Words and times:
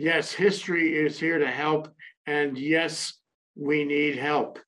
Yes, 0.00 0.32
history 0.32 0.96
is 0.96 1.20
here 1.20 1.38
to 1.38 1.46
help, 1.50 1.88
and 2.26 2.56
yes, 2.56 3.12
we 3.54 3.84
need 3.84 4.16
help. 4.16 4.58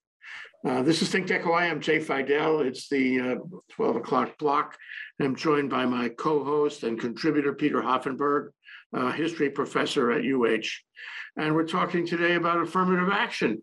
Uh, 0.63 0.83
This 0.83 1.01
is 1.01 1.09
Think 1.09 1.27
Tech 1.27 1.41
Hawaii. 1.41 1.71
I'm 1.71 1.81
Jay 1.81 2.01
Fidel. 2.01 2.61
It's 2.61 2.87
the 2.91 3.19
uh, 3.19 3.35
12 3.71 3.97
o'clock 3.97 4.37
block. 4.37 4.77
I'm 5.23 5.35
joined 5.35 5.71
by 5.71 5.87
my 5.87 6.11
co-host 6.11 6.83
and 6.83 7.01
contributor, 7.01 7.55
Peter 7.55 7.81
Hoffenberg, 7.81 8.51
history 9.15 9.49
professor 9.49 10.13
at 10.13 10.23
UH. 10.23 10.69
And 11.39 11.55
we're 11.55 11.67
talking 11.67 12.07
today 12.07 12.35
about 12.35 12.61
affirmative 12.61 13.09
action. 13.11 13.63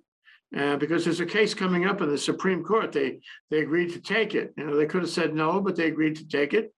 uh, 0.58 0.78
Because 0.78 1.06
there's 1.06 1.20
a 1.20 1.26
case 1.38 1.54
coming 1.54 1.86
up 1.86 2.02
in 2.02 2.10
the 2.10 2.18
Supreme 2.18 2.64
Court. 2.64 2.92
They, 2.92 3.20
they 3.52 3.60
agreed 3.60 3.94
to 3.94 4.02
take 4.02 4.34
it. 4.34 4.56
You 4.58 4.66
know, 4.66 4.76
they 4.76 4.88
could 4.88 5.02
have 5.02 5.12
said 5.12 5.36
no, 5.36 5.62
but 5.62 5.76
they 5.76 5.86
agreed 5.86 6.16
to 6.16 6.28
take 6.28 6.56
it. 6.56 6.74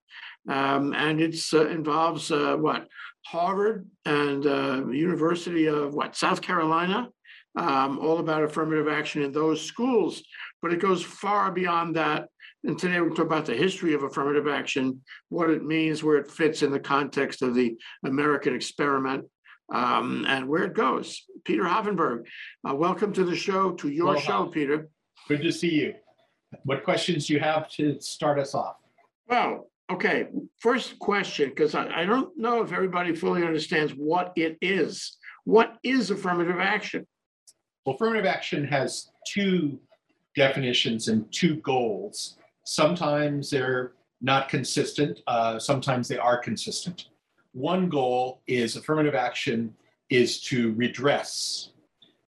Um, 0.50 0.94
And 0.94 1.22
it's 1.22 1.53
uh, 1.53 1.70
involves 1.70 2.30
uh, 2.30 2.58
what? 2.58 2.89
Harvard 3.25 3.88
and 4.05 4.45
uh, 4.45 4.88
University 4.88 5.67
of 5.67 5.94
what, 5.94 6.16
South 6.16 6.41
Carolina? 6.41 7.09
um, 7.55 8.00
all 8.00 8.19
about 8.19 8.44
affirmative 8.44 8.88
action 8.88 9.22
in 9.22 9.31
those 9.31 9.61
schools, 9.61 10.23
but 10.61 10.72
it 10.72 10.80
goes 10.80 11.03
far 11.03 11.52
beyond 11.52 11.95
that. 11.95 12.27
And 12.64 12.77
today 12.77 13.02
we 13.02 13.09
talk 13.09 13.25
about 13.25 13.45
the 13.45 13.55
history 13.55 13.94
of 13.94 14.03
affirmative 14.03 14.47
action, 14.47 15.02
what 15.30 15.49
it 15.49 15.64
means, 15.64 16.03
where 16.03 16.17
it 16.17 16.30
fits 16.30 16.61
in 16.61 16.72
the 16.72 16.80
context 16.80 17.42
of 17.42 17.55
the 17.55 17.75
American 18.05 18.55
experiment, 18.55 19.25
um, 19.73 20.25
and 20.27 20.47
where 20.47 20.64
it 20.64 20.75
goes. 20.75 21.25
Peter 21.44 21.64
Hoffenberg, 21.64 22.25
uh, 22.69 22.75
welcome 22.75 23.11
to 23.14 23.23
the 23.23 23.36
show, 23.36 23.72
to 23.72 23.89
your 23.89 24.14
Aloha. 24.14 24.19
show, 24.19 24.45
Peter. 24.45 24.89
Good 25.27 25.42
to 25.42 25.52
see 25.52 25.73
you. 25.73 25.95
What 26.64 26.83
questions 26.83 27.27
do 27.27 27.33
you 27.33 27.39
have 27.39 27.69
to 27.72 27.99
start 27.99 28.38
us 28.38 28.53
off? 28.53 28.75
Well, 29.27 29.70
okay, 29.92 30.28
first 30.59 30.97
question, 31.00 31.50
because 31.50 31.75
I, 31.75 32.02
I 32.02 32.06
don't 32.06 32.36
know 32.38 32.61
if 32.61 32.72
everybody 32.72 33.16
fully 33.16 33.44
understands 33.44 33.94
what 33.94 34.33
it 34.36 34.58
is. 34.61 35.17
What 35.44 35.78
is 35.83 36.11
affirmative 36.11 36.59
action? 36.59 37.06
Well, 37.86 37.95
affirmative 37.95 38.25
action 38.25 38.66
has 38.66 39.11
two 39.28 39.80
definitions 40.36 41.08
and 41.08 41.31
two 41.31 41.56
goals. 41.58 42.38
Sometimes 42.66 43.50
they're 43.50 43.94
not 44.22 44.50
consistent, 44.50 45.20
uh, 45.28 45.58
sometimes 45.58 46.08
they 46.08 46.17
are 46.17 46.38
consistent. 46.38 47.08
One 47.53 47.89
goal 47.89 48.42
is 48.48 48.76
affirmative 48.76 49.16
action 49.16 49.73
is 50.09 50.42
to 50.42 50.73
redress, 50.73 51.72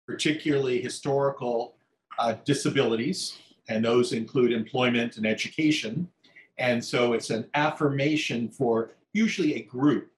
particularly 0.08 0.82
historical 0.82 1.76
uh, 2.20 2.36
disabilities, 2.46 3.38
and 3.70 3.84
those 3.84 4.14
include 4.14 4.52
employment 4.52 5.18
and 5.18 5.26
education. 5.26 6.08
And 6.60 6.84
so 6.84 7.14
it's 7.14 7.30
an 7.30 7.48
affirmation 7.56 8.50
for 8.50 8.92
usually 9.14 9.56
a 9.56 9.62
group 9.64 10.12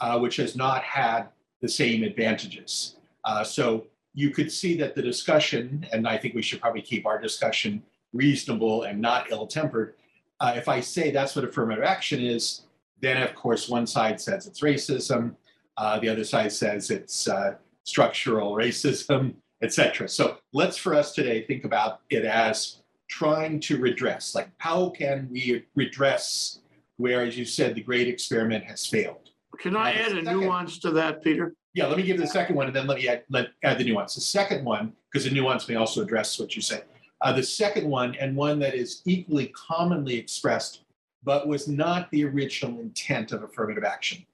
uh, 0.00 0.18
which 0.18 0.36
has 0.36 0.56
not 0.56 0.82
had 0.82 1.28
the 1.62 1.68
same 1.68 2.02
advantages. 2.02 2.96
Uh, 3.24 3.42
so 3.42 3.86
you 4.12 4.30
could 4.30 4.52
see 4.52 4.76
that 4.76 4.94
the 4.94 5.02
discussion, 5.02 5.86
and 5.92 6.06
I 6.06 6.18
think 6.18 6.34
we 6.34 6.42
should 6.42 6.60
probably 6.60 6.82
keep 6.82 7.06
our 7.06 7.20
discussion 7.20 7.82
reasonable 8.12 8.82
and 8.82 9.00
not 9.00 9.30
ill 9.30 9.46
tempered. 9.46 9.94
Uh, 10.40 10.54
if 10.56 10.68
I 10.68 10.80
say 10.80 11.10
that's 11.10 11.34
what 11.34 11.44
affirmative 11.44 11.84
action 11.84 12.20
is, 12.20 12.62
then 13.00 13.22
of 13.22 13.34
course 13.34 13.68
one 13.68 13.86
side 13.86 14.20
says 14.20 14.46
it's 14.46 14.60
racism, 14.60 15.34
uh, 15.76 15.98
the 15.98 16.08
other 16.08 16.24
side 16.24 16.52
says 16.52 16.90
it's 16.90 17.28
uh, 17.28 17.54
structural 17.84 18.52
racism, 18.54 19.34
etc. 19.62 20.08
So 20.08 20.38
let's 20.52 20.76
for 20.76 20.94
us 20.94 21.12
today 21.12 21.44
think 21.46 21.64
about 21.64 22.00
it 22.10 22.24
as 22.24 22.82
trying 23.18 23.60
to 23.60 23.78
redress. 23.78 24.34
Like, 24.34 24.48
how 24.58 24.90
can 24.90 25.28
we 25.30 25.64
redress 25.76 26.58
where, 26.96 27.22
as 27.22 27.38
you 27.38 27.44
said, 27.44 27.76
the 27.76 27.80
great 27.80 28.08
experiment 28.08 28.64
has 28.64 28.86
failed? 28.86 29.30
Can 29.60 29.76
I 29.76 29.92
add 29.92 30.12
a 30.12 30.24
second- 30.24 30.40
nuance 30.40 30.80
to 30.80 30.90
that, 30.90 31.22
Peter? 31.22 31.54
Yeah, 31.74 31.86
let 31.86 31.96
me 31.96 32.02
give 32.02 32.18
the 32.18 32.26
second 32.26 32.56
one 32.56 32.66
and 32.66 32.74
then 32.74 32.88
let 32.88 32.98
me 32.98 33.06
add, 33.06 33.22
let, 33.30 33.50
add 33.62 33.78
the 33.78 33.84
nuance. 33.84 34.16
The 34.16 34.20
second 34.20 34.64
one, 34.64 34.92
because 35.12 35.24
the 35.24 35.30
nuance 35.30 35.68
may 35.68 35.76
also 35.76 36.02
address 36.02 36.40
what 36.40 36.56
you 36.56 36.62
said. 36.62 36.84
Uh, 37.20 37.32
the 37.32 37.42
second 37.42 37.88
one, 37.88 38.16
and 38.16 38.36
one 38.36 38.58
that 38.58 38.74
is 38.74 39.02
equally 39.06 39.46
commonly 39.48 40.16
expressed, 40.16 40.82
but 41.22 41.46
was 41.46 41.68
not 41.68 42.10
the 42.10 42.24
original 42.24 42.80
intent 42.80 43.30
of 43.30 43.44
affirmative 43.44 43.84
action, 43.84 44.26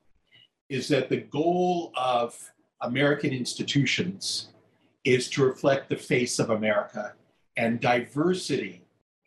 is 0.70 0.88
that 0.88 1.10
the 1.10 1.18
goal 1.18 1.92
of 1.96 2.34
American 2.80 3.30
institutions 3.30 4.48
is 5.04 5.28
to 5.30 5.44
reflect 5.44 5.88
the 5.90 5.96
face 5.96 6.38
of 6.38 6.50
America, 6.50 7.12
and 7.60 7.78
diversity 7.78 8.80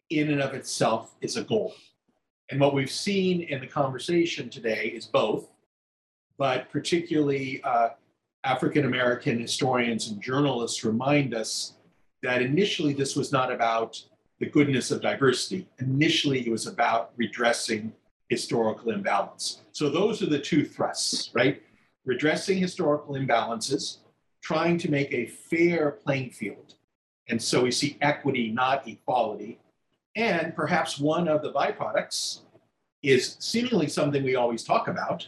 in 0.09 0.31
and 0.31 0.41
of 0.41 0.55
itself 0.55 1.13
is 1.21 1.38
a 1.38 1.44
goal. 1.44 1.75
And 2.49 2.59
what 2.59 2.73
we've 2.73 2.89
seen 2.89 3.44
in 3.44 3.59
the 3.59 3.67
conversation 3.67 4.49
today 4.49 4.88
is 4.88 5.05
both, 5.05 5.51
but 6.39 6.67
particularly 6.71 7.61
uh, 7.63 7.89
African 8.44 8.85
American 8.85 9.39
historians 9.39 10.07
and 10.07 10.19
journalists 10.19 10.83
remind 10.83 11.35
us 11.35 11.73
that 12.23 12.41
initially 12.41 12.91
this 12.94 13.16
was 13.16 13.31
not 13.31 13.51
about 13.51 14.03
the 14.39 14.47
goodness 14.47 14.89
of 14.89 15.00
diversity. 15.00 15.67
Initially, 15.77 16.39
it 16.39 16.50
was 16.50 16.65
about 16.65 17.11
redressing 17.15 17.94
historical 18.29 18.89
imbalance. 18.89 19.61
So, 19.73 19.89
those 19.89 20.23
are 20.23 20.29
the 20.29 20.39
two 20.39 20.65
thrusts, 20.65 21.29
right? 21.35 21.61
Redressing 22.03 22.57
historical 22.57 23.13
imbalances, 23.13 23.97
trying 24.41 24.79
to 24.79 24.89
make 24.89 25.13
a 25.13 25.27
fair 25.27 25.91
playing 25.91 26.31
field. 26.31 26.73
And 27.29 27.41
so 27.41 27.63
we 27.63 27.72
see 27.72 27.97
equity, 28.01 28.51
not 28.51 28.88
equality. 28.88 29.59
And 30.16 30.56
perhaps 30.56 31.00
one 31.00 31.28
of 31.28 31.41
the 31.41 31.51
byproducts 31.51 32.41
is 33.01 33.35
seemingly 33.39 33.88
something 33.88 34.23
we 34.23 34.35
always 34.35 34.63
talk 34.63 34.88
about, 34.88 35.28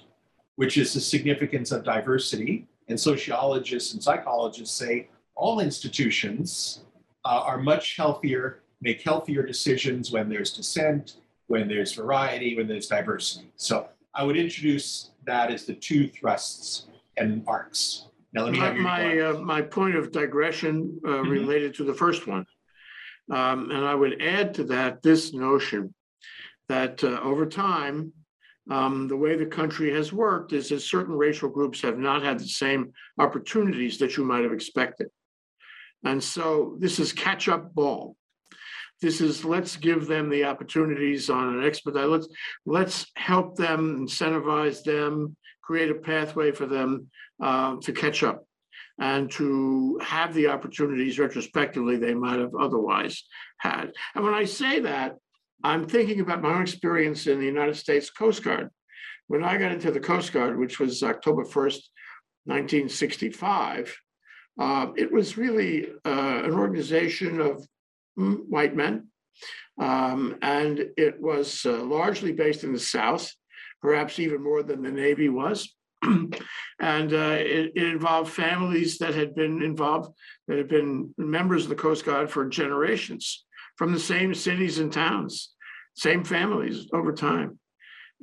which 0.56 0.78
is 0.78 0.94
the 0.94 1.02
significance 1.02 1.72
of 1.72 1.84
diversity. 1.84 2.68
And 2.88 3.00
sociologists 3.00 3.94
and 3.94 4.04
psychologists 4.04 4.76
say 4.76 5.08
all 5.36 5.60
institutions 5.60 6.84
uh, 7.26 7.44
are 7.46 7.58
much 7.58 7.96
healthier, 7.98 8.60
make 8.82 9.02
healthier 9.02 9.44
decisions 9.44 10.12
when 10.12 10.30
there's 10.30 10.54
dissent, 10.54 11.18
when 11.48 11.68
there's 11.68 11.94
variety, 11.94 12.56
when 12.56 12.68
there's 12.68 12.88
diversity. 12.88 13.52
So 13.56 13.88
I 14.14 14.24
would 14.24 14.38
introduce 14.38 15.12
that 15.26 15.52
as 15.52 15.66
the 15.66 15.74
two 15.74 16.08
thrusts 16.08 16.88
and 17.18 17.44
arcs. 17.48 18.08
Now 18.36 18.44
let 18.44 18.52
me 18.52 18.60
My, 18.60 18.66
have 18.66 18.76
your 18.76 18.84
my, 18.84 19.20
uh, 19.20 19.40
my 19.40 19.62
point 19.62 19.96
of 19.96 20.12
digression 20.12 21.00
uh, 21.06 21.08
Mhm. 21.08 21.30
related 21.30 21.74
to 21.76 21.86
the 21.86 21.94
first 21.94 22.28
one. 22.28 22.46
Um, 23.32 23.72
And 23.72 23.84
I 23.86 23.96
would 23.96 24.22
add 24.22 24.54
to 24.56 24.66
that 24.66 25.02
this 25.02 25.34
notion 25.34 25.96
that 26.68 27.04
uh, 27.04 27.20
over 27.22 27.46
time, 27.46 28.12
um, 28.70 29.08
the 29.08 29.16
way 29.16 29.36
the 29.36 29.46
country 29.46 29.92
has 29.94 30.12
worked 30.12 30.52
is 30.52 30.70
that 30.70 30.82
certain 30.82 31.16
racial 31.16 31.50
groups 31.50 31.82
have 31.82 31.98
not 31.98 32.24
had 32.24 32.40
the 32.40 32.48
same 32.48 32.92
opportunities 33.18 33.98
that 34.00 34.18
you 34.18 34.26
might 34.26 34.44
have 34.44 34.54
expected. 34.54 35.08
And 36.04 36.22
so 36.24 36.76
this 36.80 37.00
is 37.00 37.14
catch-up 37.14 37.74
ball. 37.74 38.18
This 39.02 39.22
is, 39.22 39.46
let's 39.46 39.76
give 39.78 40.08
them 40.08 40.30
the 40.30 40.46
opportunities 40.46 41.30
on 41.30 41.56
an 41.56 41.64
expedite, 41.66 42.10
let's, 42.10 42.28
let's 42.66 43.12
help 43.16 43.56
them, 43.56 44.06
incentivize 44.06 44.84
them, 44.84 45.36
create 45.62 45.92
a 45.92 45.96
pathway 45.96 46.52
for 46.52 46.66
them 46.66 47.10
uh, 47.42 47.76
to 47.82 47.94
catch 47.94 48.24
up 48.24 48.46
and 49.00 49.30
to 49.32 50.00
have 50.02 50.34
the 50.34 50.48
opportunities 50.48 51.20
retrospectively 51.20 51.98
they 51.98 52.14
might 52.14 52.40
have 52.40 52.56
otherwise 52.56 53.24
had. 53.58 53.92
And 54.14 54.24
when 54.24 54.34
I 54.34 54.46
say 54.46 54.80
that, 54.82 55.16
I'm 55.64 55.88
thinking 55.88 56.20
about 56.20 56.42
my 56.42 56.54
own 56.54 56.62
experience 56.62 57.28
in 57.28 57.40
the 57.40 57.46
United 57.46 57.76
States 57.76 58.10
Coast 58.10 58.44
Guard. 58.44 58.70
When 59.28 59.44
I 59.44 59.58
got 59.58 59.72
into 59.72 59.92
the 59.92 60.00
Coast 60.00 60.32
Guard, 60.32 60.58
which 60.58 60.80
was 60.80 61.04
October 61.04 61.44
1st, 61.44 61.82
1965, 62.46 63.98
uh, 64.60 64.88
it 64.96 65.12
was 65.12 65.38
really 65.38 65.88
uh, 66.06 66.42
an 66.44 66.54
organization 66.54 67.42
of 67.42 67.68
white 68.16 68.76
men. 68.76 69.08
Um, 69.80 70.38
and 70.42 70.86
it 70.96 71.20
was 71.20 71.66
uh, 71.66 71.84
largely 71.84 72.32
based 72.32 72.64
in 72.64 72.72
the 72.72 72.80
South, 72.80 73.30
perhaps 73.82 74.20
even 74.20 74.42
more 74.42 74.64
than 74.64 74.82
the 74.82 74.92
Navy 74.92 75.28
was. 75.28 75.75
and 76.02 77.14
uh, 77.14 77.38
it, 77.40 77.72
it 77.76 77.84
involved 77.84 78.32
families 78.32 78.98
that 79.00 79.16
had 79.16 79.36
been 79.36 79.62
involved, 79.62 80.14
that 80.48 80.58
had 80.58 80.68
been 80.68 81.14
members 81.18 81.64
of 81.64 81.70
the 81.70 81.76
Coast 81.76 82.06
Guard 82.06 82.30
for 82.30 82.46
generations 82.48 83.46
from 83.78 83.92
the 83.92 84.00
same 84.00 84.34
cities 84.34 84.80
and 84.80 84.92
towns, 84.92 85.54
same 85.96 86.24
families 86.24 86.88
over 86.94 87.14
time. 87.14 87.60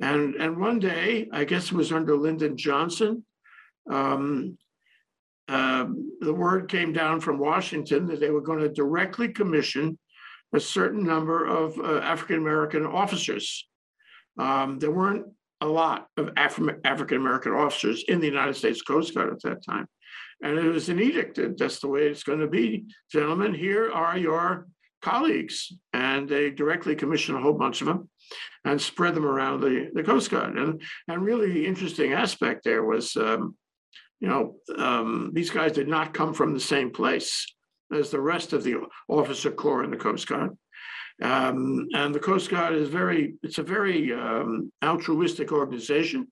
And, 0.01 0.35
and 0.35 0.59
one 0.59 0.79
day, 0.79 1.27
I 1.31 1.43
guess 1.43 1.67
it 1.67 1.73
was 1.73 1.91
under 1.91 2.17
Lyndon 2.17 2.57
Johnson, 2.57 3.25
um, 3.89 4.57
um, 5.47 6.17
the 6.21 6.33
word 6.33 6.69
came 6.69 6.93
down 6.93 7.19
from 7.19 7.37
Washington 7.37 8.07
that 8.07 8.19
they 8.19 8.29
were 8.29 8.41
going 8.41 8.59
to 8.59 8.69
directly 8.69 9.27
commission 9.27 9.97
a 10.53 10.59
certain 10.59 11.03
number 11.03 11.45
of 11.45 11.77
uh, 11.79 11.99
African 11.99 12.37
American 12.37 12.85
officers. 12.85 13.67
Um, 14.37 14.79
there 14.79 14.91
weren't 14.91 15.25
a 15.63 15.67
lot 15.67 16.07
of 16.17 16.27
Afri- 16.35 16.79
African 16.83 17.17
American 17.17 17.53
officers 17.53 18.03
in 18.07 18.19
the 18.19 18.27
United 18.27 18.55
States 18.55 18.81
Coast 18.81 19.15
Guard 19.15 19.31
at 19.31 19.41
that 19.43 19.65
time. 19.65 19.87
And 20.43 20.59
it 20.59 20.69
was 20.69 20.89
an 20.89 20.99
edict 20.99 21.37
that 21.37 21.57
that's 21.57 21.79
the 21.79 21.87
way 21.87 22.07
it's 22.07 22.23
going 22.23 22.39
to 22.39 22.47
be. 22.47 22.85
Gentlemen, 23.11 23.53
here 23.53 23.91
are 23.91 24.17
your 24.17 24.67
colleagues. 25.01 25.71
And 25.93 26.27
they 26.27 26.49
directly 26.49 26.95
commissioned 26.95 27.37
a 27.37 27.41
whole 27.41 27.53
bunch 27.53 27.81
of 27.81 27.87
them 27.87 28.09
and 28.65 28.81
spread 28.81 29.15
them 29.15 29.25
around 29.25 29.61
the, 29.61 29.89
the 29.93 30.03
Coast 30.03 30.29
Guard. 30.31 30.57
And, 30.57 30.81
and 31.07 31.23
really 31.23 31.51
the 31.51 31.65
interesting 31.65 32.11
aspect 32.11 32.63
there 32.63 32.83
was 32.83 33.15
um, 33.15 33.55
you 34.23 34.29
know, 34.29 34.55
um, 34.77 35.31
these 35.33 35.49
guys 35.49 35.73
did 35.73 35.89
not 35.89 36.13
come 36.13 36.33
from 36.33 36.53
the 36.53 36.59
same 36.59 36.91
place 36.91 37.45
as 37.93 38.09
the 38.09 38.21
rest 38.21 38.53
of 38.53 38.63
the 38.63 38.75
officer 39.09 39.51
corps 39.51 39.83
in 39.83 39.91
the 39.91 39.97
Coast 39.97 40.27
Guard. 40.27 40.51
Um, 41.23 41.87
and 41.95 42.13
the 42.13 42.19
Coast 42.19 42.49
Guard 42.49 42.75
is 42.75 42.89
very, 42.89 43.35
it's 43.43 43.57
a 43.57 43.63
very 43.63 44.13
um, 44.13 44.71
altruistic 44.83 45.53
organization, 45.53 46.27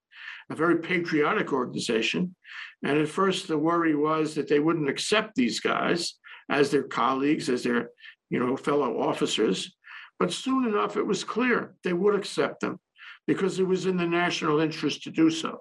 a 0.50 0.56
very 0.56 0.80
patriotic 0.80 1.54
organization. 1.54 2.36
And 2.84 2.98
at 2.98 3.08
first, 3.08 3.48
the 3.48 3.58
worry 3.58 3.96
was 3.96 4.36
that 4.36 4.50
they 4.50 4.60
wouldn't 4.60 4.90
accept 4.90 5.36
these 5.36 5.62
guys 5.62 6.16
as 6.50 6.70
their 6.70 6.84
colleagues, 6.84 7.48
as 7.48 7.64
their, 7.64 7.90
you 8.30 8.40
know, 8.40 8.58
fellow 8.58 9.00
officers. 9.00 9.74
But 10.20 10.34
soon 10.34 10.66
enough, 10.66 10.98
it 10.98 11.06
was 11.06 11.24
clear 11.24 11.74
they 11.84 11.94
would 11.94 12.16
accept 12.16 12.60
them 12.60 12.80
because 13.28 13.60
it 13.60 13.68
was 13.68 13.86
in 13.86 13.96
the 13.96 14.06
national 14.06 14.60
interest 14.60 15.04
to 15.04 15.12
do 15.12 15.30
so. 15.30 15.60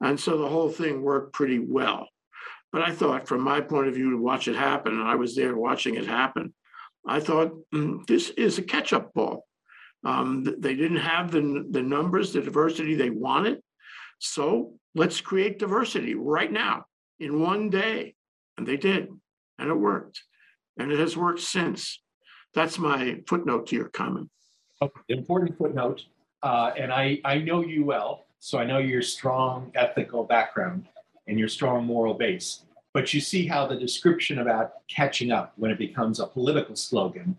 And 0.00 0.18
so 0.18 0.38
the 0.38 0.48
whole 0.48 0.70
thing 0.70 1.02
worked 1.02 1.34
pretty 1.34 1.60
well. 1.60 2.08
But 2.72 2.82
I 2.82 2.90
thought, 2.90 3.28
from 3.28 3.42
my 3.42 3.60
point 3.60 3.86
of 3.86 3.94
view, 3.94 4.10
to 4.10 4.16
watch 4.18 4.48
it 4.48 4.56
happen, 4.56 4.92
and 4.98 5.08
I 5.08 5.14
was 5.14 5.36
there 5.36 5.56
watching 5.56 5.94
it 5.94 6.06
happen, 6.06 6.52
I 7.06 7.20
thought 7.20 7.52
mm, 7.74 8.06
this 8.06 8.30
is 8.30 8.58
a 8.58 8.62
catch-up 8.62 9.14
ball. 9.14 9.46
Um, 10.04 10.44
they 10.58 10.74
didn't 10.74 10.98
have 10.98 11.30
the, 11.30 11.66
the 11.70 11.82
numbers, 11.82 12.32
the 12.32 12.40
diversity 12.40 12.94
they 12.94 13.10
wanted. 13.10 13.60
So 14.18 14.74
let's 14.94 15.20
create 15.20 15.58
diversity 15.58 16.14
right 16.14 16.50
now 16.50 16.86
in 17.18 17.40
one 17.40 17.70
day. 17.70 18.14
And 18.58 18.66
they 18.66 18.76
did, 18.76 19.08
and 19.58 19.70
it 19.70 19.74
worked. 19.74 20.22
And 20.78 20.90
it 20.90 20.98
has 20.98 21.16
worked 21.16 21.40
since. 21.40 22.00
That's 22.54 22.78
my 22.78 23.20
footnote 23.28 23.66
to 23.68 23.76
your 23.76 23.88
comment. 23.88 24.30
Important 25.08 25.56
footnote, 25.56 26.02
uh, 26.42 26.72
and 26.76 26.92
I, 26.92 27.18
I 27.24 27.38
know 27.38 27.62
you 27.62 27.84
well, 27.84 28.26
so 28.40 28.58
I 28.58 28.64
know 28.64 28.78
your 28.78 29.00
strong 29.00 29.72
ethical 29.74 30.24
background 30.24 30.86
and 31.26 31.38
your 31.38 31.48
strong 31.48 31.84
moral 31.84 32.14
base. 32.14 32.65
But 32.96 33.12
you 33.12 33.20
see 33.20 33.46
how 33.46 33.66
the 33.66 33.76
description 33.76 34.38
about 34.38 34.76
catching 34.88 35.30
up 35.30 35.52
when 35.56 35.70
it 35.70 35.76
becomes 35.76 36.18
a 36.18 36.26
political 36.26 36.74
slogan, 36.74 37.36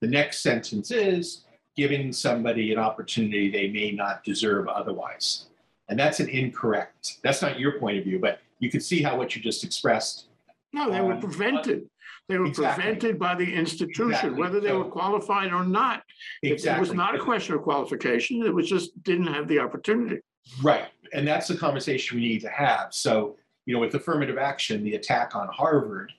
the 0.00 0.06
next 0.06 0.40
sentence 0.40 0.90
is 0.90 1.44
giving 1.76 2.14
somebody 2.14 2.72
an 2.72 2.78
opportunity 2.78 3.50
they 3.50 3.68
may 3.68 3.90
not 3.90 4.24
deserve 4.24 4.68
otherwise. 4.68 5.48
And 5.90 5.98
that's 5.98 6.18
an 6.18 6.30
incorrect, 6.30 7.18
that's 7.22 7.42
not 7.42 7.60
your 7.60 7.78
point 7.78 7.98
of 7.98 8.04
view, 8.04 8.18
but 8.18 8.40
you 8.58 8.70
can 8.70 8.80
see 8.80 9.02
how 9.02 9.18
what 9.18 9.36
you 9.36 9.42
just 9.42 9.64
expressed. 9.64 10.28
No, 10.72 10.90
they 10.90 11.02
were 11.02 11.12
Um, 11.12 11.20
prevented. 11.20 11.90
They 12.30 12.38
were 12.38 12.46
Exactly. 12.46 12.82
prevented 12.84 13.18
by 13.18 13.34
the 13.34 13.52
institution, 13.52 14.06
Exactly. 14.12 14.40
whether 14.40 14.60
they 14.60 14.72
were 14.72 14.86
qualified 14.88 15.52
or 15.52 15.66
not. 15.66 16.04
It- 16.42 16.64
It 16.64 16.80
was 16.80 16.94
not 16.94 17.14
a 17.14 17.18
question 17.18 17.54
of 17.54 17.60
qualification. 17.60 18.42
It 18.46 18.54
was 18.54 18.66
just 18.66 19.02
didn't 19.02 19.26
have 19.26 19.46
the 19.46 19.58
opportunity. 19.58 20.22
Right. 20.62 20.88
And 21.12 21.28
that's 21.28 21.48
the 21.48 21.56
conversation 21.58 22.16
we 22.18 22.26
need 22.26 22.40
to 22.40 22.48
have. 22.48 22.94
So, 22.94 23.36
you 23.66 23.74
know, 23.74 23.80
with 23.80 23.94
affirmative 23.94 24.38
action, 24.38 24.84
the 24.84 24.94
attack 24.94 25.34
on 25.34 25.48
Harvard 25.48 26.12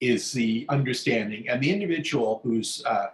is 0.00 0.32
the 0.32 0.64
understanding, 0.68 1.48
and 1.48 1.62
the 1.62 1.70
individual 1.70 2.40
who's 2.42 2.82
uh, 2.86 3.08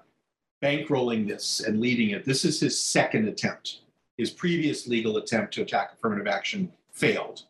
bankrolling 0.63 1.27
this 1.27 1.61
and 1.61 1.81
leading 1.81 2.11
it, 2.11 2.25
this 2.25 2.45
is 2.45 2.61
his 2.61 2.81
second 2.81 3.29
attempt. 3.29 3.81
His 4.17 4.31
previous 4.31 4.87
legal 4.87 5.17
attempt 5.17 5.53
to 5.55 5.63
attack 5.63 5.93
affirmative 5.93 6.29
action 6.29 6.73
failed. 6.93 7.43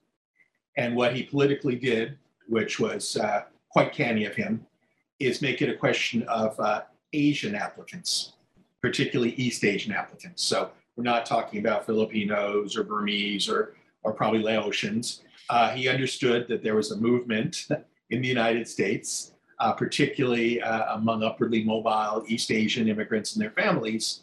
And 0.76 0.96
what 0.96 1.14
he 1.14 1.22
politically 1.22 1.76
did, 1.76 2.18
which 2.48 2.80
was 2.80 3.16
uh, 3.16 3.42
quite 3.68 3.92
canny 3.92 4.24
of 4.24 4.34
him, 4.34 4.66
is 5.20 5.42
make 5.42 5.62
it 5.62 5.68
a 5.68 5.76
question 5.76 6.22
of 6.24 6.58
uh, 6.58 6.82
Asian 7.12 7.54
applicants, 7.54 8.32
particularly 8.80 9.34
East 9.34 9.64
Asian 9.64 9.92
applicants. 9.92 10.42
So 10.42 10.70
we're 10.96 11.04
not 11.04 11.26
talking 11.26 11.60
about 11.60 11.84
Filipinos 11.84 12.76
or 12.76 12.82
Burmese 12.82 13.48
or, 13.48 13.74
or 14.02 14.12
probably 14.12 14.42
Laotians. 14.42 15.20
Uh, 15.50 15.70
he 15.70 15.88
understood 15.88 16.46
that 16.48 16.62
there 16.62 16.74
was 16.74 16.90
a 16.90 16.96
movement 16.96 17.68
in 18.10 18.22
the 18.22 18.28
United 18.28 18.66
States, 18.68 19.32
uh, 19.58 19.72
particularly 19.72 20.60
uh, 20.62 20.94
among 20.96 21.22
upwardly 21.22 21.62
mobile 21.64 22.24
East 22.26 22.50
Asian 22.50 22.88
immigrants 22.88 23.34
and 23.34 23.42
their 23.42 23.50
families, 23.50 24.22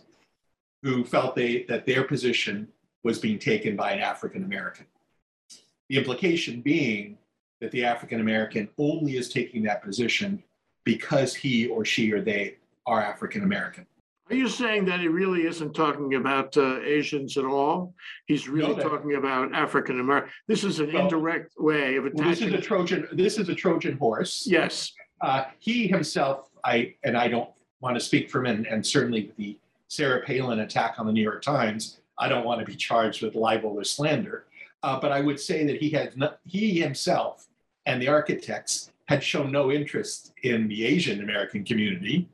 who 0.81 1.03
felt 1.03 1.35
they, 1.35 1.63
that 1.63 1.85
their 1.85 2.03
position 2.03 2.68
was 3.03 3.19
being 3.19 3.39
taken 3.39 3.75
by 3.75 3.91
an 3.91 4.00
African 4.00 4.44
American. 4.44 4.85
The 5.89 5.97
implication 5.97 6.62
being 6.62 7.18
that 7.59 7.71
the 7.71 7.85
African 7.85 8.19
American 8.19 8.69
only 8.77 9.17
is 9.17 9.29
taking 9.29 9.63
that 9.63 9.83
position 9.83 10.44
because 10.83 11.35
he 11.35 11.67
or 11.67 11.85
she 11.85 12.12
or 12.12 12.21
they 12.21 12.56
are 12.85 13.01
African 13.01 13.44
American. 13.44 13.85
Are 14.31 14.35
you 14.35 14.47
saying 14.47 14.85
that 14.85 15.01
he 15.01 15.09
really 15.09 15.45
isn't 15.45 15.73
talking 15.73 16.13
about 16.15 16.55
uh, 16.55 16.79
Asians 16.83 17.37
at 17.37 17.43
all? 17.43 17.93
He's 18.27 18.47
really 18.47 18.73
that- 18.75 18.81
talking 18.83 19.15
about 19.15 19.53
African 19.53 19.99
American. 19.99 20.31
This 20.47 20.63
is 20.63 20.79
an 20.79 20.93
Well, 20.93 21.03
indirect 21.03 21.51
way 21.59 21.97
of 21.97 22.05
Well, 22.13 22.29
this 22.29 22.41
is 22.41 22.53
a 22.53 22.61
Trojan. 22.61 23.09
This 23.11 23.37
is 23.37 23.49
a 23.49 23.55
Trojan 23.55 23.97
horse. 23.97 24.47
Yes, 24.47 24.93
Uh, 25.19 25.43
he 25.59 25.85
himself, 25.85 26.49
I 26.63 26.95
and 27.03 27.17
I 27.17 27.27
don't 27.27 27.49
want 27.81 27.95
to 27.97 27.99
speak 27.99 28.29
for 28.29 28.39
him, 28.39 28.45
and, 28.45 28.65
and 28.67 28.85
certainly 28.87 29.25
with 29.27 29.35
the 29.35 29.57
Sarah 29.89 30.21
Palin 30.25 30.61
attack 30.61 30.95
on 30.97 31.05
the 31.05 31.11
New 31.11 31.21
York 31.21 31.41
Times, 31.41 31.99
I 32.17 32.29
don't 32.29 32.45
want 32.45 32.61
to 32.61 32.65
be 32.65 32.75
charged 32.77 33.21
with 33.21 33.35
libel 33.35 33.71
or 33.77 33.83
slander. 33.83 34.45
Uh, 34.81 34.97
but 34.97 35.11
I 35.11 35.19
would 35.19 35.41
say 35.41 35.65
that 35.65 35.77
he 35.81 35.89
had 35.89 36.15
not, 36.17 36.39
he 36.45 36.79
himself 36.79 37.47
and 37.85 38.01
the 38.01 38.07
architects 38.07 38.91
had 39.09 39.21
shown 39.21 39.51
no 39.51 39.71
interest 39.71 40.31
in 40.43 40.69
the 40.69 40.85
Asian 40.85 41.21
American 41.21 41.65
community 41.65 42.29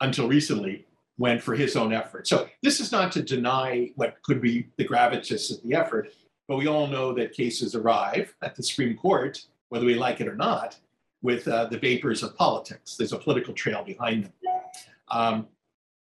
until 0.00 0.26
recently, 0.26 0.86
when 1.16 1.38
for 1.38 1.54
his 1.54 1.76
own 1.76 1.92
effort. 1.92 2.26
So 2.26 2.48
this 2.62 2.80
is 2.80 2.90
not 2.90 3.12
to 3.12 3.22
deny 3.22 3.90
what 3.96 4.16
could 4.22 4.40
be 4.40 4.66
the 4.76 4.84
gravitas 4.86 5.50
of 5.56 5.62
the 5.62 5.74
effort, 5.74 6.12
but 6.48 6.56
we 6.56 6.66
all 6.66 6.86
know 6.86 7.12
that 7.14 7.32
cases 7.32 7.74
arrive 7.74 8.34
at 8.42 8.54
the 8.56 8.62
Supreme 8.62 8.96
Court, 8.96 9.44
whether 9.68 9.86
we 9.86 9.94
like 9.94 10.20
it 10.20 10.28
or 10.28 10.34
not, 10.36 10.76
with 11.22 11.46
uh, 11.48 11.66
the 11.66 11.78
vapors 11.78 12.22
of 12.22 12.36
politics. 12.36 12.96
There's 12.96 13.12
a 13.12 13.18
political 13.18 13.54
trail 13.54 13.84
behind 13.84 14.24
them. 14.24 14.32
Um, 15.10 15.46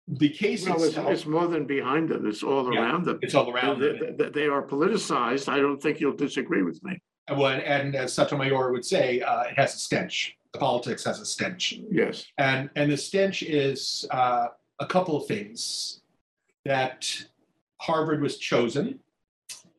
the 0.07 0.29
case 0.29 0.67
well, 0.67 0.81
itself, 0.83 1.09
it's 1.11 1.25
more 1.25 1.47
than 1.47 1.65
behind 1.65 2.09
them. 2.09 2.27
It's 2.27 2.43
all 2.43 2.71
Yeah, 2.73 2.81
around 2.81 3.05
them. 3.05 3.19
it's 3.21 3.33
all 3.33 3.49
around 3.51 3.79
They, 3.79 3.97
them. 3.97 4.17
they- 4.17 4.29
they 4.29 4.47
are 4.47 4.61
politicized. 4.61 5.47
I 5.49 5.57
don't 5.57 5.81
think 5.81 5.99
you'll 5.99 6.15
disagree 6.15 6.61
with 6.63 6.83
me. 6.83 6.99
And, 7.27 7.39
when- 7.39 7.61
and 7.61 7.95
as 7.95 8.13
Sotomayor 8.13 8.71
would 8.71 8.85
say, 8.85 9.21
uh, 9.21 9.43
it 9.43 9.57
has 9.57 9.73
a 9.75 9.79
stench. 9.79 10.37
The 10.53 10.59
politics 10.59 11.03
has 11.05 11.19
a 11.19 11.25
stench. 11.25 11.79
Yes. 11.91 12.25
And, 12.37 12.69
and 12.75 12.91
the 12.91 12.97
stench 12.97 13.41
is 13.41 14.05
uh, 14.11 14.47
a 14.79 14.85
couple 14.85 15.17
of 15.17 15.27
things 15.27 16.01
that 16.65 17.07
Harvard 17.81 18.21
was 18.21 18.37
chosen 18.37 18.99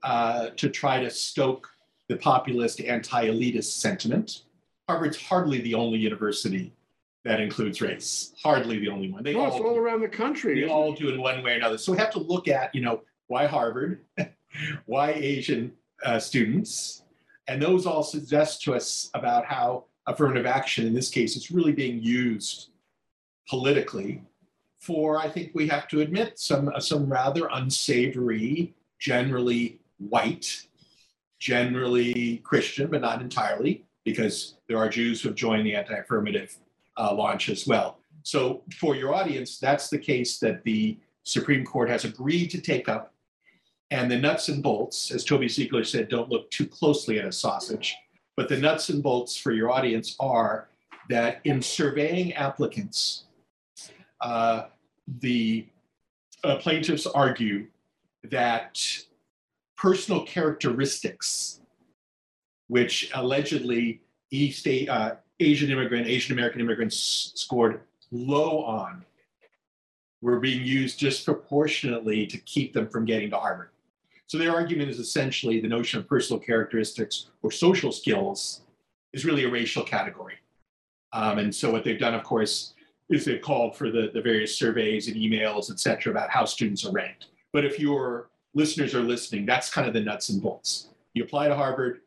uh, 0.03 0.51
to 0.57 0.69
try 0.69 1.01
to 1.01 1.11
stoke 1.11 1.69
the 2.09 2.17
populist 2.17 2.81
anti-elitist 2.81 3.73
sentiment. 3.73 4.43
Harvard's 4.89 5.21
hardly 5.21 5.61
the 5.63 5.75
only 5.75 5.99
university 5.99 6.73
that 7.25 7.41
includes 7.41 7.81
race. 7.81 8.33
Hardly 8.41 8.79
the 8.79 8.89
only 8.89 9.11
one. 9.11 9.25
They 9.25 9.31
it's 9.31 9.39
all 9.39 9.67
all 9.67 9.75
do. 9.75 9.81
around 9.81 10.01
the 10.01 10.09
country. 10.09 10.61
They 10.61 10.69
all 10.69 10.93
do 10.93 11.09
in 11.09 11.21
one 11.21 11.43
way 11.43 11.53
or 11.53 11.57
another. 11.57 11.77
So 11.77 11.91
we 11.91 11.99
have 11.99 12.13
to 12.13 12.21
look 12.21 12.47
at, 12.47 12.73
you 12.75 12.83
know, 12.83 13.03
why 13.27 13.47
Harvard, 13.47 14.05
why 14.87 15.11
Asian 15.11 15.73
uh, 16.05 16.21
students, 16.21 17.03
and 17.49 17.61
those 17.61 17.85
all 17.85 18.05
suggest 18.05 18.63
to 18.63 18.75
us 18.75 19.11
about 19.15 19.45
how 19.45 19.87
affirmative 20.07 20.47
action, 20.47 20.87
in 20.87 20.95
this 20.95 21.11
case, 21.11 21.35
is 21.35 21.51
really 21.51 21.73
being 21.73 22.01
used 22.01 22.71
politically 23.49 24.23
for, 24.87 25.19
I 25.19 25.29
think 25.29 25.51
we 25.53 25.67
have 25.69 25.87
to 25.89 26.01
admit, 26.01 26.39
some 26.39 26.65
some 26.79 27.05
rather 27.21 27.45
unsavory, 27.61 28.75
generally 28.99 29.65
white, 29.99 30.49
generally 31.39 32.41
Christian, 32.51 32.87
but 32.91 33.01
not 33.01 33.21
entirely, 33.21 33.85
because 34.05 34.37
there 34.69 34.79
are 34.79 34.89
Jews 34.89 35.21
who 35.21 35.29
have 35.31 35.37
joined 35.37 35.67
the 35.67 35.75
anti-affirmative 35.75 36.51
uh, 36.97 37.13
launch 37.15 37.49
as 37.49 37.67
well. 37.67 37.99
So 38.23 38.63
for 38.81 38.97
your 38.97 39.15
audience, 39.15 39.59
that's 39.59 39.89
the 39.91 39.99
case 39.99 40.39
that 40.39 40.63
the 40.65 40.99
Supreme 41.25 41.65
Court 41.65 41.89
has 41.91 42.05
agreed 42.05 42.49
to 42.51 42.61
take 42.61 42.89
up. 42.89 43.13
And 43.91 44.11
the 44.11 44.19
nuts 44.19 44.49
and 44.49 44.63
bolts, 44.63 45.13
as 45.13 45.25
Toby 45.25 45.49
Ziegler 45.49 45.85
said, 45.85 46.09
don't 46.09 46.31
look 46.31 46.51
too 46.51 46.67
closely 46.67 47.19
at 47.21 47.25
a 47.25 47.33
sausage. 47.33 47.97
But 48.37 48.49
the 48.49 48.59
nuts 48.59 48.89
and 48.89 49.03
bolts 49.03 49.37
for 49.37 49.53
your 49.53 49.71
audience 49.71 50.17
are 50.19 50.69
that 51.09 51.41
in 51.45 51.63
surveying 51.63 52.33
applicants, 52.35 53.25
uh, 54.21 54.65
the 55.21 55.67
uh, 56.45 56.57
plaintiffs 56.57 57.07
argue 57.07 57.67
that 58.25 58.81
personal 59.77 60.25
characteristics, 60.25 61.61
which 62.69 63.11
allegedly 63.15 64.01
East 64.31 64.67
uh, 64.89 65.17
Asian 65.41 65.71
immigrant, 65.71 66.07
Asian 66.07 66.33
American 66.33 66.61
immigrants 66.61 67.33
scored 67.35 67.81
low 68.11 68.63
on, 68.65 69.05
were 70.23 70.41
being 70.41 70.65
used 70.65 70.99
disproportionately 70.99 72.27
to 72.27 72.39
keep 72.39 72.73
them 72.73 72.89
from 72.89 73.05
getting 73.05 73.31
to 73.31 73.37
Harvard. 73.37 73.69
So 74.27 74.39
their 74.39 74.53
argument 74.53 74.91
is 74.91 74.99
essentially 74.99 75.61
the 75.61 75.69
notion 75.69 76.01
of 76.01 76.09
personal 76.09 76.41
characteristics 76.41 77.29
or 77.43 77.53
social 77.53 77.93
skills 77.93 78.63
is 79.13 79.25
really 79.25 79.45
a 79.45 79.51
racial 79.51 79.85
category. 79.85 80.35
Um, 81.13 81.39
and 81.39 81.55
so 81.55 81.71
what 81.71 81.85
they've 81.85 81.99
done, 81.99 82.15
of 82.15 82.25
course, 82.25 82.75
is 83.11 83.25
they've 83.25 83.41
called 83.41 83.77
for 83.77 83.91
the, 83.91 84.11
the 84.13 84.21
various 84.21 84.57
surveys 84.57 85.09
and 85.09 85.17
emails, 85.17 85.71
et 85.71 85.79
cetera, 85.79 86.11
about 86.11 86.31
how 86.31 86.45
students 86.45 86.85
are 86.85 86.93
ranked. 86.93 87.27
But 87.53 87.65
if 87.65 87.79
your 87.79 88.31
listeners 88.55 88.95
are 88.95 89.03
listening, 89.03 89.47
that's 89.47 89.71
kind 89.71 89.87
of 89.87 89.95
the 89.95 90.01
nuts 90.01 90.29
and 90.31 90.43
bolts. 90.43 90.89
You 91.15 91.25
apply 91.25 91.49
to 91.49 91.55
Harvard, 91.55 92.01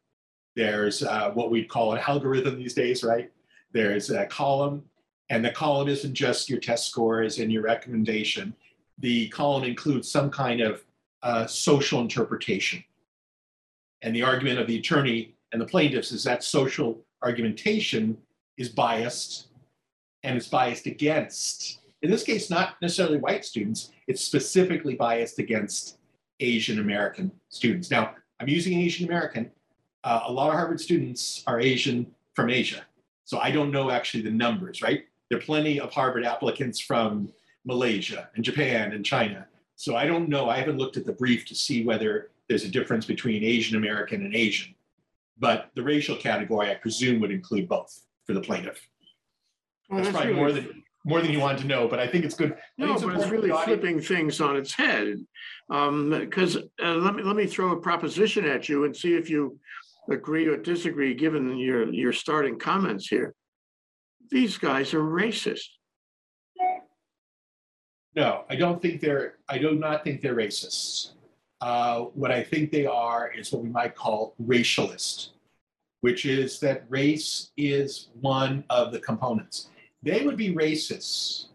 There's 0.56 1.04
uh, 1.04 1.32
what 1.32 1.52
we'd 1.52 1.70
call 1.70 1.94
an 1.94 2.02
algorithm 2.06 2.58
these 2.58 2.74
days, 2.74 3.04
right? 3.04 3.32
There's 3.72 4.10
a 4.10 4.26
column, 4.26 4.84
and 5.30 5.46
the 5.46 5.52
column 5.52 5.88
isn't 5.88 6.14
just 6.14 6.50
your 6.50 6.60
test 6.60 6.88
scores 6.88 7.40
and 7.40 7.52
your 7.52 7.62
recommendation. 7.62 8.54
The 8.98 9.30
column 9.30 9.64
includes 9.64 10.10
some 10.10 10.30
kind 10.30 10.62
of 10.62 10.84
uh, 11.22 11.46
social 11.46 12.02
interpretation. 12.02 12.84
And 14.02 14.16
the 14.16 14.24
argument 14.24 14.60
of 14.60 14.68
the 14.68 14.80
attorney 14.80 15.36
and 15.52 15.62
the 15.62 15.66
plaintiffs 15.66 16.12
is 16.12 16.24
that 16.24 16.44
social 16.44 16.98
argumentation 17.22 18.18
is 18.58 18.70
biased 18.70 19.48
and 20.24 20.36
it's 20.38 20.48
biased 20.48 20.86
against, 20.86 21.80
in 22.02 22.12
this 22.12 22.24
case, 22.24 22.50
not 22.50 22.76
necessarily 22.82 23.18
white 23.18 23.46
students, 23.46 23.92
it's 24.08 24.24
specifically 24.24 24.96
biased 24.96 25.40
against 25.40 25.98
Asian 26.40 26.80
American 26.80 27.32
students. 27.50 27.92
Now, 27.92 28.16
I'm 28.40 28.48
using 28.48 28.80
Asian 28.80 29.08
American. 29.08 29.52
Uh, 30.04 30.22
a 30.28 30.32
lot 30.32 30.50
of 30.50 30.54
Harvard 30.54 30.80
students 30.80 31.44
are 31.48 31.60
Asian 31.60 32.08
from 32.34 32.50
Asia. 32.50 32.84
So 33.26 33.40
I 33.40 33.52
don't 33.52 33.72
know 33.72 33.92
actually 33.92 34.24
the 34.24 34.32
numbers, 34.32 34.82
right? 34.82 35.04
There 35.30 35.38
are 35.38 35.42
plenty 35.42 35.80
of 35.80 35.92
Harvard 35.92 36.26
applicants 36.26 36.80
from 36.80 37.32
Malaysia 37.66 38.30
and 38.36 38.44
Japan 38.44 38.94
and 38.94 39.06
China. 39.06 39.46
So 39.76 39.96
I 39.96 40.06
don't 40.06 40.30
know. 40.30 40.50
I 40.50 40.58
haven't 40.58 40.78
looked 40.78 40.98
at 40.98 41.06
the 41.06 41.14
brief 41.14 41.46
to 41.46 41.56
see 41.56 41.84
whether 41.86 42.32
there's 42.48 42.64
a 42.64 42.70
difference 42.70 43.06
between 43.06 43.44
Asian 43.44 43.78
American 43.78 44.26
and 44.26 44.36
Asian. 44.36 44.74
But 45.38 45.70
the 45.76 45.84
racial 45.84 46.16
category, 46.16 46.72
I 46.72 46.76
presume, 46.76 47.20
would 47.22 47.32
include 47.32 47.70
both 47.70 48.06
for 48.26 48.34
the 48.34 48.42
plaintiff. 48.42 48.82
Well, 49.90 50.04
That's 50.04 50.16
probably 50.16 50.34
more 50.34 50.52
than 50.52 50.84
more 51.06 51.22
than 51.22 51.32
you 51.32 51.40
wanted 51.40 51.62
to 51.62 51.68
know, 51.68 51.88
but 51.88 52.00
I 52.00 52.08
think 52.08 52.26
it's 52.26 52.36
good. 52.36 52.56
No, 52.78 53.00
but 53.00 53.16
it's 53.16 53.30
really 53.30 53.52
flipping 53.64 54.02
things 54.02 54.42
on 54.42 54.58
its 54.58 54.74
head. 54.74 55.16
Um, 55.70 56.10
because, 56.10 56.58
uh, 56.58 56.96
let 56.96 57.16
me, 57.16 57.24
let 57.24 57.36
me 57.36 57.48
throw 57.48 57.72
a 57.72 57.78
proposition 57.80 58.46
at 58.46 58.68
you 58.68 58.84
and 58.84 58.96
see 58.96 59.16
if 59.16 59.30
you 59.30 59.58
agree 60.12 60.46
or 60.48 60.58
disagree, 60.58 61.14
given 61.14 61.58
your, 61.58 61.92
your 61.94 62.12
starting 62.12 62.60
comments 62.60 63.08
here. 63.08 63.34
These 64.30 64.58
guys 64.58 64.94
are 64.94 65.02
racist. 65.02 65.68
No, 68.16 68.44
I 68.50 68.56
don't 68.56 68.82
think 68.82 69.02
they're, 69.02 69.36
I 69.48 69.58
do 69.58 69.76
not 69.76 70.04
think 70.04 70.22
they're 70.22 70.36
racists. 70.36 71.12
Uh, 71.62 72.02
what 72.14 72.32
I 72.32 72.44
think 72.44 72.72
they 72.72 72.86
are 72.86 73.32
is 73.32 73.52
what 73.52 73.64
we 73.64 73.70
might 73.70 73.96
call 73.96 74.36
racialist, 74.42 75.30
which 76.02 76.26
is 76.26 76.60
that 76.60 76.84
race 76.90 77.52
is 77.56 78.10
one 78.20 78.64
of 78.70 78.92
the 78.92 79.00
components. 79.00 79.70
They 80.02 80.26
would 80.26 80.38
be 80.38 80.54
racists 80.54 81.48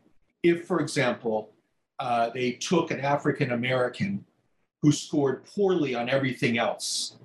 if, 0.43 0.67
for 0.67 0.81
example, 0.81 1.51
uh, 1.99 2.31
they 2.31 2.53
took 2.53 2.91
an 2.91 3.01
African 3.01 3.53
American 3.53 4.25
who 4.83 4.93
scored 4.93 5.45
poorly 5.47 5.95
on 5.95 6.09
everything 6.09 6.59
else 6.59 7.17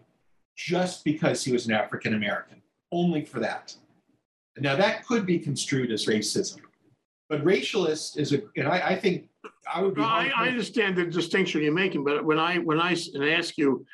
just 0.55 1.03
because 1.03 1.43
he 1.43 1.51
was 1.51 1.65
an 1.67 1.73
African 1.73 2.13
American, 2.13 2.61
only 2.91 3.25
for 3.25 3.39
that. 3.39 3.75
Now, 4.57 4.75
that 4.75 5.05
could 5.05 5.25
be 5.25 5.39
construed 5.39 5.91
as 5.91 6.05
racism. 6.05 6.59
But 7.29 7.43
racialist 7.43 8.17
is 8.17 8.33
a, 8.33 8.41
and 8.55 8.67
I, 8.67 8.89
I 8.89 8.95
think 8.95 9.29
I 9.71 9.81
would 9.81 9.95
be. 9.95 10.01
No, 10.01 10.07
I, 10.07 10.31
I 10.35 10.47
understand 10.47 10.95
the 10.95 11.05
distinction 11.05 11.61
you're 11.61 11.73
making, 11.73 12.03
but 12.03 12.25
when 12.25 12.39
I, 12.39 12.57
when 12.57 12.79
I 12.79 12.95
ask 13.31 13.57
you, 13.57 13.85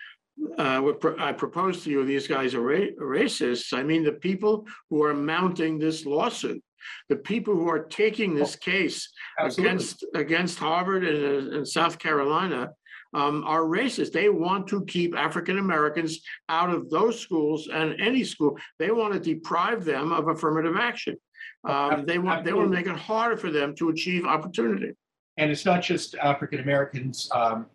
uh, 0.58 0.80
what 0.80 1.00
pro- 1.00 1.18
I 1.18 1.32
propose 1.34 1.84
to 1.84 1.90
you, 1.90 2.06
these 2.06 2.28
guys 2.28 2.54
are 2.54 2.62
ra- 2.62 2.94
racists, 3.00 3.78
I 3.78 3.84
mean, 3.84 4.04
the 4.04 4.14
people 4.14 4.68
who 4.90 5.04
are 5.04 5.14
mounting 5.14 5.78
this 5.78 6.06
lawsuit, 6.06 6.64
the 7.10 7.16
people 7.16 7.56
who 7.56 7.70
are 7.70 7.84
taking 7.84 8.36
this 8.36 8.56
case 8.56 9.10
Absolutely. 9.40 9.70
against, 9.70 10.06
against 10.16 10.60
Harvard 10.60 11.06
and, 11.06 11.54
uh, 11.54 11.58
and 11.58 11.68
South 11.68 12.00
Carolina 12.00 12.72
um, 13.14 13.44
are 13.46 13.62
racist. 13.62 14.12
They 14.12 14.30
want 14.30 14.68
to 14.68 14.84
keep 14.86 15.16
African 15.16 15.58
Americans 15.58 16.20
out 16.50 16.70
of 16.70 16.90
those 16.90 17.20
schools 17.20 17.70
and 17.72 18.00
any 18.00 18.24
school. 18.24 18.58
They 18.78 18.92
want 18.92 19.14
to 19.14 19.20
deprive 19.20 19.86
them 19.86 20.12
of 20.12 20.28
affirmative 20.28 20.76
action. 20.78 21.16
Um, 21.64 22.06
they 22.06 22.20
want, 22.20 22.46
they 22.46 22.54
want 22.54 22.70
to 22.70 22.76
make 22.76 22.88
it 22.88 22.96
harder 22.96 23.38
for 23.38 23.50
them 23.50 23.74
to 23.76 23.90
achieve 23.90 24.26
opportunity. 24.26 24.92
And 25.38 25.50
it's 25.50 25.66
not 25.66 25.82
just 25.82 26.16
African 26.16 26.60
Americans. 26.60 27.30
Um, 27.34 27.66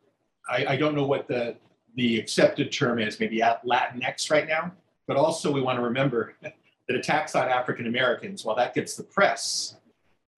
I, 0.49 0.67
I 0.71 0.76
don't 0.76 0.95
know 0.95 1.07
what 1.07 1.26
the, 1.26 1.57
the 1.97 2.19
accepted 2.19 2.71
term 2.71 2.99
is, 2.99 3.19
maybe 3.19 3.38
Latinx 3.38 4.31
right 4.31 4.47
now. 4.47 4.73
But 5.07 5.17
also 5.17 5.50
we 5.50 5.61
want 5.61 5.79
to 5.79 5.83
remember 5.83 6.35
that 6.90 6.99
attacks 6.99 7.37
on 7.37 7.49
African 7.49 7.87
Americans, 7.87 8.44
while 8.44 8.56
that 8.56 8.75
gets 8.75 8.97
the 8.97 9.04
press, 9.04 9.76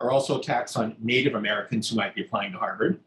are 0.03 0.11
also 0.11 0.39
attacks 0.39 0.77
on 0.77 0.95
Native 1.01 1.35
Americans 1.35 1.89
who 1.89 1.97
might 1.97 2.15
be 2.15 2.21
applying 2.21 2.53
to 2.53 2.59
Harvard 2.59 3.01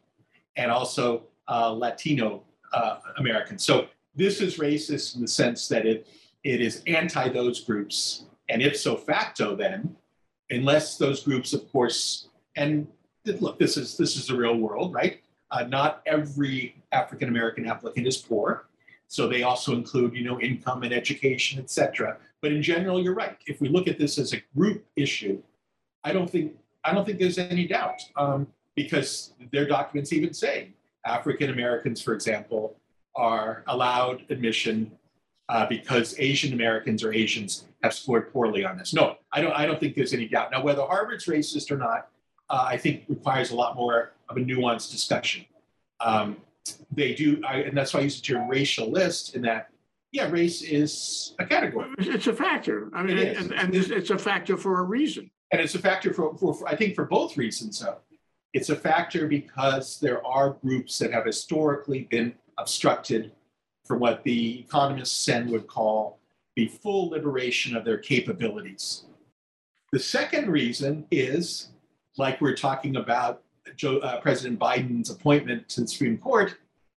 and 0.56 0.68
also 0.68 1.22
uh, 1.46 1.70
Latino 1.70 2.42
uh, 2.72 2.98
Americans. 3.18 3.62
So 3.62 3.86
this 4.16 4.40
is 4.40 4.58
racist 4.58 5.14
in 5.14 5.22
the 5.22 5.28
sense 5.28 5.68
that 5.68 5.86
it, 5.86 6.08
it 6.42 6.60
is 6.60 6.82
anti 6.88 7.28
those 7.28 7.60
groups. 7.60 8.24
And 8.48 8.62
ipso 8.62 8.96
facto, 8.96 9.54
then, 9.54 9.94
unless 10.50 10.98
those 10.98 11.22
groups, 11.22 11.52
of 11.52 11.70
course, 11.70 12.28
and 12.56 12.88
look, 13.24 13.60
this 13.60 13.76
is 13.76 13.96
this 13.96 14.16
is 14.16 14.26
the 14.26 14.36
real 14.36 14.56
world, 14.56 14.92
right? 14.92 15.20
Uh, 15.52 15.62
not 15.64 16.02
every 16.06 16.82
African 16.90 17.28
American 17.28 17.66
applicant 17.68 18.08
is 18.08 18.16
poor, 18.16 18.65
so 19.08 19.28
they 19.28 19.42
also 19.42 19.72
include, 19.74 20.14
you 20.14 20.24
know, 20.24 20.40
income 20.40 20.82
and 20.82 20.92
education, 20.92 21.60
et 21.60 21.70
cetera. 21.70 22.16
But 22.42 22.52
in 22.52 22.62
general, 22.62 23.02
you're 23.02 23.14
right. 23.14 23.38
If 23.46 23.60
we 23.60 23.68
look 23.68 23.88
at 23.88 23.98
this 23.98 24.18
as 24.18 24.32
a 24.32 24.42
group 24.56 24.84
issue, 24.96 25.42
I 26.04 26.12
don't 26.12 26.28
think 26.28 26.52
I 26.84 26.92
don't 26.92 27.04
think 27.04 27.18
there's 27.18 27.38
any 27.38 27.66
doubt 27.66 28.00
um, 28.16 28.46
because 28.74 29.32
their 29.52 29.66
documents 29.66 30.12
even 30.12 30.32
say 30.32 30.70
African 31.04 31.50
Americans, 31.50 32.00
for 32.00 32.14
example, 32.14 32.76
are 33.14 33.64
allowed 33.66 34.24
admission 34.30 34.92
uh, 35.48 35.66
because 35.66 36.14
Asian 36.18 36.52
Americans 36.52 37.02
or 37.02 37.12
Asians 37.12 37.66
have 37.82 37.94
scored 37.94 38.32
poorly 38.32 38.64
on 38.64 38.76
this. 38.76 38.92
No, 38.92 39.16
I 39.32 39.40
don't. 39.40 39.52
I 39.52 39.66
don't 39.66 39.80
think 39.80 39.94
there's 39.94 40.12
any 40.12 40.28
doubt. 40.28 40.50
Now, 40.50 40.62
whether 40.62 40.82
Harvard's 40.82 41.26
racist 41.26 41.70
or 41.70 41.76
not, 41.76 42.08
uh, 42.50 42.66
I 42.68 42.76
think 42.76 43.04
requires 43.08 43.50
a 43.50 43.56
lot 43.56 43.76
more 43.76 44.12
of 44.28 44.36
a 44.36 44.40
nuanced 44.40 44.90
discussion. 44.90 45.44
Um, 46.00 46.36
they 46.90 47.14
do, 47.14 47.40
I, 47.46 47.58
and 47.58 47.76
that's 47.76 47.92
why 47.94 48.00
I 48.00 48.04
use 48.04 48.20
the 48.20 48.26
term 48.26 48.50
racialist. 48.50 49.34
In 49.34 49.42
that, 49.42 49.68
yeah, 50.12 50.28
race 50.30 50.62
is 50.62 51.34
a 51.38 51.46
category, 51.46 51.88
It's 51.98 52.26
a 52.26 52.32
factor. 52.32 52.90
I 52.94 53.02
mean, 53.02 53.18
It 53.18 53.36
and, 53.36 53.52
and 53.52 53.74
it's 53.74 54.10
a 54.10 54.18
factor 54.18 54.56
for 54.56 54.80
a 54.80 54.82
reason. 54.82 55.30
and 55.52 55.60
it's 55.60 55.74
a 55.74 55.78
factor 55.78 56.12
for, 56.12 56.36
for, 56.38 56.54
for 56.54 56.68
I 56.68 56.76
think 56.76 56.94
for 56.94 57.04
both 57.04 57.36
reasons. 57.36 57.80
Though, 57.80 57.98
it's 58.52 58.70
a 58.70 58.76
factor 58.76 59.26
because 59.26 60.00
there 60.00 60.24
are 60.26 60.50
groups 60.64 60.98
that 60.98 61.12
have 61.12 61.26
historically 61.26 62.02
been 62.10 62.34
obstructed 62.58 63.32
from 63.84 64.00
what 64.00 64.22
the 64.24 64.60
economists 64.60 65.18
Sen 65.18 65.50
would 65.50 65.66
call 65.66 66.18
the 66.56 66.66
full 66.68 67.10
liberation 67.10 67.76
of 67.76 67.84
their 67.84 67.98
capabilities. 67.98 69.04
The 69.92 69.98
second 70.00 70.48
reason 70.50 71.06
is, 71.10 71.68
like 72.16 72.40
we're 72.40 72.56
talking 72.56 72.96
about 72.96 73.42
Joe, 73.74 73.98
uh, 73.98 74.20
President 74.20 74.58
Biden's 74.58 75.10
appointment 75.10 75.68
to 75.70 75.80
the 75.82 75.88
Supreme 75.88 76.18
Court, 76.18 76.54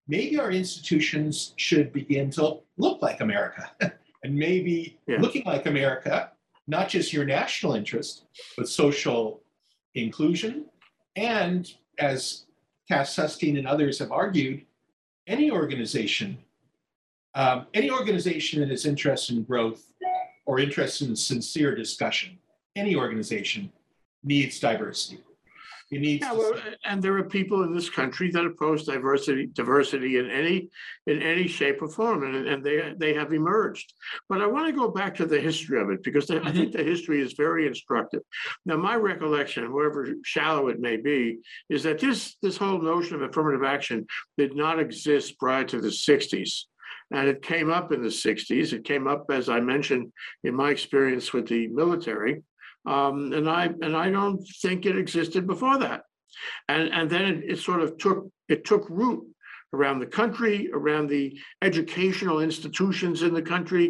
maybe 0.08 0.40
our 0.40 0.52
institutions 0.52 1.54
should 1.58 1.92
begin 1.92 2.30
to 2.32 2.60
look 2.78 3.02
like 3.02 3.22
America. 3.22 3.72
and 4.24 4.36
maybe 4.36 4.98
Yeah. 5.08 5.18
looking 5.20 5.44
like 5.46 5.66
America, 5.66 6.32
not 6.68 6.90
just 6.90 7.14
your 7.14 7.26
national 7.26 7.74
interest, 7.74 8.26
but 8.58 8.68
social 8.68 9.42
inclusion. 9.96 10.66
And 11.16 11.72
as 11.98 12.46
Cass 12.88 13.16
Sunstein 13.16 13.58
and 13.58 13.68
others 13.68 14.00
have 14.00 14.12
argued, 14.12 14.66
any 15.28 15.52
organization, 15.52 16.38
um, 17.36 17.68
any 17.74 17.90
organization 17.90 18.60
that 18.62 18.72
is 18.72 18.86
interested 18.86 19.38
in 19.38 19.44
growth 19.44 19.94
or 20.46 20.60
interested 20.60 21.08
in 21.08 21.16
sincere 21.16 21.76
discussion, 21.76 22.38
any 22.76 22.96
organization 22.96 23.72
needs 24.24 24.60
diversity. 24.60 25.22
It 25.92 26.02
needs 26.02 26.22
Yeah, 26.24 26.34
to 26.34 26.38
well, 26.38 26.54
and 26.86 27.02
there 27.02 27.18
are 27.18 27.24
people 27.24 27.64
in 27.64 27.74
this 27.74 27.90
country 27.90 28.30
that 28.32 28.46
oppose 28.46 28.86
diversity, 28.86 29.48
diversity 29.48 30.18
in 30.18 30.30
any, 30.30 30.70
in 31.08 31.22
any 31.22 31.48
shape 31.48 31.82
or 31.82 31.90
form, 31.90 32.24
and, 32.24 32.48
and 32.48 32.64
they, 32.64 32.94
they 32.98 33.14
have 33.16 33.34
emerged. 33.34 33.94
But 34.28 34.42
I 34.42 34.48
want 34.48 34.68
to 34.68 34.80
go 34.80 34.90
back 34.90 35.16
to 35.16 35.26
the 35.26 35.40
history 35.40 35.82
of 35.82 35.90
it, 35.90 36.04
because 36.04 36.30
I 36.30 36.52
think 36.52 36.70
mm-hmm. 36.70 36.78
the 36.78 36.84
history 36.84 37.22
is 37.22 37.34
very 37.34 37.66
instructive. 37.68 38.22
Now, 38.66 38.78
my 38.78 38.96
recollection, 38.96 39.66
however 39.66 40.14
shallow 40.24 40.68
it 40.68 40.80
may 40.80 40.98
be, 40.98 41.40
is 41.70 41.84
that 41.84 42.00
this, 42.00 42.36
this 42.42 42.58
whole 42.58 42.82
notion 42.82 43.16
of 43.16 43.24
affirmative 43.24 43.64
action 43.64 44.06
did 44.38 44.56
not 44.56 44.80
exist 44.80 45.40
prior 45.40 45.64
to 45.66 45.82
the 45.82 45.92
sixties. 45.92 46.68
And 47.12 47.28
it 47.28 47.42
came 47.42 47.72
up 47.72 47.92
in 47.92 48.04
the 48.04 48.12
sixties. 48.12 48.72
It 48.72 48.84
came 48.84 49.08
up, 49.08 49.26
as 49.32 49.50
I 49.50 49.60
mentioned, 49.60 50.14
in 50.44 50.54
my 50.54 50.70
experience 50.70 51.34
with 51.34 51.48
the 51.48 51.68
military. 51.68 52.44
Um, 52.96 53.18
and 53.38 53.48
I, 53.48 53.64
and 53.86 53.96
I 54.06 54.08
don't 54.18 54.42
think 54.64 54.80
it 54.86 54.98
existed 54.98 55.44
before 55.46 55.78
that. 55.86 56.02
And, 56.68 56.86
and 56.98 57.08
then 57.14 57.26
it, 57.32 57.38
it 57.52 57.60
sort 57.60 57.82
of 57.84 57.90
took, 58.04 58.20
it 58.48 58.62
took 58.70 58.84
root 58.90 59.22
around 59.76 60.00
the 60.00 60.14
country, 60.22 60.56
around 60.80 61.06
the 61.08 61.26
educational 61.62 62.40
institutions 62.48 63.22
in 63.22 63.34
the 63.36 63.50
country. 63.54 63.86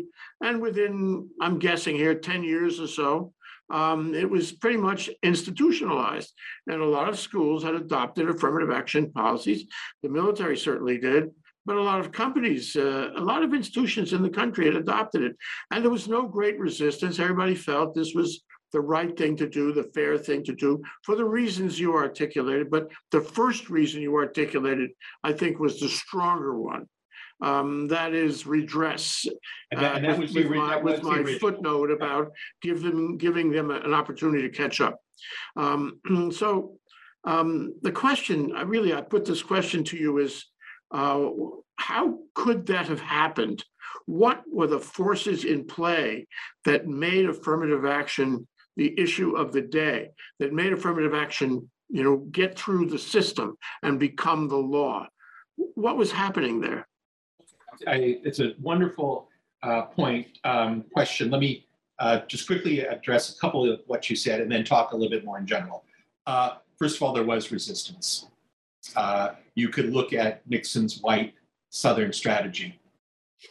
And 0.48 0.62
within, 0.66 1.30
I'm 1.44 1.58
guessing 1.68 1.96
here, 1.96 2.16
ten 2.16 2.42
years 2.44 2.74
or 2.84 2.88
so, 2.88 3.34
um, 3.80 4.02
it 4.24 4.30
was 4.36 4.52
pretty 4.52 4.80
much 4.90 5.02
institutionalized. 5.32 6.32
And 6.68 6.82
a 6.82 6.94
lot 6.98 7.10
of 7.12 7.18
schools 7.28 7.64
had 7.64 7.76
adopted 7.76 8.26
affirmative 8.28 8.72
action 8.80 9.04
policies. 9.22 9.62
The 10.04 10.10
military 10.10 10.58
certainly 10.58 10.98
did. 10.98 11.24
but 11.70 11.78
a 11.78 11.84
lot 11.84 12.00
of 12.00 12.12
companies, 12.12 12.76
uh, 12.76 13.12
a 13.16 13.22
lot 13.22 13.44
of 13.44 13.54
institutions 13.54 14.12
in 14.12 14.24
the 14.24 14.30
country 14.30 14.66
had 14.66 14.76
adopted 14.76 15.22
it. 15.22 15.36
And 15.70 15.84
there 15.84 15.92
was 15.92 16.08
no 16.08 16.28
great 16.28 16.58
resistance. 16.58 17.20
Everybody 17.20 17.54
felt 17.54 17.94
this 17.94 18.16
was 18.16 18.44
the 18.72 18.82
right 18.82 19.18
thing 19.18 19.36
to 19.38 19.48
do, 19.48 19.74
the 19.74 19.90
fair 19.96 20.18
thing 20.18 20.44
to 20.44 20.54
do, 20.54 20.82
for 21.04 21.16
the 21.16 21.26
reasons 21.26 21.80
you 21.80 21.94
articulated. 21.96 22.70
But 22.70 22.90
the 23.12 23.22
first 23.22 23.70
reason 23.70 24.02
you 24.02 24.16
articulated, 24.16 24.92
I 25.24 25.34
think, 25.34 25.60
was 25.60 25.80
the 25.80 25.90
stronger 25.90 26.60
one. 26.60 26.88
Um, 27.42 27.88
that 27.88 28.14
is 28.14 28.46
redress. 28.46 29.26
And 29.72 29.80
that, 29.82 29.96
and 29.98 30.06
uh, 30.06 30.10
that 30.10 30.20
with- 30.20 30.30
was 30.30 30.36
with 30.36 30.52
my- 30.52 30.78
With 30.78 31.04
my 31.04 31.38
footnote 31.40 31.90
about 31.90 32.32
give 32.62 32.82
them, 32.82 33.18
giving 33.18 33.50
them 33.52 33.72
an 33.72 33.94
opportunity 33.94 34.44
to 34.44 34.56
catch 34.56 34.82
up. 34.82 35.00
Um, 35.56 36.00
so 36.32 36.78
um, 37.24 37.76
the 37.82 37.92
question, 37.92 38.54
I 38.56 38.62
really, 38.64 38.94
I 38.94 39.02
put 39.02 39.26
this 39.26 39.42
question 39.42 39.84
to 39.86 39.98
you 39.98 40.18
is, 40.20 40.46
uh, 40.92 41.28
how 41.78 42.20
could 42.36 42.66
that 42.68 42.88
have 42.88 43.00
happened? 43.00 43.64
What 44.06 44.42
were 44.52 44.68
the 44.68 44.80
forces 44.80 45.46
in 45.46 45.66
play 45.66 46.28
that 46.66 46.88
made 46.88 47.30
affirmative 47.30 47.86
action 47.86 48.48
the 48.80 48.98
issue 48.98 49.36
of 49.36 49.52
the 49.52 49.62
day, 49.62 50.10
that 50.40 50.54
made 50.54 50.72
affirmative 50.72 51.14
action, 51.14 51.70
you 51.90 52.02
know, 52.02 52.18
get 52.32 52.58
through 52.58 52.86
the 52.86 52.98
system 52.98 53.58
and 53.84 54.00
become 54.00 54.48
the 54.48 54.56
law? 54.56 55.06
What 55.58 55.98
was 55.98 56.14
happening 56.14 56.62
there? 56.62 56.88
I, 57.86 58.20
it's 58.24 58.40
a 58.40 58.54
wonderful 58.62 59.28
uh, 59.64 59.82
point, 59.84 60.40
um, 60.46 60.86
question. 60.94 61.30
Let 61.30 61.42
me 61.42 61.68
uh, 62.00 62.22
just 62.28 62.48
quickly 62.48 62.80
address 62.80 63.36
a 63.36 63.40
couple 63.40 63.70
of 63.70 63.82
what 63.88 64.10
you 64.10 64.16
said 64.16 64.40
and 64.40 64.50
then 64.50 64.64
talk 64.64 64.94
a 64.94 64.96
little 64.96 65.12
bit 65.12 65.26
more 65.26 65.38
in 65.38 65.46
general. 65.46 65.84
Uh, 66.26 66.52
first 66.78 66.96
of 66.96 67.04
all, 67.04 67.12
there 67.12 67.26
was 67.26 67.52
resistance. 67.52 68.28
Uh, 68.96 69.32
you 69.56 69.68
could 69.68 69.92
look 69.92 70.14
at 70.14 70.48
Nixon's 70.50 71.02
white 71.02 71.34
Southern 71.70 72.14
strategy 72.14 72.80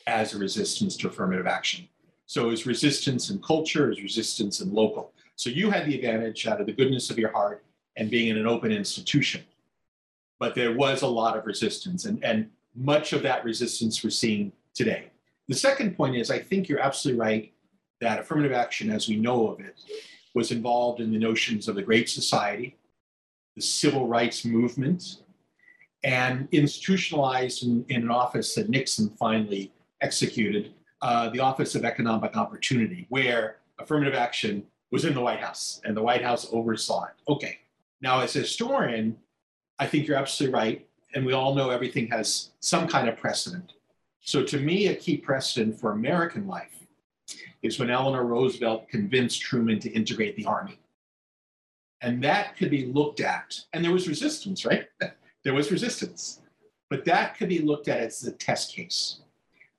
as 0.06 0.34
a 0.34 0.38
resistance 0.38 0.96
to 0.96 1.08
affirmative 1.08 1.46
action. 1.46 1.86
So 2.24 2.46
it 2.46 2.50
was 2.50 2.66
resistance 2.66 3.30
in 3.30 3.40
culture, 3.40 3.86
it 3.86 3.96
was 3.96 4.02
resistance 4.02 4.60
in 4.60 4.72
local. 4.72 5.12
So 5.38 5.50
you 5.50 5.70
had 5.70 5.86
the 5.86 5.94
advantage 5.94 6.48
out 6.48 6.60
of 6.60 6.66
the 6.66 6.72
goodness 6.72 7.10
of 7.10 7.18
your 7.18 7.30
heart 7.30 7.64
and 7.96 8.10
being 8.10 8.26
in 8.26 8.36
an 8.36 8.46
open 8.48 8.72
institution. 8.72 9.44
But 10.40 10.56
there 10.56 10.76
was 10.76 11.02
a 11.02 11.06
lot 11.06 11.38
of 11.38 11.46
resistance, 11.46 12.06
and, 12.06 12.22
and 12.24 12.50
much 12.74 13.12
of 13.12 13.22
that 13.22 13.44
resistance 13.44 14.02
we're 14.02 14.10
seeing 14.10 14.50
today. 14.74 15.10
The 15.46 15.54
second 15.54 15.96
point 15.96 16.16
is 16.16 16.32
I 16.32 16.40
think 16.40 16.68
you're 16.68 16.80
absolutely 16.80 17.20
right 17.20 17.52
that 18.00 18.18
affirmative 18.18 18.50
action, 18.50 18.90
as 18.90 19.08
we 19.08 19.14
know 19.14 19.46
of 19.46 19.60
it, 19.60 19.76
was 20.34 20.50
involved 20.50 21.00
in 21.00 21.12
the 21.12 21.18
notions 21.18 21.68
of 21.68 21.76
the 21.76 21.82
Great 21.82 22.08
Society, 22.08 22.76
the 23.54 23.62
civil 23.62 24.08
rights 24.08 24.44
movement, 24.44 25.18
and 26.02 26.48
institutionalized 26.50 27.62
in, 27.62 27.84
in 27.88 28.02
an 28.02 28.10
office 28.10 28.56
that 28.56 28.68
Nixon 28.68 29.08
finally 29.10 29.72
executed, 30.00 30.72
uh, 31.00 31.28
the 31.30 31.40
Office 31.40 31.76
of 31.76 31.84
Economic 31.84 32.36
Opportunity, 32.36 33.06
where 33.08 33.58
affirmative 33.78 34.14
action 34.14 34.64
was 34.90 35.04
in 35.04 35.14
the 35.14 35.20
White 35.20 35.40
House 35.40 35.80
and 35.84 35.96
the 35.96 36.02
White 36.02 36.22
House 36.22 36.48
oversaw 36.52 37.04
it. 37.04 37.14
Okay. 37.30 37.58
Now, 38.00 38.20
as 38.20 38.36
a 38.36 38.40
historian, 38.40 39.16
I 39.78 39.86
think 39.86 40.06
you're 40.06 40.16
absolutely 40.16 40.54
right. 40.54 40.86
And 41.14 41.24
we 41.24 41.32
all 41.32 41.54
know 41.54 41.70
everything 41.70 42.08
has 42.08 42.50
some 42.60 42.86
kind 42.86 43.08
of 43.08 43.16
precedent. 43.16 43.72
So, 44.20 44.42
to 44.44 44.58
me, 44.58 44.88
a 44.88 44.94
key 44.94 45.16
precedent 45.16 45.78
for 45.80 45.92
American 45.92 46.46
life 46.46 46.86
is 47.62 47.78
when 47.78 47.90
Eleanor 47.90 48.24
Roosevelt 48.24 48.88
convinced 48.88 49.40
Truman 49.40 49.78
to 49.80 49.90
integrate 49.90 50.36
the 50.36 50.44
Army. 50.44 50.78
And 52.00 52.22
that 52.22 52.56
could 52.56 52.70
be 52.70 52.86
looked 52.86 53.20
at, 53.20 53.58
and 53.72 53.84
there 53.84 53.92
was 53.92 54.06
resistance, 54.06 54.64
right? 54.64 54.86
there 55.44 55.54
was 55.54 55.72
resistance. 55.72 56.40
But 56.90 57.04
that 57.06 57.36
could 57.36 57.48
be 57.48 57.58
looked 57.60 57.88
at 57.88 58.00
as 58.00 58.24
a 58.24 58.32
test 58.32 58.74
case, 58.74 59.20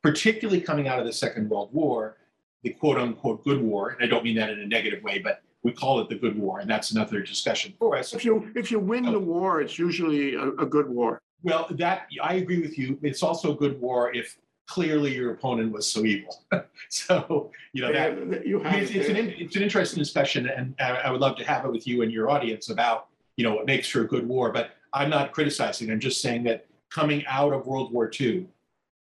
particularly 0.03 0.61
coming 0.61 0.87
out 0.87 0.99
of 0.99 1.05
the 1.05 1.13
Second 1.13 1.49
World 1.49 1.69
War, 1.71 2.17
the 2.63 2.71
quote 2.71 2.97
unquote 2.97 3.43
good 3.43 3.61
war. 3.61 3.89
And 3.91 4.03
I 4.03 4.07
don't 4.07 4.23
mean 4.23 4.35
that 4.37 4.49
in 4.49 4.59
a 4.59 4.65
negative 4.67 5.03
way, 5.03 5.19
but 5.19 5.41
we 5.63 5.71
call 5.71 5.99
it 5.99 6.09
the 6.09 6.15
good 6.15 6.37
war. 6.37 6.59
And 6.59 6.69
that's 6.69 6.91
another 6.91 7.21
discussion 7.21 7.73
for 7.79 7.97
us. 7.97 8.13
If 8.13 8.23
you, 8.23 8.51
if 8.55 8.71
you 8.71 8.79
win 8.79 9.05
the 9.05 9.19
war, 9.19 9.61
it's 9.61 9.77
usually 9.77 10.35
a, 10.35 10.47
a 10.49 10.65
good 10.65 10.89
war. 10.89 11.21
Well, 11.43 11.67
that 11.71 12.07
I 12.21 12.35
agree 12.35 12.61
with 12.61 12.77
you. 12.77 12.99
It's 13.01 13.23
also 13.23 13.53
a 13.53 13.55
good 13.55 13.79
war 13.79 14.13
if 14.13 14.37
clearly 14.67 15.15
your 15.15 15.31
opponent 15.31 15.71
was 15.71 15.89
so 15.89 16.05
evil. 16.05 16.43
so 16.89 17.51
you 17.73 17.81
know 17.81 17.91
that 17.93 18.17
Yeah, 18.17 18.39
You 18.45 18.59
have. 18.61 18.81
it's, 18.81 18.91
it's 18.91 19.09
an 19.09 19.15
it's 19.15 19.55
an 19.55 19.63
interesting 19.63 19.99
discussion, 19.99 20.47
and 20.49 20.75
I, 20.79 20.91
I 20.91 21.11
would 21.11 21.21
love 21.21 21.37
to 21.37 21.45
have 21.45 21.65
it 21.65 21.71
with 21.71 21.87
you 21.87 22.01
and 22.01 22.11
your 22.11 22.29
audience 22.29 22.69
about 22.69 23.07
you 23.37 23.43
know 23.45 23.55
what 23.55 23.65
makes 23.65 23.87
for 23.87 24.01
a 24.01 24.07
good 24.07 24.27
war. 24.27 24.51
But 24.51 24.71
I'm 24.93 25.09
not 25.09 25.31
criticizing. 25.31 25.89
I'm 25.91 25.99
just 25.99 26.21
saying 26.21 26.43
that 26.43 26.67
coming 26.89 27.25
out 27.27 27.53
of 27.53 27.65
World 27.67 27.93
War 27.93 28.11
II, 28.19 28.45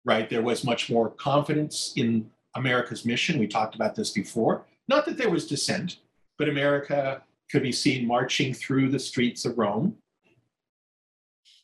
right, 0.04 0.28
there 0.28 0.42
was 0.42 0.64
much 0.64 0.90
more 0.90 1.10
confidence 1.10 1.92
in 1.96 2.28
America's 2.54 3.04
mission. 3.04 3.38
We 3.38 3.46
talked 3.46 3.74
about 3.74 3.94
this 3.94 4.10
before. 4.10 4.64
Not 4.88 5.04
that 5.06 5.16
there 5.16 5.30
was 5.30 5.46
dissent, 5.46 5.98
but 6.38 6.48
America 6.48 7.22
could 7.50 7.62
be 7.62 7.72
seen 7.72 8.06
marching 8.06 8.54
through 8.54 8.90
the 8.90 8.98
streets 8.98 9.44
of 9.44 9.58
Rome. 9.58 9.96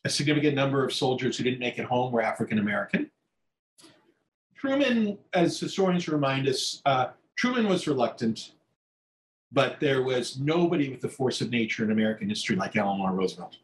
A 0.03 0.09
significant 0.09 0.55
number 0.55 0.83
of 0.83 0.93
soldiers 0.93 1.37
who 1.37 1.43
didn't 1.43 1.59
make 1.59 1.77
it 1.77 1.85
home 1.85 2.11
were 2.11 2.21
African 2.21 2.59
American. 2.59 3.11
Truman, 4.55 5.17
as 5.33 5.59
historians 5.59 6.07
remind 6.07 6.47
us, 6.47 6.81
uh, 6.85 7.07
Truman 7.35 7.67
was 7.67 7.87
reluctant, 7.87 8.51
but 9.51 9.79
there 9.79 10.03
was 10.03 10.39
nobody 10.39 10.89
with 10.89 11.01
the 11.01 11.09
force 11.09 11.41
of 11.41 11.49
nature 11.49 11.83
in 11.83 11.91
American 11.91 12.29
history 12.29 12.55
like 12.55 12.75
Eleanor 12.75 13.13
Roosevelt. 13.13 13.57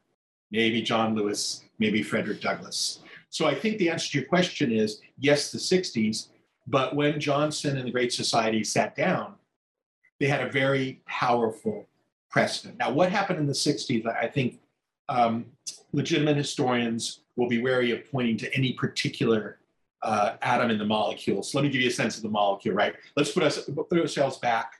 Maybe 0.51 0.81
John 0.81 1.13
Lewis, 1.13 1.63
maybe 1.77 2.01
Frederick 2.01 2.41
Douglass. 2.41 2.99
So 3.29 3.45
I 3.45 3.53
think 3.53 3.77
the 3.77 3.89
answer 3.89 4.11
to 4.11 4.19
your 4.19 4.27
question 4.27 4.71
is 4.71 5.01
yes, 5.19 5.51
the 5.51 5.57
60s, 5.57 6.29
but 6.67 6.95
when 6.95 7.19
Johnson 7.19 7.77
and 7.77 7.87
the 7.87 7.91
Great 7.91 8.13
Society 8.13 8.63
sat 8.63 8.95
down, 8.95 9.35
they 10.19 10.27
had 10.27 10.41
a 10.41 10.51
very 10.51 11.01
powerful 11.05 11.87
precedent. 12.29 12.77
Now, 12.77 12.91
what 12.91 13.11
happened 13.11 13.39
in 13.39 13.47
the 13.47 13.53
60s, 13.53 14.05
I 14.05 14.27
think 14.27 14.59
um, 15.09 15.45
legitimate 15.93 16.37
historians 16.37 17.21
will 17.35 17.47
be 17.47 17.61
wary 17.61 17.91
of 17.91 18.09
pointing 18.11 18.37
to 18.37 18.53
any 18.55 18.73
particular 18.73 19.59
uh, 20.03 20.33
atom 20.41 20.69
in 20.69 20.77
the 20.77 20.85
molecule. 20.85 21.41
So 21.43 21.57
let 21.57 21.63
me 21.63 21.69
give 21.69 21.81
you 21.81 21.87
a 21.87 21.93
sense 21.93 22.17
of 22.17 22.23
the 22.23 22.29
molecule, 22.29 22.75
right? 22.75 22.95
Let's 23.15 23.31
put, 23.31 23.43
us, 23.43 23.69
put 23.89 23.99
ourselves 23.99 24.37
back 24.37 24.73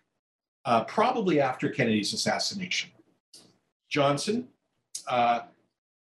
uh, 0.65 0.84
probably 0.84 1.39
after 1.39 1.69
Kennedy's 1.69 2.13
assassination. 2.13 2.91
Johnson, 3.89 4.47
uh, 5.08 5.41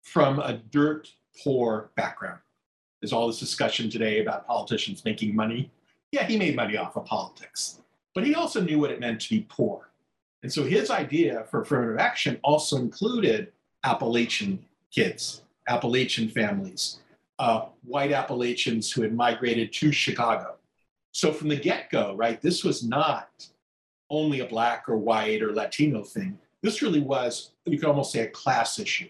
from 0.03 0.40
a 0.40 0.55
dirt 0.55 1.09
poor 1.42 1.90
background. 1.96 2.40
There's 3.01 3.12
all 3.12 3.27
this 3.27 3.38
discussion 3.38 3.90
today 3.90 4.20
about 4.20 4.46
politicians 4.46 5.05
making 5.05 5.35
money. 5.35 5.70
Yeah, 6.12 6.25
he 6.25 6.38
made 6.38 6.57
money 6.57 6.77
off 6.77 6.97
of 6.97 7.05
politics, 7.05 7.81
but 8.14 8.25
he 8.25 8.35
also 8.35 8.61
knew 8.61 8.79
what 8.79 8.90
it 8.90 9.01
meant 9.01 9.21
to 9.23 9.29
be 9.29 9.47
poor. 9.49 9.90
And 10.42 10.53
so 10.53 10.64
his 10.64 10.90
idea 10.90 11.45
for 11.51 11.62
affirmative 11.62 11.99
action 11.99 12.38
also 12.45 12.77
included 12.77 13.53
Appalachian 13.85 14.64
kids, 14.92 15.42
Appalachian 15.69 16.29
families, 16.29 17.01
uh, 17.38 17.66
white 17.85 18.12
Appalachians 18.12 18.90
who 18.90 19.03
had 19.03 19.14
migrated 19.14 19.73
to 19.73 19.92
Chicago. 19.92 20.57
So 21.12 21.33
from 21.33 21.49
the 21.49 21.57
get 21.57 21.90
go, 21.90 22.14
right, 22.14 22.40
this 22.40 22.62
was 22.62 22.85
not 22.85 23.29
only 24.11 24.40
a 24.40 24.47
black 24.47 24.88
or 24.88 24.97
white 24.97 25.42
or 25.42 25.53
Latino 25.53 26.03
thing. 26.03 26.38
This 26.62 26.83
really 26.83 27.01
was, 27.01 27.53
you 27.64 27.79
could 27.79 27.88
almost 27.88 28.12
say, 28.12 28.21
a 28.21 28.29
class 28.29 28.79
issue. 28.79 29.09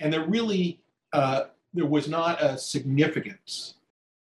And 0.00 0.12
there 0.12 0.26
really, 0.26 0.80
uh, 1.12 1.44
there 1.74 1.86
was 1.86 2.08
not 2.08 2.42
a 2.42 2.58
significant 2.58 3.74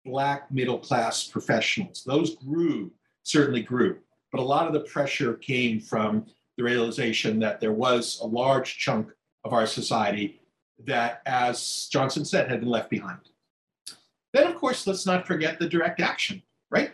black 0.04 0.50
middle 0.50 0.78
class 0.78 1.24
professionals. 1.24 2.04
Those 2.04 2.36
grew, 2.36 2.92
certainly 3.22 3.62
grew, 3.62 3.98
but 4.30 4.40
a 4.40 4.44
lot 4.44 4.66
of 4.66 4.72
the 4.72 4.80
pressure 4.80 5.34
came 5.34 5.80
from 5.80 6.26
the 6.56 6.64
realization 6.64 7.38
that 7.40 7.60
there 7.60 7.72
was 7.72 8.20
a 8.20 8.26
large 8.26 8.78
chunk 8.78 9.10
of 9.44 9.52
our 9.52 9.66
society 9.66 10.40
that, 10.86 11.22
as 11.26 11.88
Johnson 11.90 12.24
said, 12.24 12.48
had 12.48 12.60
been 12.60 12.68
left 12.68 12.90
behind. 12.90 13.20
Then, 14.32 14.46
of 14.46 14.56
course, 14.56 14.86
let's 14.86 15.06
not 15.06 15.26
forget 15.26 15.58
the 15.58 15.68
direct 15.68 16.00
action, 16.00 16.42
right? 16.70 16.92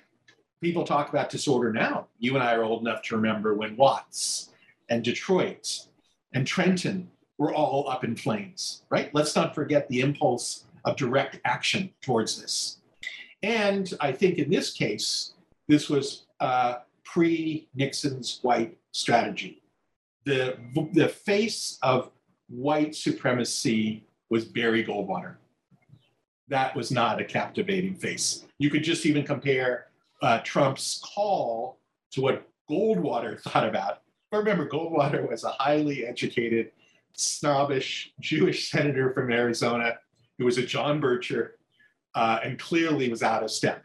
People 0.60 0.84
talk 0.84 1.08
about 1.08 1.30
disorder 1.30 1.72
now. 1.72 2.08
You 2.18 2.34
and 2.34 2.44
I 2.44 2.54
are 2.54 2.64
old 2.64 2.82
enough 2.82 3.02
to 3.04 3.16
remember 3.16 3.54
when 3.54 3.76
Watts 3.76 4.50
and 4.90 5.02
Detroit 5.02 5.86
and 6.34 6.46
Trenton 6.46 7.10
were 7.38 7.54
all 7.54 7.88
up 7.88 8.04
in 8.04 8.14
flames, 8.14 8.82
right? 8.90 9.10
Let's 9.14 9.34
not 9.34 9.54
forget 9.54 9.88
the 9.88 10.02
impulse 10.02 10.64
of 10.84 10.96
direct 10.96 11.40
action 11.46 11.90
towards 12.02 12.40
this. 12.40 12.79
And 13.42 13.92
I 14.00 14.12
think 14.12 14.38
in 14.38 14.50
this 14.50 14.72
case, 14.72 15.32
this 15.68 15.88
was 15.88 16.24
uh, 16.40 16.76
pre 17.04 17.68
Nixon's 17.74 18.40
white 18.42 18.76
strategy. 18.92 19.62
The, 20.24 20.58
the 20.92 21.08
face 21.08 21.78
of 21.82 22.10
white 22.48 22.94
supremacy 22.94 24.04
was 24.28 24.44
Barry 24.44 24.84
Goldwater. 24.84 25.36
That 26.48 26.74
was 26.76 26.90
not 26.90 27.20
a 27.20 27.24
captivating 27.24 27.94
face. 27.94 28.44
You 28.58 28.70
could 28.70 28.82
just 28.82 29.06
even 29.06 29.24
compare 29.24 29.86
uh, 30.20 30.40
Trump's 30.40 31.00
call 31.02 31.78
to 32.12 32.20
what 32.20 32.48
Goldwater 32.68 33.40
thought 33.42 33.66
about. 33.66 34.02
Remember, 34.32 34.68
Goldwater 34.68 35.28
was 35.28 35.44
a 35.44 35.50
highly 35.50 36.06
educated, 36.06 36.72
snobbish 37.14 38.12
Jewish 38.20 38.70
senator 38.70 39.12
from 39.12 39.32
Arizona 39.32 39.98
who 40.40 40.46
was 40.46 40.56
a 40.56 40.62
John 40.64 41.02
Bircher, 41.02 41.50
uh, 42.14 42.40
and 42.42 42.58
clearly 42.58 43.08
was 43.08 43.22
out 43.22 43.42
of 43.42 43.50
step. 43.50 43.84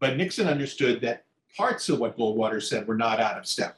But 0.00 0.16
Nixon 0.16 0.46
understood 0.46 1.00
that 1.02 1.24
parts 1.56 1.88
of 1.88 1.98
what 1.98 2.16
Goldwater 2.18 2.62
said 2.62 2.86
were 2.86 2.96
not 2.96 3.20
out 3.20 3.38
of 3.38 3.46
step. 3.46 3.76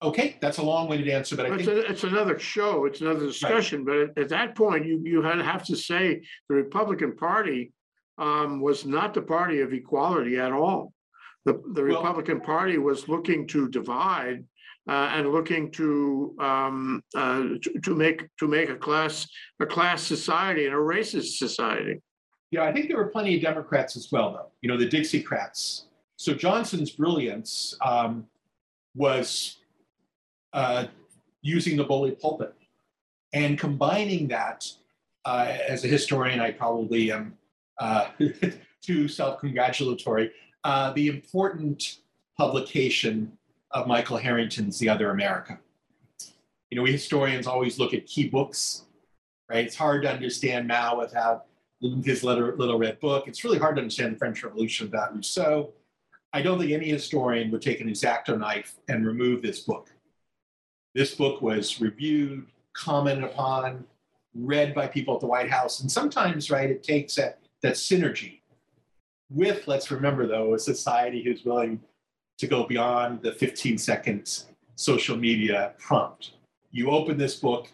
Okay, 0.00 0.36
that's 0.40 0.58
a 0.58 0.62
long-winded 0.62 1.08
answer, 1.08 1.34
but 1.34 1.46
I 1.46 1.54
It's, 1.54 1.64
think 1.64 1.68
a- 1.68 1.90
it's 1.90 2.04
another 2.04 2.38
show, 2.38 2.84
it's 2.84 3.00
another 3.00 3.26
discussion, 3.26 3.84
but 3.84 3.96
at, 3.96 4.18
at 4.18 4.28
that 4.28 4.54
point, 4.54 4.86
you, 4.86 5.00
you 5.04 5.22
had 5.22 5.38
have 5.40 5.64
to 5.64 5.76
say 5.76 6.22
the 6.48 6.54
Republican 6.54 7.16
Party 7.16 7.72
um, 8.16 8.60
was 8.60 8.84
not 8.86 9.12
the 9.12 9.22
party 9.22 9.60
of 9.60 9.72
equality 9.72 10.38
at 10.38 10.52
all. 10.52 10.92
The, 11.44 11.54
the 11.74 11.82
Well- 11.82 11.96
Republican 11.96 12.40
Party 12.40 12.78
was 12.78 13.08
looking 13.08 13.46
to 13.48 13.68
divide 13.68 14.44
uh, 14.88 15.10
and 15.14 15.32
looking 15.32 15.70
to 15.72 16.34
um, 16.40 17.02
uh, 17.16 17.42
to, 17.62 17.80
to 17.82 17.94
make 17.94 18.24
to 18.38 18.46
make 18.46 18.70
a 18.70 18.76
class 18.76 19.28
a 19.60 19.66
class 19.66 20.02
society 20.02 20.64
and 20.66 20.74
a 20.74 20.78
racist 20.78 21.36
society. 21.38 22.00
Yeah, 22.50 22.64
I 22.64 22.72
think 22.72 22.88
there 22.88 22.96
were 22.96 23.08
plenty 23.08 23.36
of 23.36 23.42
Democrats 23.42 23.96
as 23.96 24.10
well, 24.10 24.32
though. 24.32 24.50
You 24.62 24.68
know, 24.68 24.78
the 24.78 24.88
Dixiecrats. 24.88 25.84
So 26.16 26.34
Johnson's 26.34 26.90
brilliance 26.90 27.76
um, 27.84 28.26
was 28.94 29.58
uh, 30.52 30.86
using 31.42 31.76
the 31.76 31.84
bully 31.84 32.12
pulpit 32.12 32.54
and 33.32 33.58
combining 33.58 34.28
that. 34.28 34.70
Uh, 35.24 35.56
as 35.68 35.84
a 35.84 35.88
historian, 35.88 36.40
I 36.40 36.52
probably 36.52 37.12
am 37.12 37.36
uh, 37.78 38.08
too 38.82 39.08
self-congratulatory. 39.08 40.32
Uh, 40.64 40.92
the 40.92 41.08
important 41.08 41.98
publication 42.38 43.32
of 43.72 43.86
Michael 43.86 44.16
Harrington's 44.16 44.78
*The 44.78 44.88
Other 44.88 45.10
America*. 45.10 45.58
You 46.70 46.76
know, 46.76 46.82
we 46.82 46.92
historians 46.92 47.46
always 47.46 47.78
look 47.78 47.92
at 47.92 48.06
key 48.06 48.28
books, 48.28 48.84
right? 49.50 49.64
It's 49.64 49.76
hard 49.76 50.02
to 50.02 50.10
understand 50.10 50.66
Mao 50.66 50.98
without 50.98 51.47
his 51.80 52.24
little, 52.24 52.48
little 52.56 52.78
red 52.78 52.98
book. 53.00 53.28
It's 53.28 53.44
really 53.44 53.58
hard 53.58 53.76
to 53.76 53.82
understand 53.82 54.14
the 54.14 54.18
French 54.18 54.42
Revolution 54.42 54.86
without 54.86 55.14
Rousseau. 55.14 55.72
I 56.32 56.42
don't 56.42 56.58
think 56.58 56.72
any 56.72 56.88
historian 56.88 57.50
would 57.50 57.62
take 57.62 57.80
an 57.80 57.88
exacto 57.88 58.38
knife 58.38 58.74
and 58.88 59.06
remove 59.06 59.42
this 59.42 59.60
book. 59.60 59.88
This 60.94 61.14
book 61.14 61.40
was 61.40 61.80
reviewed, 61.80 62.46
commented 62.74 63.24
upon, 63.24 63.84
read 64.34 64.74
by 64.74 64.86
people 64.86 65.14
at 65.14 65.20
the 65.20 65.26
White 65.26 65.50
House, 65.50 65.80
and 65.80 65.90
sometimes, 65.90 66.50
right, 66.50 66.70
it 66.70 66.82
takes 66.82 67.14
that, 67.14 67.38
that 67.62 67.74
synergy 67.74 68.38
with, 69.30 69.66
let's 69.68 69.90
remember 69.90 70.26
though, 70.26 70.54
a 70.54 70.58
society 70.58 71.22
who's 71.22 71.44
willing 71.44 71.80
to 72.38 72.46
go 72.46 72.64
beyond 72.64 73.22
the 73.22 73.32
15 73.32 73.78
seconds 73.78 74.46
social 74.76 75.16
media 75.16 75.72
prompt. 75.78 76.32
You 76.70 76.90
open 76.90 77.18
this 77.18 77.36
book, 77.36 77.68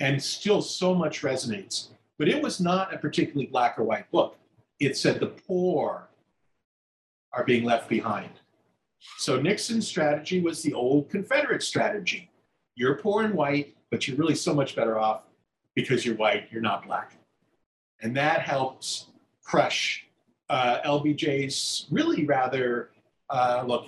and 0.00 0.22
still 0.22 0.60
so 0.60 0.94
much 0.94 1.22
resonates 1.22 1.88
but 2.18 2.28
it 2.28 2.42
was 2.42 2.60
not 2.60 2.94
a 2.94 2.98
particularly 2.98 3.46
black 3.46 3.78
or 3.78 3.84
white 3.84 4.10
book. 4.10 4.36
It 4.80 4.96
said 4.96 5.20
the 5.20 5.26
poor 5.26 6.08
are 7.32 7.44
being 7.44 7.64
left 7.64 7.88
behind. 7.88 8.30
So 9.18 9.40
Nixon's 9.40 9.86
strategy 9.86 10.40
was 10.40 10.62
the 10.62 10.72
old 10.72 11.10
Confederate 11.10 11.62
strategy. 11.62 12.30
You're 12.74 12.96
poor 12.96 13.24
and 13.24 13.34
white, 13.34 13.76
but 13.90 14.06
you're 14.06 14.16
really 14.16 14.34
so 14.34 14.54
much 14.54 14.74
better 14.74 14.98
off 14.98 15.22
because 15.74 16.04
you're 16.04 16.16
white, 16.16 16.48
you're 16.50 16.62
not 16.62 16.86
black. 16.86 17.16
And 18.00 18.16
that 18.16 18.40
helps 18.40 19.06
crush 19.42 20.06
uh, 20.48 20.80
LBJ's 20.84 21.86
really 21.90 22.24
rather, 22.26 22.90
uh, 23.30 23.64
look, 23.66 23.86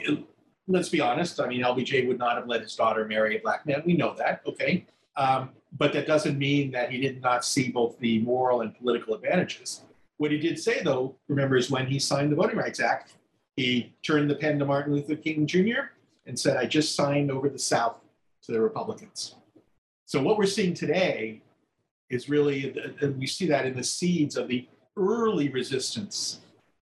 let's 0.68 0.88
be 0.88 1.00
honest. 1.00 1.40
I 1.40 1.48
mean, 1.48 1.62
LBJ 1.62 2.06
would 2.06 2.18
not 2.18 2.36
have 2.36 2.46
let 2.46 2.62
his 2.62 2.74
daughter 2.74 3.04
marry 3.04 3.36
a 3.36 3.40
black 3.40 3.66
man. 3.66 3.82
We 3.84 3.94
know 3.94 4.14
that, 4.14 4.42
okay? 4.46 4.86
Um, 5.16 5.50
but 5.78 5.92
that 5.92 6.06
doesn't 6.06 6.38
mean 6.38 6.70
that 6.72 6.90
he 6.90 7.00
did 7.00 7.20
not 7.20 7.44
see 7.44 7.70
both 7.70 7.98
the 7.98 8.20
moral 8.20 8.62
and 8.62 8.74
political 8.74 9.14
advantages. 9.14 9.82
What 10.18 10.30
he 10.30 10.38
did 10.38 10.58
say, 10.58 10.82
though, 10.82 11.16
remember, 11.28 11.56
is 11.56 11.70
when 11.70 11.86
he 11.86 11.98
signed 11.98 12.32
the 12.32 12.36
Voting 12.36 12.56
Rights 12.56 12.80
Act, 12.80 13.14
he 13.56 13.94
turned 14.02 14.30
the 14.30 14.34
pen 14.34 14.58
to 14.58 14.64
Martin 14.64 14.94
Luther 14.94 15.16
King 15.16 15.46
Jr. 15.46 15.90
and 16.26 16.38
said, 16.38 16.56
I 16.56 16.66
just 16.66 16.94
signed 16.94 17.30
over 17.30 17.48
the 17.48 17.58
South 17.58 18.00
to 18.44 18.52
the 18.52 18.60
Republicans. 18.60 19.34
So 20.04 20.22
what 20.22 20.38
we're 20.38 20.46
seeing 20.46 20.74
today 20.74 21.42
is 22.10 22.28
really, 22.28 22.74
and 23.00 23.18
we 23.18 23.26
see 23.26 23.46
that 23.46 23.66
in 23.66 23.76
the 23.76 23.82
seeds 23.82 24.36
of 24.36 24.48
the 24.48 24.68
early 24.96 25.48
resistance 25.48 26.40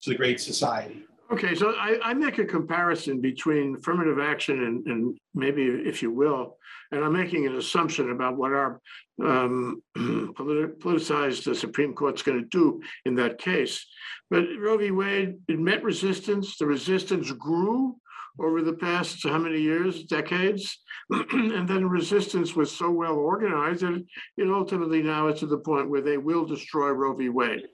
to 0.02 0.10
the 0.10 0.16
Great 0.16 0.40
Society. 0.40 1.04
Okay, 1.32 1.56
so 1.56 1.74
I, 1.76 1.98
I 2.02 2.14
make 2.14 2.38
a 2.38 2.44
comparison 2.44 3.20
between 3.20 3.76
affirmative 3.76 4.20
action 4.20 4.62
and, 4.62 4.86
and 4.86 5.18
maybe, 5.34 5.64
if 5.64 6.00
you 6.00 6.12
will, 6.12 6.56
and 6.92 7.04
I'm 7.04 7.12
making 7.12 7.46
an 7.46 7.56
assumption 7.56 8.12
about 8.12 8.36
what 8.36 8.52
our 8.52 8.80
um, 9.20 9.82
politi- 9.96 10.78
politicized 10.78 11.44
the 11.44 11.54
Supreme 11.54 11.94
Court's 11.94 12.22
going 12.22 12.38
to 12.40 12.48
do 12.48 12.80
in 13.06 13.16
that 13.16 13.38
case. 13.38 13.84
But 14.30 14.44
Roe 14.60 14.78
v. 14.78 14.92
Wade, 14.92 15.38
it 15.48 15.58
met 15.58 15.82
resistance. 15.82 16.58
The 16.58 16.66
resistance 16.66 17.32
grew 17.32 17.96
over 18.38 18.62
the 18.62 18.72
past 18.72 19.22
how 19.22 19.38
many 19.38 19.61
years, 19.61 20.05
decades, 20.05 20.79
and 21.11 21.68
then 21.68 21.88
resistance 21.88 22.55
was 22.55 22.70
so 22.70 22.90
well 22.90 23.14
organized 23.14 23.83
that 23.83 24.05
it 24.37 24.51
ultimately 24.51 25.03
now 25.03 25.29
is 25.29 25.40
to 25.40 25.46
the 25.46 25.59
point 25.59 25.88
where 25.88 26.03
they 26.03 26.18
will 26.18 26.44
destroy 26.44 26.90
Roe 26.90 27.14
v. 27.14 27.29
Wade. 27.29 27.64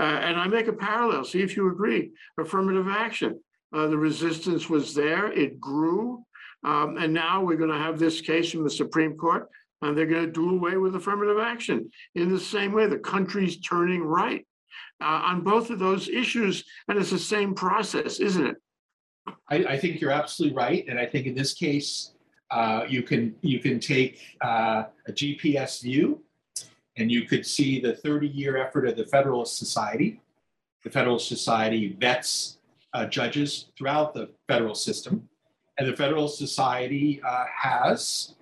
Uh, 0.00 0.04
and 0.04 0.36
I 0.36 0.46
make 0.46 0.68
a 0.68 0.72
parallel. 0.72 1.24
See 1.24 1.42
if 1.42 1.56
you 1.56 1.70
agree. 1.70 2.12
Affirmative 2.38 2.88
action. 2.88 3.40
Uh, 3.72 3.88
the 3.88 3.98
resistance 3.98 4.70
was 4.70 4.94
there. 4.94 5.32
It 5.32 5.60
grew. 5.60 6.24
Um, 6.64 6.96
and 6.98 7.12
now 7.12 7.42
we're 7.42 7.56
going 7.56 7.70
to 7.70 7.78
have 7.78 7.98
this 7.98 8.20
case 8.20 8.50
from 8.50 8.64
the 8.64 8.70
Supreme 8.70 9.16
Court, 9.16 9.48
and 9.82 9.96
they're 9.96 10.06
going 10.06 10.26
to 10.26 10.32
do 10.32 10.50
away 10.50 10.76
with 10.76 10.96
affirmative 10.96 11.38
action 11.38 11.90
in 12.14 12.32
the 12.32 12.40
same 12.40 12.72
way 12.72 12.86
the 12.86 12.98
country's 12.98 13.60
turning 13.60 14.02
right 14.02 14.46
uh, 15.00 15.20
on 15.24 15.42
both 15.42 15.70
of 15.70 15.78
those 15.78 16.08
issues. 16.08 16.64
And 16.88 16.98
it's 16.98 17.10
the 17.10 17.18
same 17.18 17.54
process, 17.54 18.18
isn't 18.20 18.46
it? 18.46 18.56
I, 19.48 19.56
I 19.56 19.78
think 19.78 20.00
you're 20.00 20.10
absolutely 20.10 20.56
right, 20.56 20.84
and 20.88 20.98
I 20.98 21.06
think 21.06 21.26
in 21.26 21.34
this 21.34 21.54
case, 21.54 22.12
uh, 22.50 22.84
you 22.88 23.02
can 23.02 23.34
you 23.42 23.58
can 23.58 23.80
take 23.80 24.20
uh, 24.40 24.84
a 25.06 25.12
GPS 25.12 25.82
view, 25.82 26.22
and 26.96 27.10
you 27.10 27.22
could 27.22 27.44
see 27.44 27.80
the 27.80 27.92
30-year 27.92 28.56
effort 28.56 28.86
of 28.86 28.96
the 28.96 29.06
Federalist 29.06 29.58
Society. 29.58 30.20
The 30.84 30.90
Federalist 30.90 31.28
Society 31.28 31.96
vets 31.98 32.58
uh, 32.94 33.06
judges 33.06 33.66
throughout 33.76 34.14
the 34.14 34.30
federal 34.46 34.74
system, 34.74 35.28
and 35.78 35.88
the 35.88 35.96
Federalist 35.96 36.38
Society 36.38 37.20
uh, 37.22 37.44
has 37.52 38.34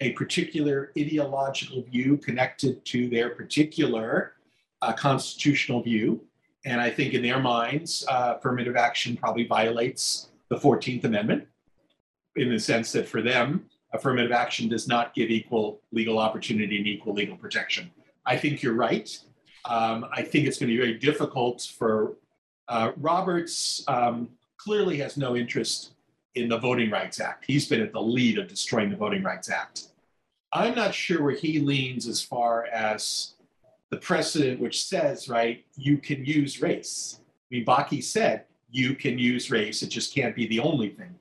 a 0.00 0.12
particular 0.12 0.90
ideological 0.98 1.82
view 1.82 2.16
connected 2.16 2.84
to 2.84 3.08
their 3.08 3.30
particular 3.30 4.34
uh, 4.82 4.92
constitutional 4.92 5.80
view. 5.80 6.20
And 6.64 6.80
I 6.80 6.90
think 6.90 7.14
in 7.14 7.22
their 7.22 7.38
minds, 7.38 8.04
uh, 8.08 8.34
affirmative 8.36 8.76
action 8.76 9.16
probably 9.16 9.46
violates 9.46 10.31
the 10.52 10.58
14th 10.58 11.04
Amendment 11.04 11.46
in 12.36 12.50
the 12.50 12.60
sense 12.60 12.92
that 12.92 13.08
for 13.08 13.22
them, 13.22 13.64
affirmative 13.94 14.32
action 14.32 14.68
does 14.68 14.86
not 14.86 15.14
give 15.14 15.30
equal 15.30 15.80
legal 15.92 16.18
opportunity 16.18 16.76
and 16.76 16.86
equal 16.86 17.14
legal 17.14 17.38
protection. 17.38 17.90
I 18.26 18.36
think 18.36 18.62
you're 18.62 18.74
right. 18.74 19.18
Um, 19.64 20.04
I 20.12 20.20
think 20.22 20.46
it's 20.46 20.58
going 20.58 20.68
to 20.68 20.76
be 20.76 20.78
very 20.78 20.98
difficult 20.98 21.62
for 21.78 22.16
uh, 22.68 22.92
Roberts. 22.98 23.82
Um, 23.88 24.28
clearly 24.58 24.98
has 24.98 25.16
no 25.16 25.36
interest 25.36 25.94
in 26.34 26.50
the 26.50 26.58
Voting 26.58 26.90
Rights 26.90 27.18
Act. 27.18 27.46
He's 27.46 27.66
been 27.66 27.80
at 27.80 27.94
the 27.94 28.02
lead 28.02 28.38
of 28.38 28.46
destroying 28.46 28.90
the 28.90 28.96
Voting 28.96 29.22
Rights 29.22 29.48
Act. 29.48 29.88
I'm 30.52 30.74
not 30.74 30.94
sure 30.94 31.22
where 31.22 31.34
he 31.34 31.60
leans 31.60 32.06
as 32.06 32.20
far 32.20 32.66
as 32.66 33.36
the 33.88 33.96
precedent, 33.96 34.60
which 34.60 34.84
says, 34.84 35.30
right, 35.30 35.64
you 35.76 35.96
can 35.96 36.26
use 36.26 36.60
race. 36.60 37.20
I 37.20 37.56
mean, 37.56 37.64
Bakke 37.64 38.04
said 38.04 38.44
you 38.72 38.94
can 38.94 39.18
use 39.18 39.50
race, 39.50 39.82
it 39.82 39.88
just 39.88 40.14
can't 40.14 40.34
be 40.34 40.46
the 40.46 40.58
only 40.58 40.88
thing. 40.88 41.14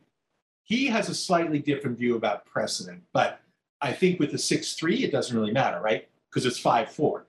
He 0.63 0.87
has 0.87 1.09
a 1.09 1.13
slightly 1.13 1.59
different 1.59 1.97
view 1.97 2.15
about 2.15 2.45
precedent, 2.45 3.03
but 3.13 3.41
I 3.81 3.91
think 3.91 4.19
with 4.19 4.31
the 4.31 4.37
6 4.37 4.73
3, 4.73 5.03
it 5.03 5.11
doesn't 5.11 5.37
really 5.37 5.51
matter, 5.51 5.81
right? 5.81 6.07
Because 6.29 6.45
it's 6.45 6.57
5 6.59 6.91
4. 6.91 7.25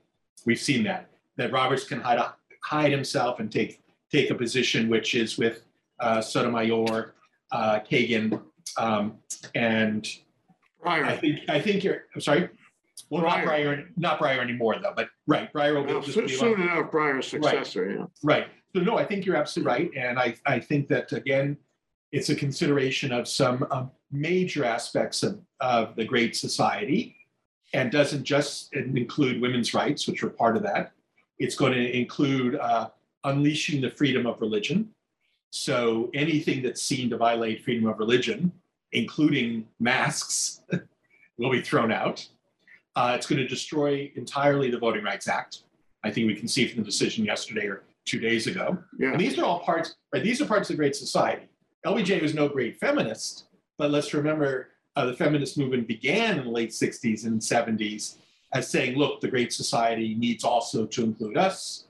We've 0.47 0.61
seen 0.61 0.85
that, 0.85 1.11
that 1.37 1.51
Roberts 1.53 1.85
can 1.85 2.01
hide, 2.01 2.21
hide 2.63 2.93
himself 2.93 3.41
and 3.41 3.51
take, 3.51 3.83
take 4.13 4.31
a 4.31 4.35
position 4.35 4.89
which 4.89 5.15
is 5.17 5.37
with 5.39 5.65
uh, 5.99 6.21
Sotomayor, 6.21 7.15
uh, 7.51 7.81
Kagan, 7.81 8.41
um, 8.79 9.19
and 9.57 10.07
I 10.85 11.17
think 11.17 11.41
I 11.49 11.61
think 11.61 11.85
you're. 11.85 12.05
I'm 12.15 12.21
sorry. 12.21 12.49
Well, 13.11 13.23
not 13.23 13.45
Breyer, 13.45 13.87
not 13.97 14.19
Breyer 14.19 14.39
anymore 14.41 14.77
though. 14.83 14.93
But 14.97 15.09
right, 15.27 15.53
Breyer 15.53 15.75
will 15.75 15.85
Well, 15.85 16.01
just 16.01 16.15
so- 16.15 16.23
be 16.23 16.29
Soon 16.29 16.61
enough, 16.63 16.91
Breyer's 16.91 17.29
successor, 17.29 17.91
yeah. 17.91 18.07
right. 18.23 18.47
So 18.75 18.83
no, 18.83 18.97
I 18.97 19.05
think 19.05 19.27
you're 19.27 19.37
absolutely 19.37 19.73
right, 19.73 19.91
and 19.97 20.19
I 20.19 20.35
I 20.47 20.59
think 20.59 20.89
that 20.89 21.13
again, 21.13 21.59
it's 22.11 22.31
a 22.31 22.35
consideration 22.35 23.13
of 23.13 23.29
some 23.29 23.67
um, 23.71 23.91
major 24.11 24.65
aspects 24.65 25.23
of 25.23 25.41
of 25.61 25.95
the 25.97 26.05
Great 26.05 26.37
Society, 26.37 27.17
and 27.75 27.91
doesn't 27.91 28.25
just 28.25 28.73
include 28.75 29.41
women's 29.41 29.75
rights, 29.75 30.07
which 30.07 30.23
are 30.23 30.31
part 30.31 30.57
of 30.57 30.63
that. 30.63 30.93
It's 31.39 31.55
going 31.55 31.73
to 31.73 31.97
include 31.97 32.57
uh, 32.57 32.89
unleashing 33.25 33.81
the 33.81 33.91
freedom 33.91 34.27
of 34.27 34.41
religion. 34.41 34.91
So 35.51 36.11
anything 36.15 36.63
that's 36.63 36.83
seen 36.83 37.11
to 37.11 37.17
violate 37.17 37.63
freedom 37.63 37.87
of 37.87 37.99
religion, 37.99 38.53
including 38.93 39.67
masks, 39.81 40.63
will 41.39 41.51
be 41.51 41.61
thrown 41.61 41.93
out. 41.93 42.27
Uh, 42.97 43.15
it's 43.17 43.27
going 43.27 43.41
to 43.41 43.49
destroy 43.49 44.11
entirely 44.17 44.71
the 44.71 44.79
Voting 44.79 45.05
Rights 45.05 45.29
Act. 45.29 45.65
I 46.05 46.11
think 46.11 46.27
we 46.27 46.35
can 46.35 46.49
see 46.49 46.67
from 46.67 46.83
the 46.83 46.87
decision 46.87 47.25
yesterday 47.25 47.67
or 47.67 47.83
two 48.05 48.19
days 48.19 48.47
ago. 48.47 48.79
Yeah, 48.99 49.13
And 49.13 49.21
these 49.21 49.39
are 49.39 49.45
all 49.45 49.61
parts, 49.61 49.97
right? 50.13 50.23
These 50.23 50.41
are 50.41 50.47
parts 50.47 50.71
of 50.71 50.77
the 50.77 50.81
Great 50.81 50.97
Society. 50.97 51.49
LBJ 51.87 52.23
was 52.23 52.35
no 52.35 52.49
great 52.49 52.79
feminist, 52.79 53.45
but 53.79 53.91
let's 53.91 54.15
remember 54.15 54.69
uh, 54.97 55.07
the 55.07 55.15
feminist 55.15 55.59
movement 55.59 55.89
began 55.89 56.39
in 56.39 56.45
the 56.45 56.51
late 56.51 56.71
60s 56.71 57.27
and 57.27 57.41
70s 57.41 58.17
as 58.53 58.69
saying, 58.69 58.97
look, 58.97 59.21
the 59.21 59.29
Great 59.29 59.53
Society 59.53 60.15
needs 60.15 60.45
also 60.45 60.87
to 60.87 61.03
include 61.03 61.37
us, 61.37 61.85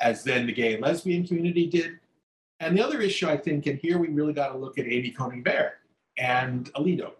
as 0.00 0.22
then 0.22 0.46
the 0.46 0.52
gay 0.52 0.74
and 0.74 0.82
lesbian 0.82 1.26
community 1.26 1.66
did. 1.66 1.98
And 2.60 2.76
the 2.76 2.84
other 2.84 3.00
issue, 3.00 3.28
I 3.28 3.36
think, 3.36 3.66
and 3.66 3.78
here 3.78 3.98
we 3.98 4.08
really 4.08 4.32
got 4.32 4.52
to 4.52 4.58
look 4.58 4.78
at 4.78 4.86
Amy 4.86 5.10
Coney 5.10 5.40
Barrett 5.40 5.74
and 6.18 6.72
Alito. 6.74 7.12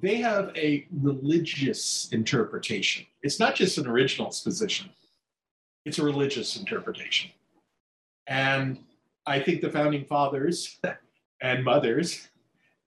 They 0.00 0.16
have 0.16 0.52
a 0.56 0.86
religious 0.92 2.08
interpretation. 2.12 3.06
It's 3.22 3.40
not 3.40 3.54
just 3.54 3.78
an 3.78 3.86
original's 3.86 4.40
position, 4.40 4.90
it's 5.84 5.98
a 5.98 6.04
religious 6.04 6.56
interpretation. 6.56 7.30
And 8.26 8.78
I 9.26 9.40
think 9.40 9.60
the 9.60 9.70
founding 9.70 10.04
fathers 10.04 10.78
and 11.42 11.64
mothers 11.64 12.28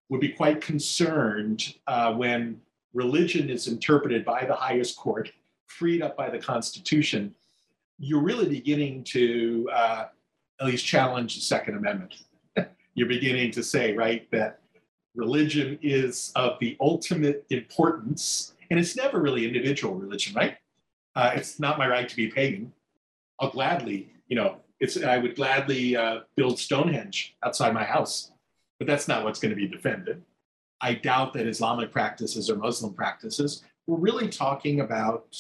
would 0.10 0.22
be 0.22 0.30
quite 0.30 0.62
concerned 0.62 1.76
uh, 1.88 2.14
when 2.14 2.60
religion 2.94 3.50
is 3.50 3.68
interpreted 3.68 4.26
by 4.26 4.46
the 4.46 4.54
highest 4.54 4.98
court, 4.98 5.32
freed 5.68 6.02
up 6.02 6.16
by 6.16 6.30
the 6.30 6.40
Constitution. 6.40 7.34
You're 8.00 8.24
really 8.24 8.48
beginning 8.48 9.04
to 9.06 9.70
uh, 9.74 10.06
at 10.60 10.68
least 10.68 10.86
challenge 10.86 11.36
the 11.36 11.42
Second 11.42 11.78
Amendment. 11.78 12.16
You're 12.96 13.08
beginning 13.08 13.52
to 13.52 13.64
say, 13.64 13.94
right, 13.94 14.30
that 14.32 14.60
religion 15.16 15.78
is 15.82 16.32
of 16.36 16.58
the 16.60 16.78
ultimate 16.80 17.46
importance, 17.50 18.54
and 18.70 18.80
it's 18.80 18.96
never 18.96 19.20
really 19.20 19.46
individual 19.46 19.96
religion, 19.96 20.34
right? 20.36 20.58
Uh, 21.16 21.32
it's 21.36 21.60
not 21.60 21.78
my 21.78 21.88
right 21.88 22.08
to 22.08 22.16
be 22.16 22.28
pagan. 22.28 22.72
I'll 23.40 23.50
gladly, 23.52 24.10
you 24.28 24.36
know, 24.36 24.58
it's 24.80 25.02
I 25.02 25.18
would 25.18 25.36
gladly 25.36 25.96
uh, 25.96 26.22
build 26.36 26.60
Stonehenge 26.60 27.36
outside 27.44 27.74
my 27.74 27.84
house, 27.84 28.32
but 28.80 28.88
that's 28.88 29.08
not 29.08 29.24
what's 29.24 29.40
going 29.40 29.50
to 29.50 29.56
be 29.56 29.68
defended. 29.68 30.24
I 30.82 30.94
doubt 30.94 31.34
that 31.34 31.48
Islamic 31.48 31.92
practices 31.92 32.50
or 32.50 32.56
Muslim 32.58 32.94
practices. 32.94 33.64
We're 33.88 33.98
really 33.98 34.28
talking 34.28 34.82
about 34.82 35.36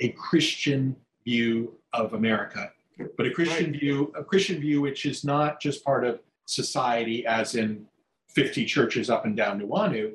a 0.00 0.08
Christian 0.10 0.96
view 1.24 1.74
of 1.94 2.12
America, 2.12 2.72
but 3.16 3.26
a 3.26 3.30
Christian 3.30 3.70
Right. 3.70 3.80
view, 3.80 4.12
a 4.14 4.22
Christian 4.24 4.60
view 4.60 4.82
which 4.82 5.06
is 5.06 5.24
not 5.24 5.60
just 5.60 5.84
part 5.84 6.04
of 6.04 6.20
society, 6.46 7.24
as 7.26 7.54
in 7.54 7.86
50 8.28 8.66
churches 8.66 9.08
up 9.08 9.24
and 9.24 9.36
down 9.36 9.58
Nuuanu. 9.60 10.12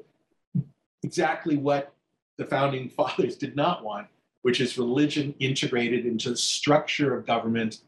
Exactly 1.03 1.57
what 1.57 1.93
the 2.37 2.45
founding 2.45 2.89
fathers 2.97 3.35
did 3.35 3.55
not 3.55 3.83
want, 3.83 4.07
which 4.41 4.59
is 4.61 4.77
religion 4.77 5.33
integrated 5.39 6.05
into 6.05 6.29
the 6.31 6.37
structure 6.37 7.15
of 7.15 7.25
government 7.25 7.81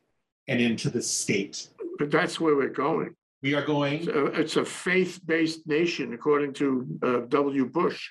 and 0.48 0.60
into 0.62 0.89
the 0.89 1.02
state. 1.02 1.70
but 1.98 2.12
that's 2.12 2.39
where 2.39 2.56
we're 2.56 2.70
going. 2.70 3.16
We 3.42 3.54
are 3.56 3.66
going, 3.66 4.08
It's 4.10 4.56
a 4.56 4.66
faith-based 4.66 5.68
nation, 5.68 6.13
according 6.13 6.54
to 6.54 6.88
uh, 7.04 7.20
W. 7.28 7.66
Bush. 7.66 8.10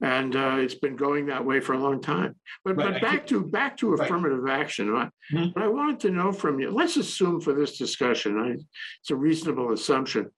And 0.00 0.36
uh, 0.36 0.56
it's 0.60 0.74
been 0.76 0.94
going 0.94 1.26
that 1.26 1.44
way 1.44 1.58
for 1.58 1.72
a 1.72 1.78
long 1.78 2.00
time. 2.00 2.36
But, 2.64 2.76
Right, 2.76 2.92
but 2.92 3.02
back 3.02 3.26
to, 3.28 3.40
back 3.44 3.76
to 3.78 3.90
Right. 3.90 4.04
affirmative 4.06 4.46
action. 4.48 4.94
I- 4.94 5.10
Mhm. 5.32 5.54
What 5.54 5.64
I 5.64 5.68
wanted 5.68 6.00
to 6.00 6.10
know 6.10 6.30
from 6.32 6.60
you, 6.60 6.70
let's 6.70 6.96
assume 6.96 7.40
for 7.40 7.52
this 7.52 7.76
discussion, 7.78 8.38
I- 8.38 8.58
it's 9.00 9.10
a 9.10 9.16
reasonable 9.16 9.72
assumption, 9.72 10.30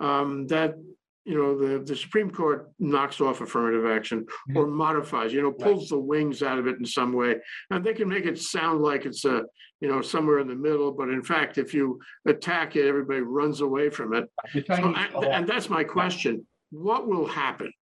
um, 0.00 0.46
that, 0.46 0.76
you 1.24 1.36
know, 1.38 1.56
the, 1.56 1.84
the 1.84 1.94
Supreme 1.94 2.30
Court 2.30 2.70
knocks 2.78 3.20
off 3.20 3.40
affirmative 3.40 3.86
action 3.86 4.26
or 4.56 4.66
modifies, 4.66 5.32
you 5.32 5.42
know, 5.42 5.52
pulls 5.52 5.88
the 5.88 5.98
wings 5.98 6.42
out 6.42 6.58
of 6.58 6.66
it 6.66 6.78
in 6.78 6.84
some 6.84 7.12
way. 7.12 7.36
And 7.70 7.84
they 7.84 7.94
can 7.94 8.08
make 8.08 8.26
it 8.26 8.38
sound 8.38 8.82
like 8.82 9.06
it's 9.06 9.24
a, 9.24 9.44
you 9.80 9.88
know, 9.88 10.02
somewhere 10.02 10.40
in 10.40 10.48
the 10.48 10.54
middle, 10.54 10.92
but 10.92 11.08
in 11.08 11.22
fact, 11.22 11.58
if 11.58 11.72
you 11.74 12.00
attack 12.26 12.76
it, 12.76 12.86
everybody 12.86 13.20
runs 13.20 13.60
away 13.60 13.90
from 13.90 14.14
it. 14.14 14.28
So, 14.66 14.74
and, 14.74 15.24
and 15.24 15.46
that's 15.46 15.68
my 15.70 15.84
question. 15.84 16.46
What 16.70 17.06
will 17.06 17.26
happen? 17.26 17.72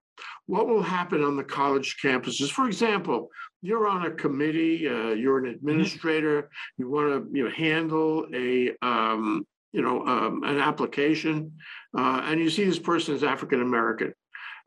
What 0.47 0.67
will 0.67 0.83
happen 0.83 1.23
on 1.23 1.37
the 1.37 1.45
college 1.45 1.97
campuses? 2.03 2.51
For 2.51 2.67
example, 2.67 3.29
you're 3.63 3.87
on 3.87 4.07
a 4.07 4.11
committee, 4.11 4.89
uh, 4.89 5.13
you're 5.13 5.39
an 5.39 5.47
administrator, 5.47 6.51
you 6.77 6.91
want 6.91 7.09
to, 7.09 7.37
you 7.37 7.45
know, 7.45 7.51
handle 7.51 8.27
a, 8.35 8.73
um, 8.83 9.47
you 9.73 9.83
know, 9.83 10.05
um, 10.07 10.43
an 10.43 10.59
application, 10.59 11.53
uh, 11.97 12.23
and 12.25 12.41
you 12.41 12.51
see 12.51 12.65
this 12.65 12.79
person 12.79 13.15
is 13.15 13.25
African 13.25 13.63
American. 13.63 14.15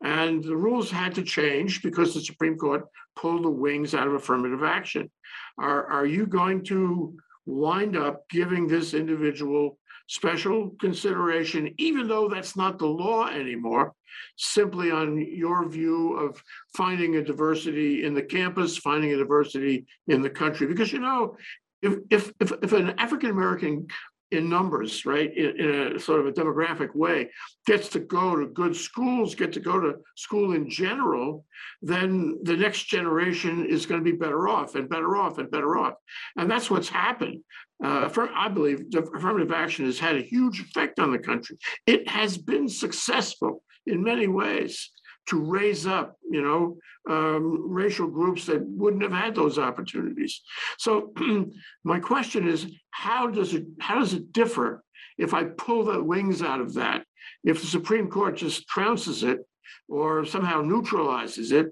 And 0.02 0.42
the 0.42 0.56
rules 0.56 0.90
had 0.90 1.14
to 1.14 1.22
change 1.22 1.82
because 1.82 2.12
the 2.12 2.20
Supreme 2.20 2.56
Court 2.56 2.84
pulled 3.16 3.44
the 3.44 3.50
wings 3.50 3.94
out 3.94 4.06
of 4.06 4.14
affirmative 4.14 4.62
action. 4.62 5.10
Are, 5.58 5.86
are 5.86 6.06
you 6.06 6.26
going 6.26 6.64
to 6.64 7.16
wind 7.46 7.96
up 7.96 8.28
giving 8.28 8.66
this 8.66 8.94
individual 8.94 9.78
special 10.08 10.74
consideration, 10.80 11.72
even 11.78 12.08
though 12.08 12.28
that's 12.28 12.56
not 12.56 12.78
the 12.78 12.86
law 12.86 13.28
anymore, 13.28 13.94
simply 14.36 14.90
on 14.90 15.18
your 15.18 15.66
view 15.68 16.14
of 16.14 16.42
finding 16.76 17.16
a 17.16 17.24
diversity 17.24 18.04
in 18.04 18.14
the 18.14 18.22
campus, 18.22 18.76
finding 18.76 19.12
a 19.12 19.16
diversity 19.16 19.86
in 20.08 20.20
the 20.20 20.30
country? 20.30 20.66
Because 20.66 20.92
you 20.92 21.00
know, 21.00 21.36
if 21.80 21.98
if 22.10 22.32
if, 22.40 22.52
if 22.62 22.72
an 22.72 22.98
African 22.98 23.30
American 23.30 23.86
in 24.34 24.48
numbers, 24.48 25.06
right, 25.06 25.34
in, 25.36 25.60
in 25.60 25.96
a 25.96 25.98
sort 25.98 26.20
of 26.20 26.26
a 26.26 26.32
demographic 26.32 26.94
way, 26.94 27.30
gets 27.66 27.88
to 27.88 28.00
go 28.00 28.36
to 28.36 28.46
good 28.46 28.76
schools, 28.76 29.34
get 29.34 29.52
to 29.52 29.60
go 29.60 29.80
to 29.80 29.94
school 30.16 30.52
in 30.52 30.68
general, 30.68 31.44
then 31.82 32.38
the 32.42 32.56
next 32.56 32.84
generation 32.84 33.66
is 33.66 33.86
going 33.86 34.00
to 34.00 34.10
be 34.10 34.16
better 34.16 34.48
off 34.48 34.74
and 34.74 34.88
better 34.88 35.16
off 35.16 35.38
and 35.38 35.50
better 35.50 35.76
off. 35.78 35.94
And 36.36 36.50
that's 36.50 36.70
what's 36.70 36.88
happened. 36.88 37.42
Uh, 37.82 38.08
I 38.34 38.48
believe 38.48 38.84
affirmative 38.94 39.52
action 39.52 39.84
has 39.86 39.98
had 39.98 40.16
a 40.16 40.22
huge 40.22 40.60
effect 40.60 40.98
on 40.98 41.10
the 41.10 41.18
country. 41.18 41.56
It 41.86 42.08
has 42.08 42.38
been 42.38 42.68
successful 42.68 43.62
in 43.86 44.02
many 44.02 44.28
ways 44.28 44.90
to 45.26 45.40
raise 45.40 45.86
up, 45.86 46.16
you 46.30 46.42
know, 46.42 46.76
um, 47.08 47.70
racial 47.70 48.06
groups 48.06 48.46
that 48.46 48.62
wouldn't 48.66 49.02
have 49.02 49.12
had 49.12 49.34
those 49.34 49.58
opportunities. 49.58 50.42
So 50.78 51.12
my 51.84 52.00
question 52.00 52.48
is, 52.48 52.66
how 52.90 53.28
does 53.28 53.54
it 53.54 53.64
how 53.80 53.98
does 53.98 54.14
it 54.14 54.32
differ 54.32 54.82
if 55.18 55.34
I 55.34 55.44
pull 55.44 55.84
the 55.84 56.02
wings 56.02 56.42
out 56.42 56.60
of 56.60 56.74
that? 56.74 57.04
If 57.42 57.60
the 57.60 57.66
Supreme 57.66 58.08
Court 58.08 58.36
just 58.36 58.68
trounces 58.68 59.22
it 59.22 59.40
or 59.88 60.24
somehow 60.24 60.62
neutralizes 60.62 61.52
it, 61.52 61.68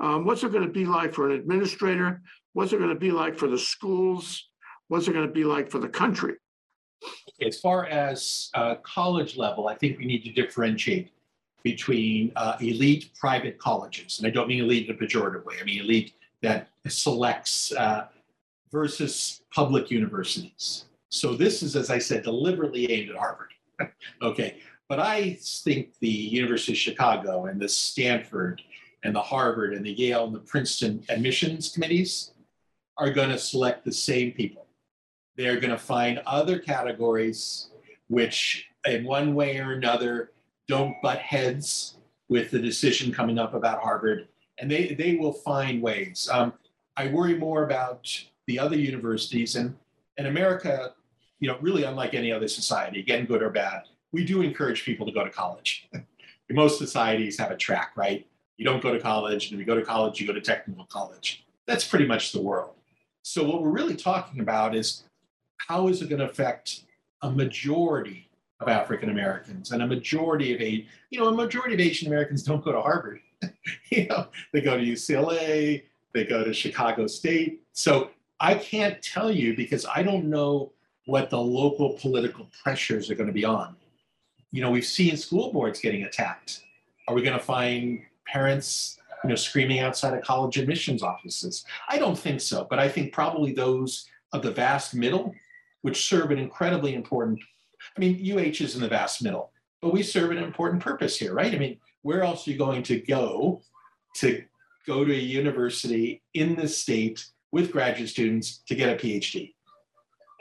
um, 0.00 0.24
what's 0.24 0.44
it 0.44 0.52
going 0.52 0.66
to 0.66 0.72
be 0.72 0.84
like 0.84 1.14
for 1.14 1.30
an 1.30 1.38
administrator? 1.38 2.22
What's 2.52 2.72
it 2.72 2.78
going 2.78 2.90
to 2.90 2.98
be 2.98 3.12
like 3.12 3.38
for 3.38 3.48
the 3.48 3.58
schools? 3.58 4.48
What's 4.88 5.08
it 5.08 5.12
going 5.12 5.26
to 5.26 5.32
be 5.32 5.44
like 5.44 5.70
for 5.70 5.78
the 5.78 5.88
country? 5.88 6.34
as 7.40 7.58
far 7.60 7.86
as 7.86 8.50
uh, 8.54 8.76
college 8.76 9.36
level, 9.36 9.68
I 9.68 9.74
think 9.74 9.98
we 9.98 10.06
need 10.06 10.24
to 10.24 10.32
differentiate 10.32 11.10
between 11.66 12.30
uh, 12.36 12.56
elite 12.60 13.10
private 13.18 13.58
colleges, 13.58 14.20
and 14.20 14.26
I 14.28 14.30
don't 14.30 14.46
mean 14.46 14.62
elite 14.62 14.88
in 14.88 14.94
a 14.94 14.96
pejorative 14.96 15.44
way. 15.44 15.56
I 15.60 15.64
mean 15.64 15.80
elite 15.80 16.12
that 16.40 16.68
selects 16.86 17.72
uh, 17.72 18.06
versus 18.70 19.42
public 19.52 19.90
universities. 19.90 20.84
So 21.08 21.34
this 21.34 21.64
is, 21.64 21.74
as 21.74 21.90
I 21.90 21.98
said, 21.98 22.22
deliberately 22.22 22.88
aimed 22.92 23.10
at 23.10 23.16
Harvard. 23.16 23.52
okay, 24.22 24.58
but 24.88 25.00
I 25.00 25.40
think 25.40 25.98
the 25.98 26.08
University 26.08 26.70
of 26.70 26.78
Chicago 26.78 27.46
and 27.46 27.60
the 27.60 27.68
Stanford 27.68 28.62
and 29.02 29.12
the 29.12 29.20
Harvard 29.20 29.74
and 29.74 29.84
the 29.84 29.90
Yale 29.90 30.26
and 30.26 30.34
the 30.36 30.46
Princeton 30.52 31.02
admissions 31.08 31.70
committees 31.70 32.30
are 32.96 33.10
going 33.10 33.30
to 33.30 33.38
select 33.38 33.84
the 33.84 33.90
same 33.90 34.30
people. 34.30 34.68
They're 35.36 35.58
going 35.58 35.72
to 35.72 35.78
find 35.78 36.22
other 36.26 36.60
categories 36.60 37.70
which, 38.06 38.68
in 38.84 39.02
one 39.02 39.34
way 39.34 39.58
or 39.58 39.72
another, 39.72 40.30
don't 40.68 41.00
butt 41.02 41.18
heads 41.18 41.96
with 42.28 42.50
the 42.50 42.58
decision 42.58 43.12
coming 43.12 43.38
up 43.38 43.54
about 43.54 43.82
Harvard, 43.82 44.28
and 44.58 44.70
they 44.70 44.94
they 44.94 45.16
will 45.16 45.32
find 45.32 45.82
ways. 45.82 46.28
Um, 46.32 46.52
I 46.96 47.08
worry 47.08 47.36
more 47.36 47.64
about 47.64 48.08
the 48.46 48.58
other 48.58 48.76
universities 48.76 49.56
and 49.56 49.76
in 50.16 50.26
America. 50.26 50.94
You 51.38 51.48
know, 51.48 51.58
really 51.60 51.84
unlike 51.84 52.14
any 52.14 52.32
other 52.32 52.48
society, 52.48 53.00
again, 53.00 53.26
good 53.26 53.42
or 53.42 53.50
bad, 53.50 53.82
we 54.12 54.24
do 54.24 54.40
encourage 54.40 54.84
people 54.84 55.04
to 55.04 55.12
go 55.12 55.22
to 55.22 55.30
college. 55.30 55.88
Most 56.50 56.78
societies 56.78 57.38
have 57.38 57.50
a 57.50 57.56
track, 57.56 57.92
right? 57.96 58.26
You 58.56 58.64
don't 58.64 58.82
go 58.82 58.92
to 58.92 59.00
college, 59.00 59.50
and 59.50 59.54
if 59.54 59.66
you 59.66 59.66
go 59.66 59.78
to 59.78 59.84
college, 59.84 60.20
you 60.20 60.26
go 60.26 60.32
to 60.32 60.40
technical 60.40 60.84
college. 60.86 61.44
That's 61.66 61.86
pretty 61.86 62.06
much 62.06 62.32
the 62.32 62.40
world. 62.40 62.76
So 63.22 63.42
what 63.44 63.60
we're 63.60 63.70
really 63.70 63.96
talking 63.96 64.40
about 64.40 64.74
is 64.74 65.04
how 65.56 65.88
is 65.88 66.00
it 66.00 66.08
going 66.08 66.20
to 66.20 66.30
affect 66.30 66.84
a 67.22 67.30
majority 67.30 68.25
of 68.60 68.68
African 68.68 69.10
Americans 69.10 69.72
and 69.72 69.82
a 69.82 69.86
majority 69.86 70.54
of 70.54 70.60
a 70.60 70.86
you 71.10 71.20
know 71.20 71.28
a 71.28 71.32
majority 71.32 71.74
of 71.74 71.80
Asian 71.80 72.08
Americans 72.08 72.42
don't 72.42 72.64
go 72.64 72.72
to 72.72 72.80
Harvard. 72.80 73.20
you 73.90 74.06
know 74.06 74.28
they 74.52 74.60
go 74.60 74.76
to 74.76 74.82
UCLA, 74.82 75.82
they 76.12 76.24
go 76.24 76.44
to 76.44 76.52
Chicago 76.52 77.06
State. 77.06 77.62
So 77.72 78.10
I 78.40 78.54
can't 78.54 79.02
tell 79.02 79.30
you 79.30 79.56
because 79.56 79.86
I 79.86 80.02
don't 80.02 80.26
know 80.26 80.72
what 81.06 81.30
the 81.30 81.38
local 81.38 81.94
political 81.94 82.48
pressures 82.62 83.10
are 83.10 83.14
going 83.14 83.28
to 83.28 83.32
be 83.32 83.44
on. 83.44 83.76
You 84.52 84.62
know 84.62 84.70
we've 84.70 84.86
seen 84.86 85.16
school 85.16 85.52
boards 85.52 85.80
getting 85.80 86.04
attacked. 86.04 86.62
Are 87.08 87.14
we 87.14 87.22
going 87.22 87.38
to 87.38 87.44
find 87.44 88.00
parents 88.26 88.98
you 89.22 89.30
know 89.30 89.36
screaming 89.36 89.80
outside 89.80 90.14
of 90.14 90.24
college 90.24 90.56
admissions 90.56 91.02
offices? 91.02 91.64
I 91.88 91.98
don't 91.98 92.18
think 92.18 92.40
so, 92.40 92.66
but 92.68 92.78
I 92.78 92.88
think 92.88 93.12
probably 93.12 93.52
those 93.52 94.06
of 94.32 94.42
the 94.42 94.50
vast 94.50 94.94
middle 94.94 95.34
which 95.86 96.08
serve 96.08 96.32
an 96.32 96.38
incredibly 96.38 96.94
important. 96.94 97.38
I 97.96 98.00
mean, 98.00 98.38
UH 98.38 98.62
is 98.62 98.74
in 98.74 98.82
the 98.82 98.88
vast 98.88 99.22
middle, 99.22 99.52
but 99.80 99.92
we 99.92 100.02
serve 100.02 100.30
an 100.30 100.38
important 100.38 100.82
purpose 100.82 101.18
here, 101.18 101.32
right? 101.32 101.54
I 101.54 101.58
mean, 101.58 101.78
where 102.02 102.22
else 102.22 102.46
are 102.46 102.50
you 102.50 102.58
going 102.58 102.82
to 102.84 103.00
go 103.00 103.62
to 104.16 104.42
go 104.86 105.04
to 105.04 105.12
a 105.12 105.16
university 105.16 106.22
in 106.34 106.54
this 106.54 106.76
state 106.78 107.24
with 107.52 107.72
graduate 107.72 108.08
students 108.08 108.62
to 108.68 108.74
get 108.74 108.90
a 108.90 108.96
PhD? 108.96 109.54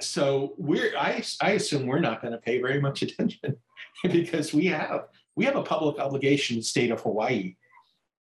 So 0.01 0.53
we're 0.57 0.95
I, 0.97 1.23
I 1.41 1.51
assume 1.51 1.87
we're 1.87 1.99
not 1.99 2.21
going 2.21 2.33
to 2.33 2.39
pay 2.39 2.61
very 2.61 2.81
much 2.81 3.01
attention 3.01 3.55
because 4.03 4.53
we 4.53 4.65
have 4.67 5.05
we 5.35 5.45
have 5.45 5.55
a 5.55 5.63
public 5.63 5.99
obligation 5.99 6.61
state 6.61 6.91
of 6.91 7.01
Hawaii 7.01 7.55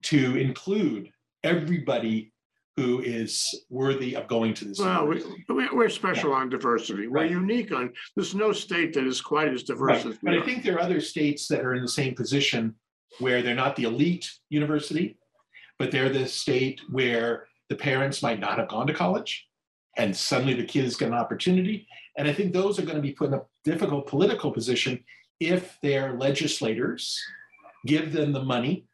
to 0.03 0.37
include 0.37 1.11
everybody 1.43 2.31
who 2.77 3.01
is 3.01 3.63
worthy 3.71 4.15
of 4.15 4.27
going 4.27 4.53
to 4.53 4.65
this. 4.65 4.79
Well, 4.79 5.07
we, 5.07 5.23
we're 5.73 5.89
special 5.89 6.31
on 6.31 6.47
diversity. 6.47 7.07
We're 7.07 7.21
Right. 7.21 7.31
unique 7.31 7.71
on, 7.71 7.91
there's 8.15 8.35
no 8.35 8.51
state 8.53 8.93
that 8.93 9.03
is 9.05 9.19
quite 9.19 9.47
as 9.49 9.63
diverse 9.63 10.05
Right, 10.05 10.13
as 10.13 10.19
But 10.21 10.31
we 10.31 10.37
I 10.37 10.41
are. 10.41 10.45
think 10.45 10.63
there 10.63 10.75
are 10.75 10.81
other 10.81 11.01
states 11.01 11.47
that 11.47 11.61
are 11.65 11.73
in 11.73 11.81
the 11.81 11.87
same 11.87 12.13
position 12.13 12.75
where 13.17 13.41
they're 13.41 13.55
not 13.55 13.75
the 13.75 13.83
elite 13.85 14.29
university, 14.49 15.17
but 15.79 15.89
they're 15.91 16.09
the 16.09 16.27
state 16.27 16.79
where 16.91 17.47
the 17.69 17.75
parents 17.75 18.21
might 18.21 18.39
not 18.39 18.59
have 18.59 18.67
gone 18.69 18.85
to 18.87 18.93
college 18.93 19.47
and 19.97 20.15
suddenly 20.15 20.53
the 20.53 20.63
kids 20.63 20.95
get 20.95 21.07
an 21.07 21.15
opportunity. 21.15 21.87
And 22.15 22.27
I 22.27 22.33
think 22.33 22.53
those 22.53 22.77
are 22.77 22.83
going 22.83 22.95
to 22.95 23.01
be 23.01 23.11
put 23.11 23.29
in 23.29 23.33
a 23.33 23.41
difficult 23.63 24.05
political 24.05 24.51
position 24.51 25.03
if 25.39 25.79
their 25.81 26.13
legislators 26.13 27.19
give 27.87 28.13
them 28.13 28.33
the 28.33 28.43
money. 28.43 28.85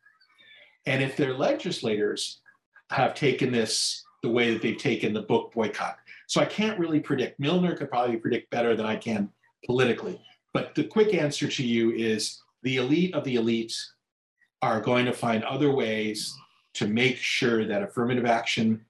And 0.85 1.03
if 1.03 1.17
their 1.17 1.33
legislators 1.33 2.39
have 2.89 3.15
taken 3.15 3.51
this 3.51 4.03
the 4.21 4.29
way 4.29 4.53
that 4.53 4.61
they've 4.61 4.77
taken 4.77 5.13
the 5.13 5.21
book 5.21 5.53
boycott. 5.53 5.97
So 6.27 6.41
I 6.41 6.45
can't 6.45 6.79
really 6.79 6.99
predict. 6.99 7.39
Milner 7.39 7.75
could 7.75 7.89
probably 7.89 8.17
predict 8.17 8.49
better 8.49 8.75
than 8.75 8.85
I 8.85 8.95
can 8.95 9.29
politically. 9.65 10.21
But 10.53 10.75
the 10.75 10.83
quick 10.83 11.13
answer 11.13 11.47
to 11.47 11.63
you 11.63 11.91
is 11.91 12.41
the 12.61 12.77
elite 12.77 13.13
of 13.13 13.23
the 13.23 13.35
elite 13.35 13.75
are 14.61 14.79
going 14.79 15.05
to 15.05 15.13
find 15.13 15.43
other 15.43 15.71
ways 15.71 16.35
to 16.75 16.87
make 16.87 17.17
sure 17.17 17.65
that 17.65 17.83
affirmative 17.83 18.25
action 18.25 18.85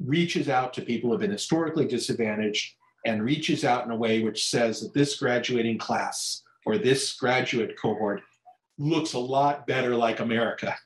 reaches 0.00 0.48
out 0.48 0.74
to 0.74 0.82
people 0.82 1.08
who 1.08 1.12
have 1.12 1.20
been 1.20 1.30
historically 1.30 1.86
disadvantaged 1.86 2.74
and 3.06 3.22
reaches 3.22 3.64
out 3.64 3.84
in 3.84 3.92
a 3.92 3.96
way 3.96 4.22
which 4.22 4.48
says 4.48 4.80
that 4.80 4.92
this 4.92 5.16
graduating 5.16 5.78
class 5.78 6.42
or 6.66 6.76
this 6.76 7.14
graduate 7.14 7.78
cohort 7.80 8.20
looks 8.78 9.14
a 9.14 9.18
lot 9.18 9.66
better 9.66 9.94
like 9.94 10.20
America 10.20 10.76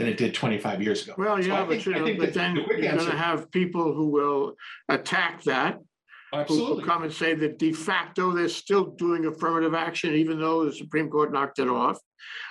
than 0.00 0.08
it 0.08 0.16
did 0.16 0.34
25 0.34 0.82
years 0.82 1.02
ago. 1.04 1.14
Well, 1.18 1.36
So 1.40 1.48
yeah, 1.48 1.60
but 1.64 1.68
think- 1.68 1.86
you 1.86 1.94
I 1.94 1.98
know, 1.98 2.04
think 2.06 2.18
but 2.18 2.26
that 2.32 2.34
then 2.34 2.54
the 2.56 2.64
quick 2.64 2.82
you're 2.82 2.96
gonna 2.96 3.16
have 3.16 3.50
people 3.52 3.92
who 3.94 4.06
will 4.08 4.54
attack 4.88 5.42
that, 5.44 5.74
who 5.74 6.36
will 6.36 6.40
Absolutely. 6.40 6.84
come 6.84 7.02
and 7.04 7.12
say 7.12 7.34
that 7.34 7.58
de 7.58 7.72
facto, 7.72 8.32
they're 8.32 8.48
still 8.48 8.84
doing 8.86 9.26
affirmative 9.26 9.74
action, 9.74 10.14
even 10.14 10.40
though 10.40 10.64
the 10.64 10.72
Supreme 10.72 11.10
Court 11.10 11.32
knocked 11.32 11.58
it 11.58 11.68
off. 11.68 11.98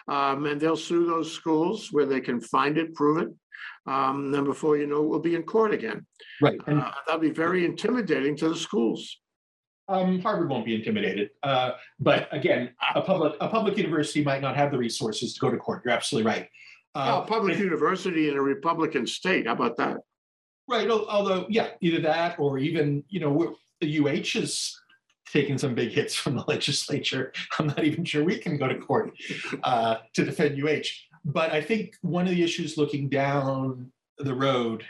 Um, 0.08 0.46
and 0.46 0.60
they'll 0.62 0.76
sue 0.78 1.06
those 1.06 1.32
schools 1.32 1.90
where 1.92 2.06
they 2.06 2.22
can 2.22 2.40
find 2.40 2.78
it, 2.78 2.94
prove 2.94 3.18
it. 3.20 3.30
Um, 3.92 4.32
then 4.32 4.44
before 4.44 4.78
you 4.78 4.86
know, 4.88 5.04
it, 5.04 5.08
we'll 5.08 5.20
be 5.20 5.36
in 5.36 5.44
court 5.44 5.74
again. 5.74 6.06
Right. 6.42 6.60
And 6.68 6.82
Uh, 6.82 6.92
that'll 7.08 7.20
be 7.22 7.30
very 7.32 7.66
intimidating 7.66 8.36
to 8.38 8.50
the 8.50 8.56
schools. 8.56 9.20
Um, 9.88 10.20
Harvard 10.20 10.50
won't 10.50 10.66
be 10.66 10.76
intimidated. 10.76 11.30
Uh, 11.42 11.72
but 12.00 12.28
again, 12.32 12.76
a 12.94 13.02
public 13.02 13.34
a 13.42 13.48
public 13.48 13.76
university 13.78 14.24
might 14.24 14.42
not 14.42 14.56
have 14.56 14.70
the 14.72 14.78
resources 14.78 15.34
to 15.34 15.40
go 15.40 15.50
to 15.50 15.58
court. 15.58 15.82
You're 15.84 15.96
absolutely 15.96 16.30
right. 16.32 16.48
Oh, 16.96 17.00
Uh, 17.00 17.22
public 17.26 17.56
but- 17.58 17.64
university 17.64 18.30
in 18.30 18.36
a 18.36 18.42
Republican 18.42 19.06
state, 19.08 19.46
how 19.48 19.54
about 19.54 19.78
that? 19.78 19.98
right. 20.68 20.88
al- 20.90 21.08
Although, 21.10 21.46
yeah, 21.50 21.70
either 21.82 22.00
that 22.02 22.38
or 22.40 22.58
even 22.60 23.04
you 23.10 23.20
know 23.20 23.32
we're, 23.32 23.54
the 23.82 23.98
UH 24.00 24.38
is 24.38 24.80
taking 25.32 25.58
some 25.58 25.74
big 25.76 25.90
hits 25.92 26.16
from 26.16 26.36
the 26.36 26.44
legislature. 26.48 27.32
I'm 27.58 27.68
not 27.68 27.84
even 27.84 28.04
sure 28.06 28.24
we 28.24 28.38
can 28.38 28.58
go 28.58 28.68
to 28.68 28.78
court 28.78 29.12
uh, 29.64 29.98
to 30.14 30.26
defend 30.26 30.62
UH. 30.64 30.86
But 31.26 31.52
I 31.52 31.62
think 31.62 31.96
one 32.02 32.26
of 32.28 32.32
the 32.36 32.44
issues 32.44 32.78
looking 32.78 33.10
down 33.10 33.92
the 34.20 34.34
road 34.34 34.84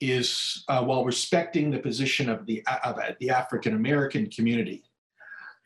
is 0.00 0.64
uh, 0.68 0.82
while 0.84 1.04
respecting 1.04 1.70
the 1.70 1.78
position 1.78 2.28
of 2.28 2.44
the 2.46 2.62
of 2.84 2.98
the 3.20 3.30
African 3.30 3.74
American 3.74 4.28
community, 4.30 4.82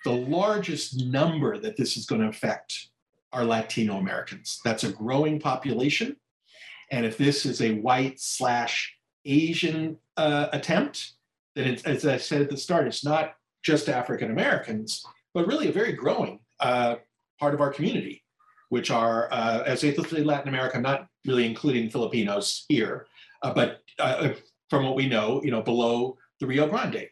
the 0.05 0.13
largest 0.13 1.01
number 1.07 1.57
that 1.59 1.77
this 1.77 1.97
is 1.97 2.05
going 2.07 2.21
to 2.21 2.29
affect 2.29 2.89
are 3.37 3.45
Latino 3.45 3.99
Americans. 3.99 4.61
That's 4.65 4.85
a 4.85 4.93
growing 4.93 5.39
population, 5.39 6.17
and 6.91 7.05
if 7.05 7.19
this 7.19 7.45
is 7.45 7.61
a 7.61 7.75
white 7.75 8.19
slash 8.19 8.97
Asian 9.25 9.99
uh, 10.17 10.47
attempt, 10.53 11.13
then 11.55 11.79
as 11.85 12.07
I 12.07 12.17
said 12.17 12.43
at 12.43 12.51
the 12.51 12.57
start, 12.57 12.87
it's 12.87 13.05
not 13.05 13.35
just 13.63 13.89
African 13.89 14.31
Americans, 14.31 15.05
but 15.35 15.47
really 15.47 15.69
a 15.69 15.73
very 15.73 15.93
growing 15.93 16.41
uh, 16.61 16.97
part 17.39 17.53
of 17.53 17.61
our 17.61 17.73
community, 17.73 18.23
which 18.71 18.91
are, 18.91 19.29
uh, 19.33 19.63
as 19.67 19.85
I 19.85 19.93
say, 19.93 20.23
Latin 20.23 20.49
America, 20.49 20.81
not 20.81 21.09
really 21.27 21.45
including 21.45 21.91
Filipinos 21.91 22.65
here, 22.69 23.07
uh, 23.43 23.53
but 23.53 23.83
uh, 23.99 24.31
from 24.71 24.85
what 24.85 24.95
we 24.95 25.09
know, 25.09 25.43
you 25.45 25.51
know, 25.51 25.63
below 25.63 26.17
the 26.41 26.47
Rio 26.47 26.67
Grande. 26.67 27.09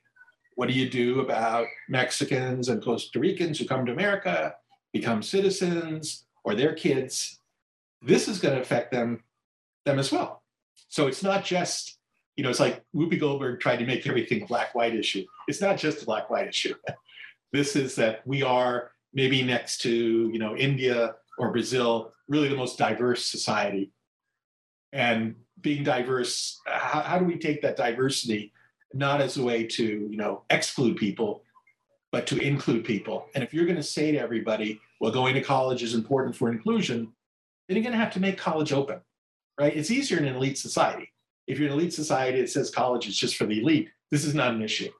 What 0.56 0.68
do 0.68 0.74
you 0.74 0.88
do 0.88 1.20
about 1.20 1.66
Mexicans 1.88 2.68
and 2.68 2.82
Costa 2.82 3.18
Ricans 3.18 3.58
who 3.58 3.66
come 3.66 3.84
to 3.86 3.92
America, 3.92 4.54
become 4.94 5.22
citizens, 5.22 6.24
or 6.44 6.54
their 6.54 6.72
kids? 6.72 7.40
This 8.00 8.28
is 8.28 8.38
going 8.38 8.54
to 8.54 8.60
affect 8.62 8.92
them, 8.92 9.22
them 9.84 9.98
as 9.98 10.10
well. 10.10 10.42
So 10.88 11.06
it's 11.06 11.22
not 11.22 11.44
just, 11.44 11.98
you 12.36 12.44
know, 12.44 12.50
it's 12.50 12.60
like 12.60 12.82
Whoopi 12.94 13.20
Goldberg 13.20 13.60
tried 13.60 13.78
to 13.78 13.86
make 13.86 14.06
everything 14.06 14.42
a 14.42 14.46
black-white 14.46 14.94
issue. 14.94 15.26
It's 15.48 15.60
not 15.60 15.76
just 15.76 16.02
a 16.02 16.06
black-white 16.06 16.48
issue. 16.48 16.74
this 17.52 17.76
is 17.76 17.96
that 17.96 18.26
we 18.26 18.42
are 18.42 18.92
maybe 19.12 19.42
next 19.42 19.82
to, 19.82 19.90
you 20.32 20.38
know, 20.38 20.56
India 20.56 21.16
or 21.38 21.50
Brazil, 21.50 22.12
really 22.28 22.48
the 22.48 22.56
most 22.56 22.78
diverse 22.78 23.26
society. 23.26 23.90
And 24.92 25.34
being 25.60 25.82
diverse, 25.82 26.60
how, 26.66 27.00
how 27.00 27.18
do 27.18 27.24
we 27.24 27.36
take 27.38 27.62
that 27.62 27.76
diversity 27.76 28.52
not 28.92 29.20
as 29.20 29.36
a 29.36 29.42
way 29.42 29.64
to, 29.64 29.84
you 29.84 30.16
know, 30.16 30.42
exclude 30.50 30.96
people, 30.96 31.42
but 32.14 32.28
to 32.28 32.38
include 32.38 32.84
people? 32.84 33.26
And 33.34 33.42
if 33.42 33.52
you're 33.52 33.64
going 33.64 33.74
to 33.74 33.82
say 33.82 34.12
to 34.12 34.18
everybody, 34.18 34.80
well, 35.00 35.10
going 35.10 35.34
to 35.34 35.40
college 35.40 35.82
is 35.82 35.94
important 35.94 36.36
for 36.36 36.48
inclusion, 36.48 37.12
then 37.66 37.76
you're 37.76 37.82
going 37.82 37.98
to 37.98 37.98
have 37.98 38.12
to 38.12 38.20
make 38.20 38.38
college 38.38 38.72
open, 38.72 39.00
right? 39.58 39.76
It's 39.76 39.90
easier 39.90 40.18
in 40.18 40.24
an 40.26 40.36
elite 40.36 40.56
society. 40.56 41.10
If 41.48 41.58
you're 41.58 41.66
in 41.66 41.72
an 41.72 41.78
elite 41.80 41.92
society 41.92 42.40
that 42.40 42.50
says 42.50 42.70
college 42.70 43.08
is 43.08 43.18
just 43.18 43.34
for 43.34 43.46
the 43.46 43.60
elite, 43.60 43.88
this 44.12 44.24
is 44.24 44.32
not 44.32 44.54
an 44.54 44.62
issue. 44.62 44.90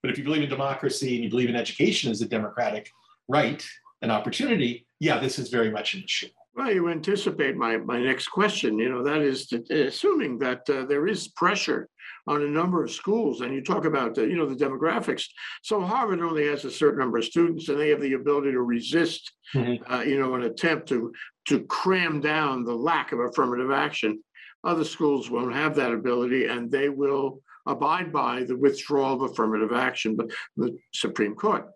But 0.00 0.10
if 0.10 0.16
you 0.16 0.24
believe 0.24 0.44
in 0.44 0.48
democracy 0.48 1.16
and 1.16 1.24
you 1.24 1.28
believe 1.28 1.50
in 1.50 1.56
education 1.56 2.10
as 2.10 2.22
a 2.22 2.26
democratic 2.26 2.90
right 3.28 3.62
and 4.00 4.10
opportunity, 4.10 4.86
yeah, 4.98 5.18
this 5.18 5.38
is 5.38 5.50
very 5.50 5.70
much 5.70 5.92
an 5.92 6.04
issue. 6.04 6.28
Well, 6.54 6.72
you 6.72 6.88
anticipate 6.88 7.54
my, 7.54 7.76
my 7.76 8.00
next 8.00 8.28
question, 8.28 8.78
you 8.78 8.88
know, 8.88 9.02
that 9.02 9.20
is 9.20 9.46
that, 9.48 9.70
assuming 9.70 10.38
that 10.38 10.62
uh, 10.70 10.86
there 10.86 11.06
is 11.06 11.28
pressure 11.28 11.90
on 12.26 12.42
a 12.42 12.48
number 12.48 12.82
of 12.82 12.90
schools 12.90 13.40
and 13.40 13.54
you 13.54 13.62
talk 13.62 13.84
about, 13.84 14.18
uh, 14.18 14.22
you 14.22 14.36
know, 14.36 14.46
the 14.46 14.64
demographics. 14.64 15.26
So 15.62 15.80
Harvard 15.80 16.20
only 16.20 16.46
has 16.48 16.64
a 16.64 16.70
certain 16.70 16.98
number 16.98 17.18
of 17.18 17.24
students 17.24 17.68
and 17.68 17.78
they 17.78 17.90
have 17.90 18.00
the 18.00 18.14
ability 18.14 18.52
to 18.52 18.62
resist, 18.62 19.32
Mhm. 19.54 19.80
uh, 19.90 20.02
you 20.02 20.18
know, 20.18 20.34
an 20.34 20.42
attempt 20.42 20.88
to, 20.88 21.12
to 21.48 21.60
cram 21.66 22.20
down 22.20 22.64
the 22.64 22.74
lack 22.74 23.12
of 23.12 23.20
affirmative 23.20 23.70
action. 23.70 24.22
Other 24.64 24.84
schools 24.84 25.30
won't 25.30 25.54
have 25.54 25.76
that 25.76 25.92
ability 25.92 26.46
and 26.46 26.70
they 26.70 26.88
will 26.88 27.42
abide 27.66 28.12
by 28.12 28.42
the 28.44 28.56
withdrawal 28.56 29.14
of 29.14 29.30
affirmative 29.30 29.72
action, 29.72 30.16
but 30.16 30.30
the 30.56 30.76
Supreme 30.94 31.34
Court. 31.34 31.68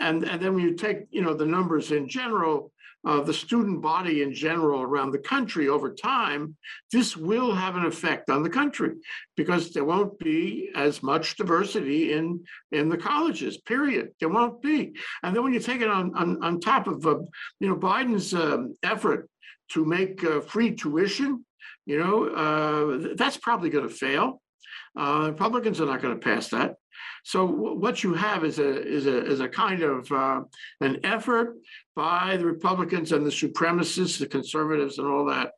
And, 0.00 0.24
and 0.24 0.40
then 0.40 0.54
when 0.54 0.64
you 0.64 0.74
take, 0.74 1.00
you 1.10 1.22
know, 1.22 1.34
the 1.34 1.46
numbers 1.46 1.92
in 1.92 2.08
general, 2.08 2.72
uh, 3.06 3.20
the 3.22 3.32
student 3.32 3.80
body 3.80 4.22
in 4.22 4.34
general 4.34 4.82
around 4.82 5.10
the 5.10 5.18
country 5.18 5.68
over 5.68 5.94
time, 5.94 6.56
this 6.92 7.16
will 7.16 7.54
have 7.54 7.76
an 7.76 7.86
effect 7.86 8.28
on 8.28 8.42
the 8.42 8.50
country 8.50 8.92
because 9.36 9.70
there 9.70 9.84
won't 9.84 10.18
be 10.18 10.70
as 10.74 11.02
much 11.02 11.36
diversity 11.36 12.12
in 12.12 12.44
in 12.72 12.88
the 12.88 12.98
colleges. 12.98 13.56
Period. 13.58 14.10
There 14.20 14.28
won't 14.28 14.60
be. 14.60 14.94
And 15.22 15.34
then 15.34 15.42
when 15.42 15.54
you 15.54 15.60
take 15.60 15.80
it 15.80 15.88
on 15.88 16.14
on, 16.14 16.42
on 16.42 16.60
top 16.60 16.86
of 16.86 17.06
uh, 17.06 17.20
you 17.58 17.68
know 17.68 17.76
Biden's 17.76 18.34
um, 18.34 18.76
effort 18.82 19.28
to 19.72 19.84
make 19.84 20.22
uh, 20.24 20.40
free 20.40 20.74
tuition, 20.74 21.44
you 21.86 21.98
know 21.98 22.26
uh, 22.26 22.98
th- 22.98 23.16
that's 23.16 23.38
probably 23.38 23.70
going 23.70 23.88
to 23.88 23.94
fail. 23.94 24.42
Uh, 24.98 25.28
Republicans 25.30 25.80
are 25.80 25.86
not 25.86 26.02
going 26.02 26.18
to 26.18 26.24
pass 26.24 26.48
that. 26.48 26.74
So 27.24 27.44
what 27.44 28.02
you 28.02 28.14
have 28.14 28.44
is 28.44 28.58
a 28.58 28.86
is 28.86 29.06
a 29.06 29.24
is 29.26 29.40
a 29.40 29.48
kind 29.48 29.82
of 29.82 30.10
uh, 30.10 30.42
an 30.80 31.00
effort 31.04 31.56
by 31.94 32.36
the 32.36 32.46
Republicans 32.46 33.12
and 33.12 33.24
the 33.24 33.30
supremacists, 33.30 34.18
the 34.18 34.26
conservatives, 34.26 34.98
and 34.98 35.06
all 35.06 35.26
that, 35.26 35.52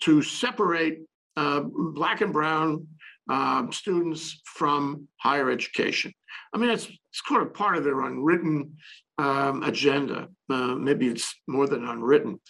to 0.00 0.22
separate 0.22 1.02
uh, 1.36 1.62
black 1.64 2.20
and 2.20 2.32
brown 2.32 2.86
um, 3.30 3.72
students 3.72 4.40
from 4.44 5.08
higher 5.20 5.50
education. 5.50 6.12
I 6.54 6.58
mean, 6.58 6.70
it's 6.70 6.86
it's 6.86 7.22
sort 7.26 7.42
of 7.42 7.54
part 7.54 7.76
of 7.76 7.84
their 7.84 8.00
unwritten 8.02 8.76
um, 9.18 9.62
agenda. 9.62 10.28
Uh, 10.50 10.74
maybe 10.74 11.08
it's 11.08 11.34
more 11.46 11.66
than 11.66 11.86
unwritten. 11.86 12.40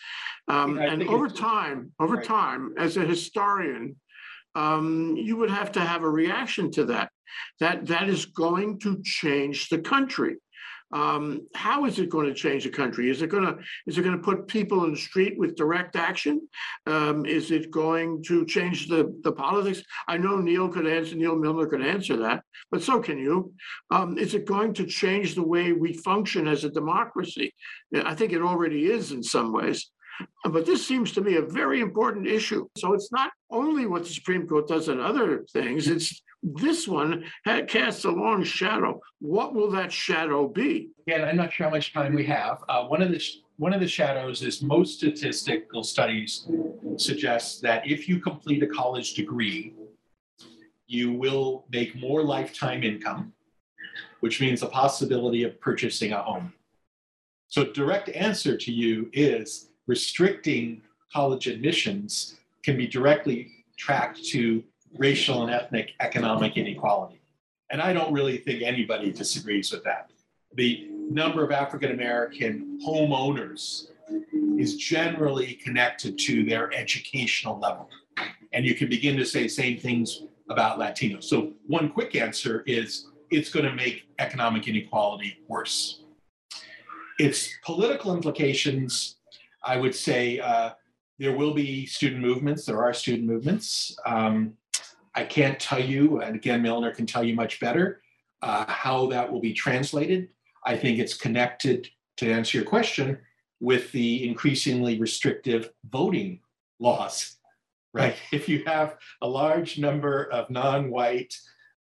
Um, 0.49 0.77
Yeah, 0.77 0.93
and 0.93 1.03
over 1.09 1.29
time, 1.29 1.93
over 2.01 2.17
Right. 2.17 2.25
time, 2.25 2.75
as 2.79 2.97
a 2.97 3.05
historian, 3.05 3.97
um, 4.55 5.17
you 5.17 5.37
would 5.37 5.51
have 5.51 5.73
to 5.73 5.81
have 5.81 6.03
a 6.03 6.11
reaction 6.11 6.71
to 6.73 6.85
that. 6.87 7.12
That 7.61 7.87
that 7.87 8.09
is 8.09 8.27
going 8.27 8.79
to 8.81 9.03
change 9.03 9.69
the 9.69 9.79
country. 9.79 10.37
Um, 10.93 11.47
how 11.55 11.87
is 11.87 11.99
it 11.99 12.11
going 12.11 12.27
to 12.27 12.35
change 12.35 12.65
the 12.65 12.71
country? 12.71 13.09
Is 13.09 13.23
it 13.23 13.29
going 13.29 13.45
to 13.45 13.59
is 13.87 13.97
it 13.97 14.03
going 14.03 14.17
to 14.17 14.23
put 14.23 14.47
people 14.47 14.85
in 14.85 14.93
the 14.93 14.99
street 14.99 15.39
with 15.39 15.57
direct 15.57 15.97
action? 15.97 16.47
Um, 16.87 17.25
is 17.25 17.51
it 17.51 17.71
going 17.71 18.23
to 18.25 18.45
change 18.45 18.89
the 18.89 19.19
the 19.23 19.33
politics? 19.33 19.83
I 20.07 20.19
know 20.19 20.37
Neil 20.37 20.69
could 20.69 20.87
answer. 20.87 21.17
Neil 21.17 21.37
Milner 21.37 21.67
could 21.67 21.83
answer 21.83 22.17
that, 22.19 22.43
but 22.71 22.83
so 22.83 23.01
can 23.01 23.19
you. 23.19 23.55
Um, 23.91 24.19
is 24.19 24.35
it 24.35 24.45
going 24.45 24.75
to 24.75 24.87
change 24.87 25.35
the 25.35 25.43
way 25.43 25.73
we 25.73 25.95
function 25.95 26.47
as 26.47 26.65
a 26.65 26.71
democracy? 26.71 27.55
I 27.95 28.15
think 28.15 28.33
it 28.33 28.43
already 28.43 28.87
is 28.87 29.13
in 29.13 29.23
some 29.23 29.53
ways. 29.53 29.91
But 30.45 30.67
this 30.67 30.87
seems 30.87 31.13
to 31.13 31.23
me 31.23 31.37
a 31.37 31.43
very 31.43 31.81
important 31.81 32.27
issue. 32.27 32.69
So 32.77 32.93
it's 32.93 33.11
not 33.11 33.33
only 33.51 33.87
what 33.87 34.03
the 34.05 34.11
Supreme 34.11 34.47
Court 34.47 34.69
does 34.69 34.91
in 34.91 35.01
other 35.01 35.45
things, 35.53 35.89
it's 35.89 36.23
this 36.43 36.89
one 36.89 37.25
ha- 37.47 37.63
casts 37.67 38.05
a 38.05 38.11
long 38.11 38.43
shadow. 38.43 39.01
What 39.21 39.55
will 39.55 39.71
that 39.73 39.93
shadow 39.93 40.49
be? 40.49 40.91
Again, 41.07 41.25
I'm 41.27 41.37
not 41.37 41.53
sure 41.53 41.67
how 41.67 41.73
much 41.73 41.93
time 41.93 42.15
we 42.15 42.27
have. 42.27 42.65
Uh, 42.69 42.85
one 42.85 43.03
of 43.03 43.11
the 43.11 43.23
one 43.57 43.73
of 43.73 43.81
the 43.81 43.89
shadows 43.89 44.43
is 44.43 44.63
most 44.63 44.99
statistical 44.99 45.85
studies 45.85 46.49
suggest 46.97 47.63
that 47.63 47.87
if 47.87 48.09
you 48.09 48.19
complete 48.19 48.63
a 48.63 48.67
college 48.67 49.15
degree, 49.15 49.75
you 50.87 51.13
will 51.13 51.65
make 51.71 51.95
more 51.95 52.23
lifetime 52.25 52.83
income, 52.83 53.33
which 54.21 54.41
means 54.41 54.61
the 54.61 54.67
possibility 54.67 55.45
of 55.45 55.61
purchasing 55.61 56.13
a 56.13 56.23
home. 56.23 56.53
So, 57.49 57.65
direct 57.65 58.09
answer 58.09 58.57
to 58.57 58.73
you 58.73 59.09
is 59.13 59.69
restricting 59.87 60.83
college 61.13 61.47
admissions 61.47 62.37
can 62.65 62.77
be 62.77 62.87
directly 62.87 63.53
tracked 63.77 64.25
to 64.25 64.65
racial 64.99 65.43
and 65.43 65.51
ethnic 65.51 65.93
economic 66.01 66.57
inequality. 66.57 67.21
And 67.71 67.81
I 67.81 67.93
don't 67.93 68.13
really 68.13 68.39
think 68.39 68.63
anybody 68.63 69.11
disagrees 69.11 69.73
with 69.73 69.85
that. 69.85 70.11
The 70.55 70.89
number 71.11 71.45
of 71.45 71.51
African 71.51 71.93
American 71.93 72.79
homeowners 72.87 73.87
is 74.59 74.77
generally 74.77 75.55
connected 75.55 76.19
to 76.19 76.45
their 76.45 76.73
educational 76.75 77.59
level. 77.59 77.89
And 78.53 78.67
you 78.67 78.75
can 78.75 78.89
begin 78.89 79.17
to 79.17 79.25
say 79.25 79.49
same 79.49 79.79
things 79.79 80.23
about 80.51 80.79
Latinos. 80.79 81.25
So, 81.25 81.53
one 81.67 81.89
quick 81.91 82.15
answer 82.15 82.63
is 82.67 83.07
it's 83.31 83.51
going 83.51 83.65
to 83.65 83.75
make 83.75 84.05
economic 84.19 84.69
inequality 84.69 85.39
worse. 85.49 86.03
Its 87.19 87.49
political 87.65 88.15
implications, 88.15 89.17
I 89.65 89.79
would 89.79 89.95
say, 89.95 90.39
uh, 90.41 90.71
there 91.19 91.35
will 91.37 91.55
be 91.55 91.87
student 91.87 92.21
movements. 92.21 92.67
There 92.67 92.83
are 92.83 92.93
student 92.93 93.27
movements. 93.27 93.97
Um, 94.05 94.55
I 95.15 95.25
can't 95.25 95.61
tell 95.61 95.81
you, 95.81 96.21
and 96.21 96.37
again, 96.37 96.63
Milner 96.63 96.95
can 96.95 97.07
tell 97.07 97.23
you 97.23 97.35
much 97.35 97.61
better, 97.61 98.01
uh, 98.41 98.65
how 98.67 99.07
that 99.07 99.31
will 99.31 99.41
be 99.41 99.53
translated. 99.53 100.29
I 100.65 100.77
think 100.77 100.99
it's 100.99 101.15
connected, 101.15 101.89
to 102.19 102.31
answer 102.31 102.59
your 102.59 102.67
question, 102.67 103.19
with 103.61 103.93
the 103.93 104.27
increasingly 104.27 104.99
restrictive 104.99 105.71
voting 105.91 106.41
laws, 106.79 107.37
right? 107.93 108.17
If 108.33 108.49
you 108.49 108.65
have 108.67 108.97
a 109.21 109.29
large 109.29 109.79
number 109.79 110.25
of 110.33 110.51
non 110.51 110.91
white, 110.91 111.35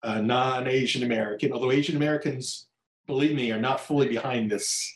uh, 0.02 0.20
non 0.20 0.68
Asian 0.68 1.02
American, 1.02 1.52
although 1.52 1.72
Asian 1.72 1.96
Americans, 1.96 2.66
believe 3.06 3.34
me, 3.34 3.50
are 3.50 3.60
not 3.60 3.80
fully 3.80 4.08
behind 4.08 4.50
this 4.50 4.92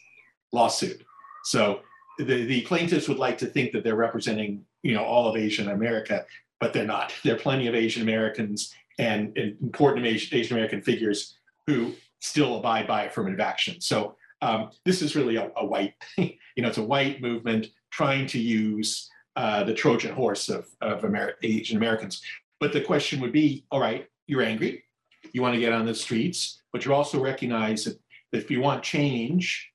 lawsuit. 0.52 1.04
So 1.44 1.80
the, 2.18 2.44
the 2.46 2.62
plaintiffs 2.62 3.08
would 3.08 3.18
like 3.18 3.38
to 3.38 3.46
think 3.46 3.72
that 3.72 3.82
they're 3.84 3.96
representing 3.96 4.64
you 4.82 4.94
know 4.94 5.04
all 5.04 5.28
of 5.28 5.36
Asian 5.36 5.70
America 5.70 6.24
but 6.61 6.72
they're 6.72 6.86
not. 6.86 7.12
There 7.24 7.34
are 7.34 7.38
plenty 7.38 7.66
of 7.66 7.74
Asian 7.74 8.02
Americans 8.02 8.74
and, 8.98 9.36
and 9.36 9.56
important 9.62 10.06
Asian, 10.06 10.56
American 10.56 10.82
figures 10.82 11.36
who 11.66 11.94
still 12.20 12.58
abide 12.58 12.86
by 12.86 13.04
affirmative 13.04 13.40
action. 13.40 13.80
So 13.80 14.16
um, 14.42 14.70
this 14.84 15.02
is 15.02 15.16
really 15.16 15.36
a, 15.36 15.50
a, 15.56 15.64
white, 15.64 15.94
you 16.16 16.36
know, 16.58 16.68
it's 16.68 16.78
a 16.78 16.82
white 16.82 17.22
movement 17.22 17.68
trying 17.90 18.26
to 18.28 18.38
use 18.38 19.11
uh, 19.36 19.64
the 19.64 19.74
Trojan 19.74 20.14
horse 20.14 20.48
of, 20.48 20.68
of 20.80 21.04
Amer- 21.04 21.34
Asian 21.42 21.78
Americans. 21.78 22.22
But 22.58 22.72
the 22.72 22.80
question 22.80 23.20
would 23.20 23.32
be, 23.32 23.64
all 23.70 23.80
right, 23.80 24.06
you're 24.26 24.42
angry, 24.42 24.84
you 25.32 25.42
want 25.42 25.54
to 25.54 25.61
get 25.61 25.72
on 25.72 25.86
the 25.86 25.94
streets, 25.94 26.62
but 26.72 26.84
you 26.84 26.92
also 26.92 27.22
recognize 27.22 27.84
that 27.84 27.98
if 28.32 28.50
you 28.50 28.61
want 28.61 28.82
change, 28.82 29.70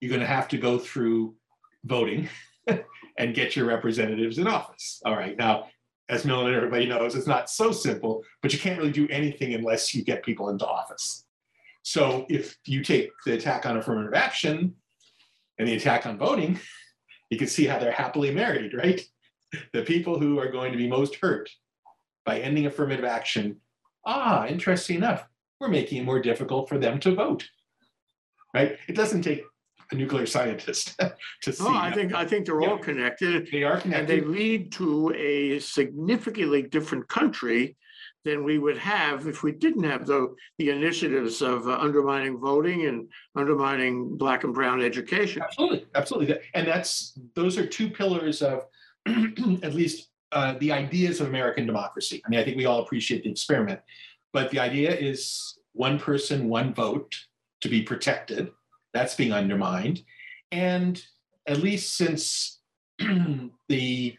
you're 0.00 0.08
going 0.08 0.20
to 0.20 0.26
have 0.26 0.48
to 0.48 0.58
go 0.58 0.78
through 0.78 1.34
voting 1.84 2.28
and 3.18 3.34
get 3.34 3.56
your 3.56 3.66
representatives 3.66 4.38
in 4.38 4.46
office. 4.46 5.00
All 5.04 5.16
right, 5.16 5.36
now 5.36 5.66
as 6.10 6.24
Milner 6.24 6.48
and 6.48 6.56
everybody 6.56 6.86
knows, 6.86 7.14
it's 7.14 7.28
not 7.28 7.48
so 7.48 7.70
simple, 7.70 8.24
but 8.42 8.52
you 8.52 8.58
can't 8.58 8.78
really 8.78 8.90
do 8.90 9.08
anything 9.08 9.54
unless 9.54 9.94
you 9.94 10.02
get 10.02 10.24
people 10.24 10.50
into 10.50 10.66
office. 10.66 11.24
So 11.82 12.26
if 12.28 12.58
you 12.64 12.82
take 12.82 13.10
the 13.24 13.34
attack 13.34 13.64
on 13.64 13.76
affirmative 13.76 14.12
action 14.14 14.74
and 15.58 15.68
the 15.68 15.74
attack 15.74 16.06
on 16.06 16.18
voting, 16.18 16.58
you 17.30 17.38
can 17.38 17.46
see 17.46 17.64
how 17.64 17.78
they're 17.78 17.92
happily 17.92 18.34
married, 18.34 18.74
right? 18.74 19.00
The 19.72 19.82
people 19.82 20.18
who 20.18 20.38
are 20.40 20.50
going 20.50 20.72
to 20.72 20.78
be 20.78 20.88
most 20.88 21.14
hurt 21.14 21.48
by 22.26 22.40
ending 22.40 22.66
affirmative 22.66 23.04
action, 23.04 23.60
ah, 24.04 24.46
interesting 24.46 24.96
enough, 24.96 25.24
we're 25.60 25.68
making 25.68 25.98
it 25.98 26.04
more 26.04 26.20
difficult 26.20 26.68
for 26.68 26.78
them 26.78 26.98
to 27.00 27.14
vote, 27.14 27.48
right? 28.52 28.78
It 28.88 28.96
doesn't 28.96 29.22
take 29.22 29.44
a 29.92 29.94
nuclear 29.94 30.26
scientist 30.26 30.98
to 31.42 31.52
see. 31.52 31.64
No, 31.64 31.74
I 31.74 31.92
think, 31.92 32.14
I 32.14 32.24
think 32.24 32.46
they're 32.46 32.62
all 32.62 32.78
connected. 32.78 33.48
They 33.50 33.64
are 33.64 33.80
And 33.84 34.06
they 34.06 34.20
lead 34.20 34.72
to 34.72 35.12
a 35.14 35.58
significantly 35.58 36.62
different 36.62 37.08
country 37.08 37.76
than 38.24 38.44
we 38.44 38.58
would 38.58 38.76
have 38.76 39.26
if 39.26 39.42
we 39.42 39.52
didn't 39.52 39.84
have 39.84 40.06
the, 40.06 40.34
the 40.58 40.70
initiatives 40.70 41.40
of 41.40 41.66
uh, 41.66 41.78
undermining 41.78 42.38
voting 42.38 42.86
and 42.86 43.08
undermining 43.34 44.16
black 44.16 44.44
and 44.44 44.52
brown 44.52 44.82
education. 44.82 45.42
Absolutely, 45.42 45.86
absolutely. 45.94 46.38
And 46.54 46.66
that's, 46.66 47.18
those 47.34 47.56
are 47.56 47.66
two 47.66 47.88
pillars 47.88 48.42
of 48.42 48.66
at 49.06 49.74
least 49.74 50.10
uh, 50.32 50.54
the 50.60 50.70
ideas 50.70 51.20
of 51.20 51.28
American 51.28 51.66
democracy. 51.66 52.22
I 52.24 52.28
mean, 52.28 52.40
I 52.40 52.44
think 52.44 52.56
we 52.56 52.66
all 52.66 52.82
appreciate 52.82 53.24
the 53.24 53.30
experiment, 53.30 53.80
but 54.32 54.50
the 54.50 54.60
idea 54.60 54.94
is 54.94 55.58
one 55.72 55.98
person, 55.98 56.48
one 56.48 56.74
vote 56.74 57.14
to 57.62 57.68
be 57.68 57.82
protected. 57.82 58.50
That's 58.92 59.14
being 59.14 59.32
undermined. 59.32 60.02
And 60.52 61.02
at 61.46 61.58
least 61.58 61.96
since 61.96 62.60
the, 63.68 64.16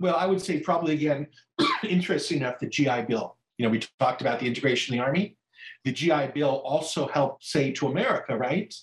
well, 0.00 0.16
I 0.16 0.26
would 0.26 0.40
say 0.40 0.60
probably 0.60 0.94
again, 0.94 1.26
interesting 1.88 2.38
enough, 2.38 2.58
the 2.58 2.68
GI 2.68 3.02
Bill. 3.02 3.36
You 3.58 3.66
know, 3.66 3.70
we 3.70 3.80
talked 4.00 4.20
about 4.20 4.40
the 4.40 4.46
integration 4.46 4.94
of 4.94 4.98
the 4.98 5.04
Army. 5.04 5.36
The 5.84 5.92
GI 5.92 6.32
Bill 6.34 6.62
also 6.64 7.06
helped 7.08 7.44
say 7.44 7.70
to 7.72 7.88
America, 7.88 8.36
right, 8.36 8.74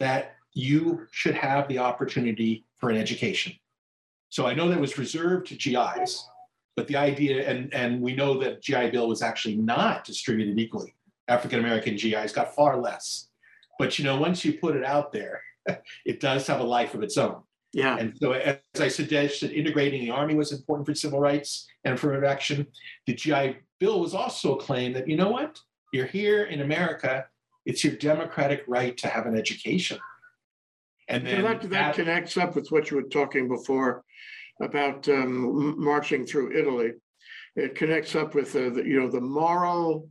that 0.00 0.36
you 0.54 1.06
should 1.10 1.34
have 1.34 1.68
the 1.68 1.78
opportunity 1.78 2.64
for 2.78 2.90
an 2.90 2.96
education. 2.96 3.52
So 4.28 4.46
I 4.46 4.54
know 4.54 4.68
that 4.68 4.80
was 4.80 4.98
reserved 4.98 5.48
to 5.48 5.54
GIs, 5.56 6.26
but 6.74 6.86
the 6.86 6.96
idea, 6.96 7.48
and, 7.48 7.72
and 7.74 8.00
we 8.00 8.14
know 8.14 8.38
that 8.40 8.62
GI 8.62 8.90
Bill 8.90 9.08
was 9.08 9.22
actually 9.22 9.56
not 9.56 10.04
distributed 10.04 10.58
equally. 10.58 10.94
African 11.28 11.58
American 11.58 11.96
GIs 11.96 12.32
got 12.32 12.54
far 12.54 12.80
less. 12.80 13.28
But 13.78 13.98
you 13.98 14.04
know, 14.04 14.16
once 14.16 14.44
you 14.44 14.54
put 14.54 14.76
it 14.76 14.84
out 14.84 15.12
there, 15.12 15.42
it 16.06 16.20
does 16.20 16.46
have 16.46 16.60
a 16.60 16.64
life 16.64 16.94
of 16.94 17.02
its 17.02 17.16
own. 17.16 17.42
Yeah, 17.74 17.96
And 17.96 18.14
so, 18.18 18.32
as 18.32 18.58
I 18.78 18.88
suggested, 18.88 19.50
integrating 19.50 20.02
the 20.02 20.10
Army 20.10 20.34
was 20.34 20.52
important 20.52 20.86
for 20.86 20.94
civil 20.94 21.20
rights 21.20 21.66
and 21.84 21.94
affirmative 21.94 22.24
action. 22.24 22.66
The 23.06 23.14
GI 23.14 23.56
Bill 23.80 23.98
was 23.98 24.12
also 24.12 24.56
a 24.56 24.60
claim 24.60 24.92
that, 24.92 25.08
you 25.08 25.16
know 25.16 25.30
what? 25.30 25.58
You're 25.90 26.06
here 26.06 26.44
in 26.44 26.60
America, 26.60 27.24
it's 27.64 27.82
your 27.82 27.94
democratic 27.94 28.64
right 28.68 28.94
to 28.98 29.08
have 29.08 29.24
an 29.24 29.38
education. 29.38 29.98
And 31.08 31.26
then 31.26 31.42
that, 31.44 31.62
that 31.62 31.70
that- 31.70 31.94
connects 31.94 32.36
up 32.36 32.54
with 32.54 32.68
what 32.68 32.90
you 32.90 32.98
were 32.98 33.08
talking 33.08 33.48
before 33.48 34.04
about 34.60 35.08
um, 35.08 35.82
marching 35.82 36.26
through 36.26 36.56
Italy. 36.56 36.92
It 37.56 37.74
connects 37.74 38.14
up 38.14 38.34
with, 38.34 38.54
uh, 38.54 38.70
the, 38.70 38.82
you 38.84 39.00
know, 39.00 39.10
the 39.10 39.20
moral 39.20 40.10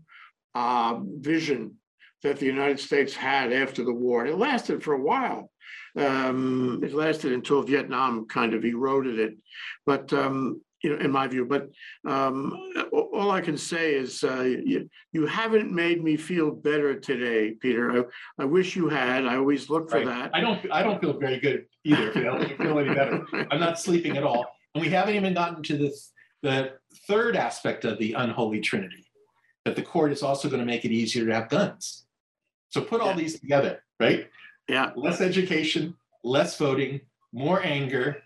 uh, 0.56 1.00
vision 1.20 1.76
that 2.24 2.38
the 2.38 2.46
United 2.46 2.80
States 2.80 3.14
had 3.16 3.52
after 3.52 3.84
the 3.84 3.94
war. 3.94 4.26
It 4.26 4.38
lasted 4.38 4.84
for 4.84 4.94
a 4.94 5.02
while. 5.02 5.52
Um, 5.98 6.82
It 6.84 6.94
lasted 6.94 7.32
until 7.34 7.64
Vietnam 7.64 8.26
kind 8.28 8.54
of 8.54 8.64
eroded 8.64 9.20
it. 9.20 9.38
But, 9.86 10.14
um, 10.14 10.62
you 10.84 10.90
know, 10.90 10.98
in 11.04 11.12
my 11.12 11.28
view, 11.28 11.46
but 11.46 11.70
um, 12.08 12.58
all 12.92 13.30
I 13.30 13.42
can 13.42 13.58
say 13.58 13.94
is 13.94 14.24
uh, 14.24 14.42
you, 14.42 14.90
you 15.12 15.28
haven't 15.28 15.72
made 15.72 16.04
me 16.04 16.18
feel 16.18 16.50
better 16.50 17.00
today, 17.00 17.52
Peter. 17.60 18.08
I, 18.40 18.44
I 18.44 18.46
wish 18.46 18.76
you 18.76 18.90
had. 18.90 19.26
I 19.28 19.36
always 19.36 19.70
look 19.70 19.92
for 19.92 19.98
Right. 19.98 20.08
that. 20.08 20.32
I 20.34 20.42
don't, 20.42 20.60
I 20.72 20.82
don't 20.82 21.00
feel 21.00 21.14
very 21.20 21.40
good 21.40 21.66
either, 21.84 22.12
helps 22.24 22.50
you 22.50 22.58
feel 22.58 22.80
any 22.80 22.96
better. 22.96 23.24
I'm 23.52 23.60
not 23.60 23.80
sleeping 23.80 24.18
at 24.18 24.24
all. 24.24 24.46
And 24.74 24.82
we 24.84 24.90
haven't 24.90 25.16
even 25.16 25.34
gotten 25.36 25.62
to 25.64 25.78
this, 25.78 26.12
the 26.42 26.74
third 27.08 27.36
aspect 27.36 27.86
of 27.86 28.00
the 28.00 28.14
unholy 28.14 28.60
trinity, 28.62 29.06
that 29.66 29.76
the 29.76 29.84
court 29.84 30.12
is 30.12 30.24
also 30.24 30.50
going 30.50 30.62
to 30.62 30.66
make 30.66 30.84
it 30.86 30.92
easier 30.92 31.26
to 31.28 31.34
have 31.34 31.50
guns. 31.50 32.06
So 32.72 32.82
put 32.82 33.02
all 33.02 33.10
Yeah. 33.10 33.18
these 33.18 33.40
together, 33.40 33.84
right? 34.00 34.30
Yeah, 34.68 34.92
Less 34.96 35.20
education, 35.22 35.94
less 36.24 36.58
voting, 36.58 37.02
more 37.34 37.62
anger, 37.64 38.24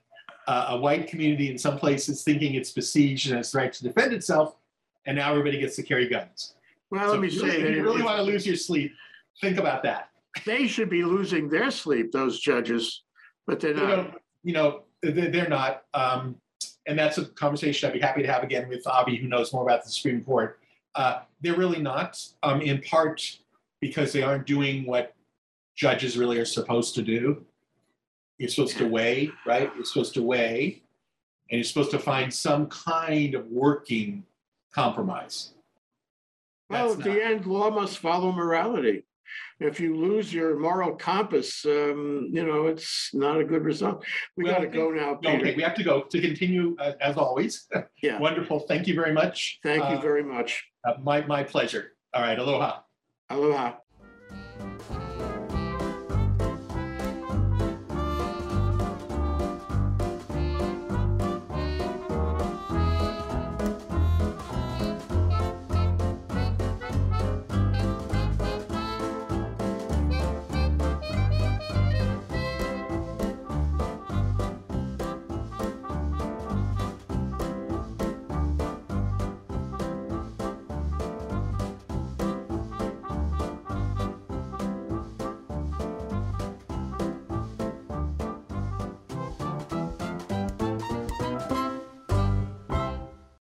uh, 0.47 0.67
a 0.69 0.77
white 0.77 1.07
community 1.07 1.49
in 1.49 1.57
some 1.57 1.77
places 1.79 2.23
thinking 2.23 2.53
it's 2.53 2.71
besieged 2.71 3.31
and 3.31 3.39
it's 3.39 3.55
right 3.55 3.73
to 3.73 3.83
defend 3.83 4.13
itself, 4.13 4.55
and 5.07 5.17
now 5.17 5.31
everybody 5.31 5.59
gets 5.59 5.75
to 5.77 5.83
carry 5.83 6.07
guns. 6.07 6.53
Well, 6.91 7.07
So 7.07 7.11
let 7.13 7.21
me 7.21 7.27
if 7.27 7.33
you 7.33 7.41
really- 7.43 7.55
say 7.55 7.61
If 7.69 7.75
you 7.75 7.83
really 7.83 8.03
want 8.03 8.17
to 8.17 8.23
lose 8.23 8.45
your 8.45 8.55
sleep, 8.55 8.93
think 9.41 9.57
about 9.57 9.81
that. 9.83 10.09
they 10.45 10.67
should 10.67 10.89
be 10.91 11.03
losing 11.03 11.49
their 11.49 11.71
sleep, 11.71 12.11
those 12.11 12.39
judges, 12.39 13.01
but 13.47 13.59
they're 13.59 13.71
You 13.73 13.77
not. 13.77 13.97
know, 13.97 14.19
you 14.43 14.53
know, 14.53 14.83
they're, 15.01 15.31
they're 15.31 15.49
not. 15.49 15.85
Um, 15.95 16.39
and 16.85 16.99
that's 16.99 17.17
a 17.17 17.25
conversation 17.25 17.89
I'd 17.89 17.93
be 17.93 17.99
happy 17.99 18.21
to 18.21 18.31
have 18.31 18.43
again 18.43 18.67
with 18.69 18.85
Avi, 18.85 19.15
who 19.15 19.27
knows 19.27 19.51
more 19.51 19.63
about 19.63 19.83
the 19.83 19.89
Supreme 19.89 20.23
Court. 20.23 20.59
Uh, 20.93 21.21
they're 21.41 21.55
really 21.57 21.81
not, 21.81 22.23
um, 22.43 22.61
in 22.61 22.79
part 22.81 23.39
because 23.86 24.11
they 24.11 24.23
aren't 24.23 24.47
doing 24.47 24.83
what 24.86 25.13
judges 25.75 26.17
really 26.17 26.39
are 26.39 26.45
supposed 26.45 26.95
to 26.95 27.03
do. 27.03 27.45
You're 28.39 28.49
supposed 28.49 28.77
to 28.77 28.88
weigh, 28.88 29.31
right? 29.45 29.69
You're 29.75 29.86
supposed 29.86 30.15
to 30.15 30.23
weigh, 30.23 30.81
and 31.49 31.57
you're 31.59 31.63
supposed 31.63 31.91
to 31.91 31.99
find 31.99 32.33
some 32.33 32.65
kind 32.67 33.36
of 33.36 33.45
working 33.47 34.23
compromise. 34.73 35.53
Well, 36.69 36.95
That's 36.95 37.07
at 37.07 37.13
the 37.13 37.23
end, 37.23 37.45
law 37.45 37.69
must 37.69 37.99
follow 37.99 38.31
morality. 38.31 39.05
If 39.59 39.79
you 39.79 39.95
lose 39.95 40.33
your 40.33 40.57
moral 40.57 40.95
compass, 40.95 41.63
um, 41.65 42.29
you 42.31 42.43
know, 42.45 42.65
it's 42.67 43.11
not 43.13 43.39
a 43.39 43.43
good 43.43 43.63
result. 43.63 44.03
We 44.36 44.45
Well, 44.45 44.53
gotta 44.55 44.67
go 44.67 44.89
now, 44.89 45.15
Peter. 45.15 45.38
Okay, 45.38 45.55
we 45.55 45.61
have 45.63 45.75
to 45.75 45.83
go 45.83 46.01
to 46.01 46.21
continue 46.21 46.75
uh, 46.79 46.93
as 47.01 47.17
always. 47.17 47.67
Yeah. 48.01 48.17
Wonderful. 48.27 48.61
Thank 48.61 48.88
you 48.88 48.95
very 48.95 49.13
much. 49.13 49.59
Thank 49.63 49.83
you 49.91 49.97
Uh, 49.97 50.01
very 50.01 50.23
much. 50.23 50.65
uh, 50.88 50.93
my, 51.03 51.21
my 51.25 51.43
pleasure. 51.43 51.93
All 52.13 52.21
right. 52.23 52.38
Aloha. 52.39 52.79
Aloha! 53.28 53.82